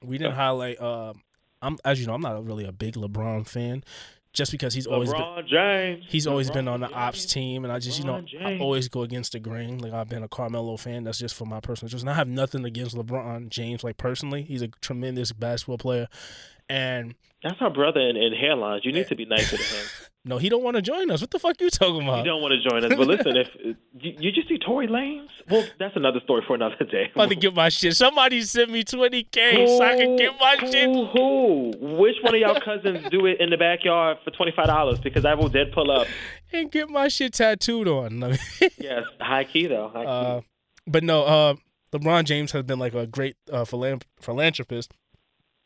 [0.04, 1.22] we didn't highlight um
[1.62, 3.84] I'm as you know I'm not really a big LeBron fan,
[4.34, 6.06] just because he's always been James.
[6.08, 7.34] he's always been on the ops James.
[7.34, 9.80] team, and I just you know LeBron I always go against the grain.
[9.80, 11.04] Like I've been a Carmelo fan.
[11.04, 12.04] That's just for my personal interest.
[12.04, 13.84] And I have nothing against LeBron James.
[13.84, 16.08] Like personally, he's a tremendous basketball player,
[16.70, 18.82] and That's our brother in, in hairlines.
[18.84, 19.86] You need to be nicer to him.
[20.26, 21.22] no, he don't want to join us.
[21.22, 22.26] What the fuck you talking about?
[22.26, 23.48] don't want to join us, but listen, if
[24.00, 27.06] you, you just see Tory Lanez, well, that's another story for another day.
[27.06, 27.96] I'm about to get my shit.
[27.96, 30.90] Somebody sent me 20k so I can get my who, shit.
[30.90, 31.72] Who?
[31.98, 35.00] Which one of y'all cousins do it in the backyard for twenty five dollars?
[35.00, 36.08] Because I will dead pull up.
[36.54, 38.38] and get my shit tattooed on.
[38.78, 39.90] Yes, high key though.
[39.94, 40.10] High key.
[40.10, 40.42] uh,
[40.86, 41.56] but no, uh,
[41.94, 44.94] LeBron James has been like a great uh, philanthropist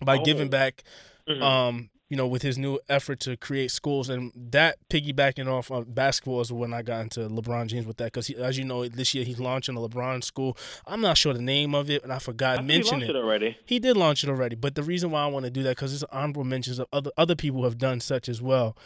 [0.06, 0.24] by Oh.
[0.24, 0.84] giving back.
[1.28, 1.42] Mhm.
[1.42, 5.96] Um, you know, with his new effort to create schools, and that piggybacking off of
[5.96, 9.16] basketball is when I got into LeBron James with that because, as you know, this
[9.16, 10.56] year he's launching a LeBron school.
[10.86, 13.10] I'm not sure the name of it, and I forgot I to he mention it.
[13.10, 13.58] it already.
[13.66, 15.92] He did launch it already, but the reason why I want to do that because
[15.94, 18.78] it's honorable mentions of other other people who have done such as well.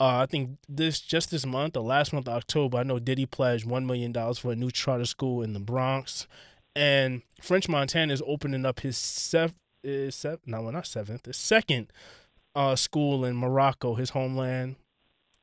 [0.00, 3.64] Uh, I think this just this month, the last month, October, I know Diddy pledged
[3.64, 6.26] one million dollars for a new charter school in the Bronx,
[6.74, 11.36] and French Montana is opening up his sev is sev no, well, not seventh, his
[11.36, 11.92] second
[12.54, 14.76] uh school in Morocco, his homeland.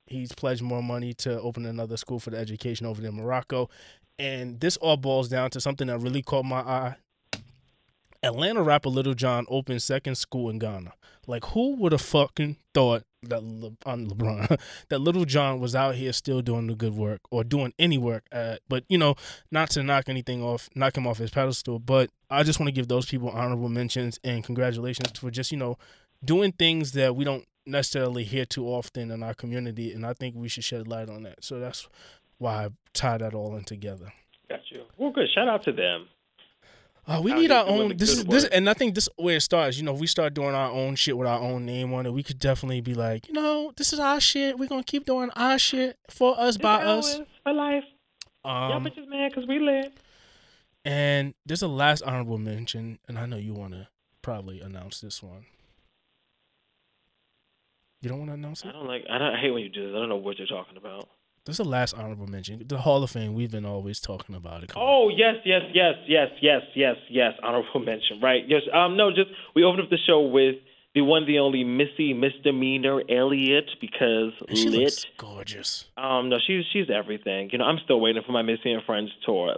[0.05, 3.69] He's pledged more money to open another school for the education over there in Morocco,
[4.17, 6.95] and this all boils down to something that really caught my eye.
[8.21, 10.93] Atlanta rapper Lil Jon opened second school in Ghana.
[11.25, 14.59] Like, who would have fucking thought that Le- on LeBron
[14.89, 18.25] that Lil Jon was out here still doing the good work or doing any work?
[18.31, 19.15] At, but you know,
[19.51, 21.79] not to knock anything off, knock him off his pedestal.
[21.79, 25.57] But I just want to give those people honorable mentions and congratulations for just you
[25.57, 25.77] know
[26.23, 30.35] doing things that we don't necessarily hear too often in our community, and I think
[30.35, 31.43] we should shed light on that.
[31.43, 31.87] So that's
[32.37, 34.11] why I tie that all in together.
[34.49, 34.83] Got you.
[34.97, 35.27] Well, good.
[35.33, 36.07] Shout out to them.
[37.10, 37.98] Uh, we Out need our own.
[37.98, 39.77] This is this, and I think this is where it starts.
[39.77, 42.14] You know, if we start doing our own shit with our own name on it,
[42.14, 44.60] we could definitely be like, you know, this is our shit.
[44.60, 47.19] We're gonna keep doing our shit for us by us.
[47.44, 47.84] For life.
[48.45, 49.91] Y'all Um, bitches mad because we lit.
[50.86, 53.88] and there's a last honorable mention, and I know you want to
[54.22, 55.45] probably announce this one.
[58.02, 58.68] You don't want to announce it.
[58.69, 59.03] I don't like.
[59.10, 59.95] I, don't, I hate when you do this.
[59.95, 61.10] I don't know what you're talking about.
[61.45, 62.63] This is the last honorable mention.
[62.67, 63.33] The Hall of Fame.
[63.33, 64.69] We've been always talking about it.
[64.69, 64.87] Come on.
[64.87, 67.33] Oh yes, yes, yes, yes, yes, yes, yes.
[67.41, 68.43] Honorable mention, right?
[68.47, 68.61] Yes.
[68.73, 68.97] Um.
[68.97, 69.09] No.
[69.11, 70.55] Just we opened up the show with
[70.95, 74.79] the one, the only Missy Misdemeanor Elliott because And she lit.
[74.81, 75.85] looks gorgeous.
[75.97, 76.29] Um.
[76.29, 76.37] No.
[76.45, 77.49] She's she's everything.
[77.51, 77.65] You know.
[77.65, 79.55] I'm still waiting for my Missy and Friends tour.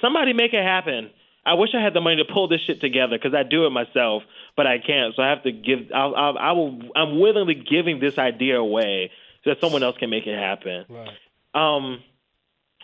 [0.00, 1.10] Somebody make it happen.
[1.44, 3.70] I wish I had the money to pull this shit together because I do it
[3.70, 4.22] myself,
[4.56, 5.12] but I can't.
[5.16, 5.90] So I have to give.
[5.92, 6.78] I'll, I'll, I will.
[6.94, 9.10] I'm willingly giving this idea away
[9.44, 10.84] so that someone else can make it happen.
[10.88, 11.08] Right.
[11.54, 12.02] Um,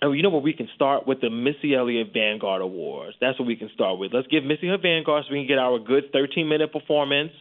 [0.01, 0.43] and you know what?
[0.43, 3.17] We can start with the Missy Elliott Vanguard Awards.
[3.21, 4.13] That's what we can start with.
[4.13, 7.33] Let's give Missy her Vanguard so we can get our good 13 minute performance,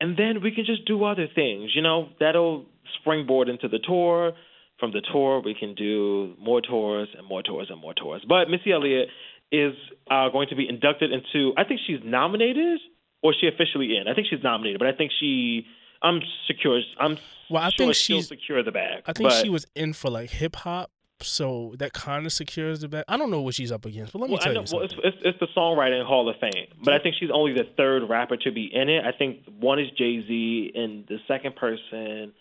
[0.00, 1.72] and then we can just do other things.
[1.74, 2.66] You know, that'll
[3.00, 4.32] springboard into the tour.
[4.78, 8.22] From the tour, we can do more tours and more tours and more tours.
[8.28, 9.08] But Missy Elliott
[9.50, 9.72] is
[10.10, 11.52] uh, going to be inducted into.
[11.56, 12.80] I think she's nominated,
[13.22, 14.06] or she officially in?
[14.06, 15.66] I think she's nominated, but I think she.
[16.02, 16.80] I'm secure.
[17.00, 17.18] I'm
[17.50, 19.02] Well, I sure think she'll she's- secure the bag.
[19.06, 20.90] I think but- she was in for like hip hop,
[21.20, 23.04] so that kind of secures the back.
[23.08, 24.76] I don't know what she's up against, but let me Well, I tell know, you
[24.78, 24.98] well, something.
[25.04, 28.08] it's, it's, it's the Songwriting Hall of Fame, but I think she's only the third
[28.08, 29.04] rapper to be in it.
[29.04, 32.32] I think one is Jay Z, and the second person,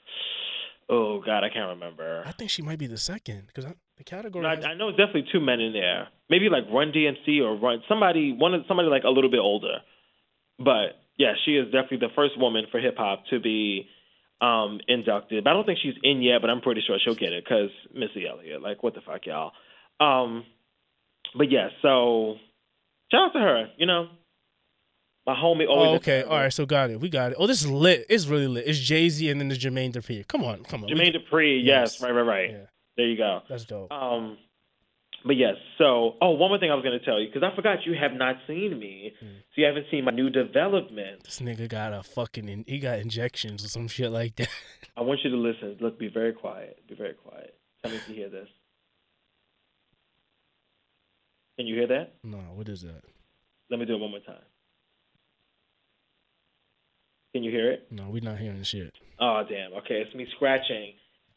[0.89, 2.23] oh God, I can't remember.
[2.25, 3.65] I think she might be the second because
[3.97, 4.43] the category.
[4.43, 6.09] No, I, has- I know definitely two men in there.
[6.29, 9.77] Maybe like Run DMC or Run somebody one of somebody like a little bit older.
[10.59, 13.87] But yeah, she is definitely the first woman for hip hop to be
[14.41, 15.43] um inducted.
[15.43, 17.69] But I don't think she's in yet, but I'm pretty sure she'll get it because
[17.93, 18.61] Missy Elliott.
[18.61, 19.51] Like what the fuck, y'all.
[19.99, 20.43] Um,
[21.37, 22.35] but yeah, so
[23.11, 23.67] shout out to her.
[23.77, 24.07] You know,
[25.25, 25.67] my homie.
[25.67, 26.23] Always Oh, okay.
[26.23, 26.51] All right.
[26.53, 26.99] So got it.
[26.99, 27.37] We got it.
[27.39, 28.05] Oh, this is lit.
[28.09, 28.65] It's really lit.
[28.67, 30.27] It's Jay Z and then the Jermaine Dupri.
[30.27, 30.63] Come on.
[30.63, 30.89] Come on.
[30.89, 31.61] We- Jermaine Dupri.
[31.63, 32.01] Yes, Yes.
[32.01, 32.51] right, right, right.
[32.51, 32.57] Yeah.
[32.97, 33.41] There you go.
[33.49, 33.91] That's dope.
[33.91, 34.37] Um,
[35.25, 35.55] but yes.
[35.77, 37.93] So, oh, one more thing I was going to tell you because I forgot you
[37.99, 39.25] have not seen me, Hmm.
[39.25, 41.23] so you haven't seen my new development.
[41.23, 42.47] This nigga got a fucking.
[42.47, 44.49] In, he got injections or some shit like that.
[44.97, 45.77] I want you to listen.
[45.81, 46.79] Look, be very quiet.
[46.87, 47.55] Be very quiet.
[47.81, 48.47] Tell me if you hear this.
[51.57, 52.13] Can you hear that?
[52.23, 53.01] no, what is that?
[53.69, 54.43] Let me do it one more time.
[57.33, 57.87] Can you hear it?
[57.91, 58.93] No, we're not hearing shit.
[59.19, 59.73] Oh, damn.
[59.79, 60.93] Okay, it's me scratching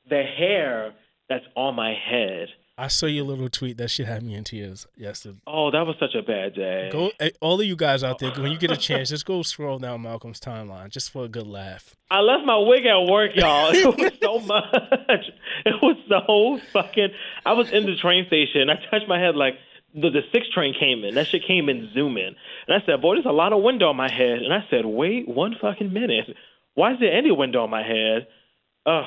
[0.09, 0.93] the hair
[1.29, 2.49] that's on my head.
[2.81, 3.77] I saw your little tweet.
[3.77, 5.41] That shit had me in tears yesterday.
[5.49, 6.91] Oh, that was such a bad day.
[6.93, 7.11] Go,
[7.41, 10.03] all of you guys out there, when you get a chance, just go scroll down
[10.03, 11.97] Malcolm's timeline just for a good laugh.
[12.09, 13.73] I left my wig at work, y'all.
[13.75, 15.25] It was so much.
[15.67, 17.09] It was so fucking.
[17.45, 18.71] I was in the train station.
[18.71, 19.55] I touched my head like
[19.93, 21.17] the the six train came in.
[21.17, 22.37] That shit came in zooming,
[22.69, 24.87] and I said, "Boy, there's a lot of window on my head." And I said,
[24.87, 26.31] "Wait one fucking minute.
[26.75, 28.29] Why is there any window on my head?"
[28.87, 29.05] Ugh,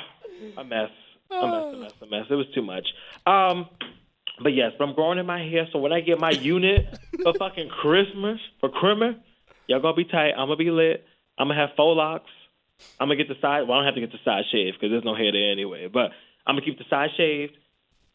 [0.57, 0.89] a mess.
[1.31, 1.73] A mess.
[1.73, 1.91] A mess.
[2.01, 2.25] A mess.
[2.29, 2.87] It was too much.
[3.25, 3.67] Um,
[4.41, 7.69] but yes, I'm growing in my hair, so when I get my unit for fucking
[7.69, 9.15] Christmas for Crimmer,
[9.67, 10.31] y'all gonna be tight.
[10.31, 11.05] I'm gonna be lit.
[11.37, 12.29] I'm gonna have faux locks.
[12.99, 13.67] I'm gonna get the side.
[13.67, 15.87] Well, I don't have to get the side shaved because there's no hair there anyway.
[15.87, 16.11] But
[16.45, 17.53] I'm gonna keep the side shaved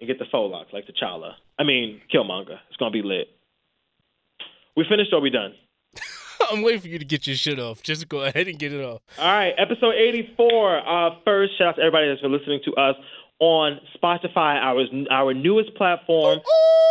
[0.00, 1.32] and get the faux locks like T'Challa.
[1.58, 2.58] I mean, Killmonger.
[2.68, 3.28] It's gonna be lit.
[4.76, 5.54] We finished or we done?
[6.50, 7.82] I'm waiting for you to get your shit off.
[7.82, 9.02] Just go ahead and get it off.
[9.18, 10.78] All right, episode 84.
[10.78, 12.96] Uh, first, shout out to everybody that's been listening to us
[13.38, 16.38] on Spotify, our our newest platform.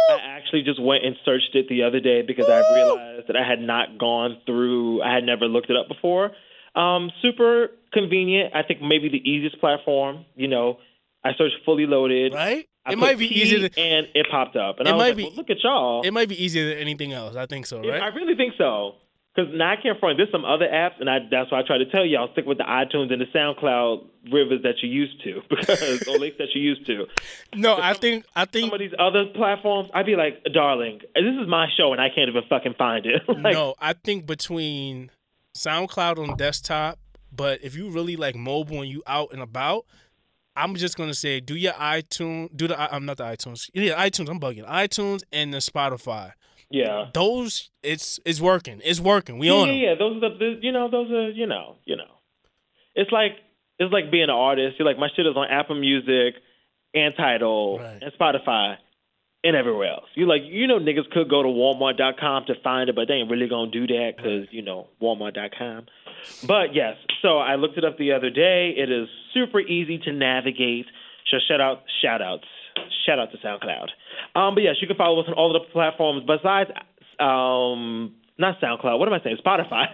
[0.09, 3.47] I actually just went and searched it the other day because I realized that I
[3.47, 5.01] had not gone through.
[5.01, 6.31] I had never looked it up before.
[6.75, 8.53] Um, super convenient.
[8.53, 10.25] I think maybe the easiest platform.
[10.35, 10.77] You know,
[11.23, 12.33] I searched fully loaded.
[12.33, 12.67] Right?
[12.85, 13.67] I it might be easier.
[13.67, 15.63] To, and it popped up, and It I was might like, be- well, "Look at
[15.63, 17.35] y'all!" it might be easier than anything else.
[17.35, 17.79] I think so.
[17.79, 17.99] Right?
[18.03, 18.93] I really think so.
[19.35, 20.17] Because now I can't front.
[20.17, 22.57] There's some other apps, and I, that's why I try to tell y'all stick with
[22.57, 26.61] the iTunes and the SoundCloud rivers that you used to, because or lakes that you
[26.61, 27.05] used to.
[27.53, 28.25] no, I think.
[28.35, 28.73] I Some think.
[28.73, 32.29] of these other platforms, I'd be like, darling, this is my show, and I can't
[32.29, 33.21] even fucking find it.
[33.27, 35.11] like, no, I think between
[35.53, 36.97] SoundCloud on desktop,
[37.31, 39.85] but if you really like mobile and you out and about,
[40.55, 44.29] I'm just gonna say do your iTunes, do the I'm not the iTunes, yeah iTunes.
[44.29, 46.31] I'm bugging iTunes and the Spotify.
[46.69, 47.05] Yeah.
[47.13, 48.81] Those it's it's working.
[48.83, 49.37] It's working.
[49.39, 49.81] We Yeah, own yeah, them.
[49.83, 49.95] yeah.
[49.99, 52.11] Those are the, the, you know, those are, you know, you know.
[52.95, 53.31] It's like
[53.79, 54.77] it's like being an artist.
[54.79, 56.35] You're like, my shit is on Apple Music
[56.93, 58.01] and Tidal Right.
[58.01, 58.75] and Spotify
[59.43, 60.05] and everywhere else.
[60.15, 63.29] You like, you know, niggas could go to Walmart.com to find it, but they ain't
[63.29, 65.85] really gonna do that because you know Walmart.com.
[66.47, 68.73] But yes, so I looked it up the other day.
[68.77, 70.85] It is super easy to navigate.
[71.29, 72.45] So shout out, shout outs,
[73.05, 73.87] shout out to SoundCloud.
[74.35, 76.69] Um, but yes, you can follow us on all the platforms besides
[77.19, 78.99] um, not SoundCloud.
[78.99, 79.37] What am I saying?
[79.45, 79.87] Spotify.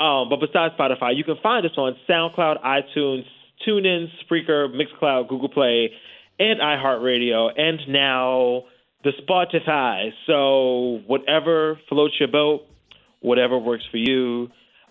[0.00, 3.24] um, but besides Spotify, you can find us on SoundCloud, iTunes,
[3.66, 5.90] TuneIn, Spreaker, Mixcloud, Google Play,
[6.38, 8.64] and iHeartRadio, and now
[9.04, 10.10] the Spotify.
[10.26, 12.62] So whatever floats your boat,
[13.20, 14.48] whatever works for you.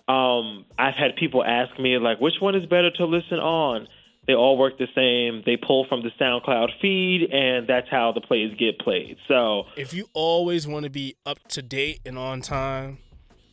[0.08, 3.88] Um, I've had people ask me like, which one is better to listen on?
[4.26, 5.42] They all work the same.
[5.46, 9.16] They pull from the SoundCloud feed, and that's how the plays get played.
[9.28, 12.98] So If you always want to be up to date and on time,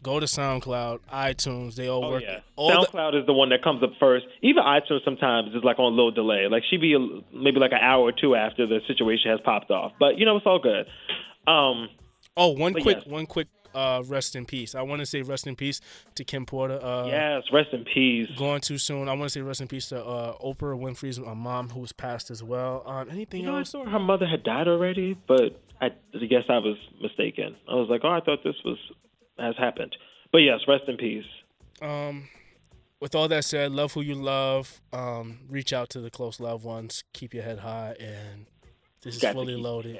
[0.01, 1.75] go to SoundCloud, iTunes.
[1.75, 2.23] They all Oh work.
[2.23, 4.25] yeah, All the, SoundCloud is the one that comes up first.
[4.41, 6.47] Even iTunes sometimes is like on a little delay.
[6.49, 6.99] Like she be a,
[7.35, 9.91] maybe like an hour or two after the situation has popped off.
[9.99, 10.87] But you know it's all good.
[11.47, 11.89] Um,
[12.35, 13.47] oh, one quick, one quick.
[13.73, 14.75] Uh, rest in peace.
[14.75, 15.81] I want to say rest in peace
[16.15, 16.79] to Kim Porter.
[16.83, 18.27] Uh, yes, rest in peace.
[18.37, 19.09] going too soon.
[19.09, 22.29] I want to say rest in peace to uh, Oprah Winfrey's mom, who was passed
[22.31, 22.83] as well.
[22.85, 23.69] Um, anything You know, I else?
[23.71, 27.55] saw her mother had died already, but I, I guess I was mistaken.
[27.69, 28.77] I was like, oh, I thought this was
[29.39, 29.95] has happened.
[30.31, 31.25] But yes, rest in peace.
[31.81, 32.29] Um,
[32.99, 34.79] with all that said, love who you love.
[34.93, 37.03] Um, reach out to the close loved ones.
[37.13, 38.45] Keep your head high, and
[39.01, 39.99] this is fully loaded.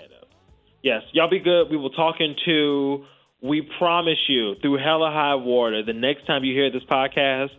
[0.84, 1.70] Yes, y'all be good.
[1.70, 3.06] We will talk into.
[3.44, 5.84] We promise you through hella high water.
[5.84, 7.50] The next time you hear this podcast,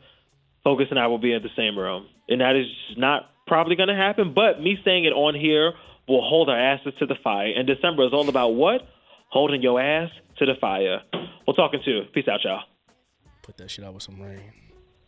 [0.64, 2.66] Focus and I will be in the same room, and that is
[2.96, 4.32] not probably going to happen.
[4.34, 5.72] But me saying it on here
[6.08, 7.52] will hold our asses to the fire.
[7.54, 8.80] And December is all about what?
[9.28, 11.02] Holding your ass to the fire.
[11.46, 12.04] We'll talking to.
[12.14, 12.62] Peace out, y'all.
[13.42, 14.40] Put that shit out with some rain.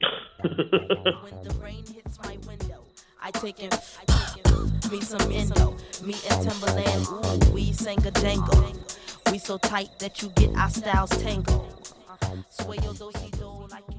[0.43, 2.85] When the rain hits my window,
[3.21, 5.71] I take in, I take in me some endo.
[6.05, 8.73] Me and Timbaland, ooh, we sang a jangle.
[9.31, 11.93] We so tight that you get our styles tangled.
[12.83, 13.96] Your do like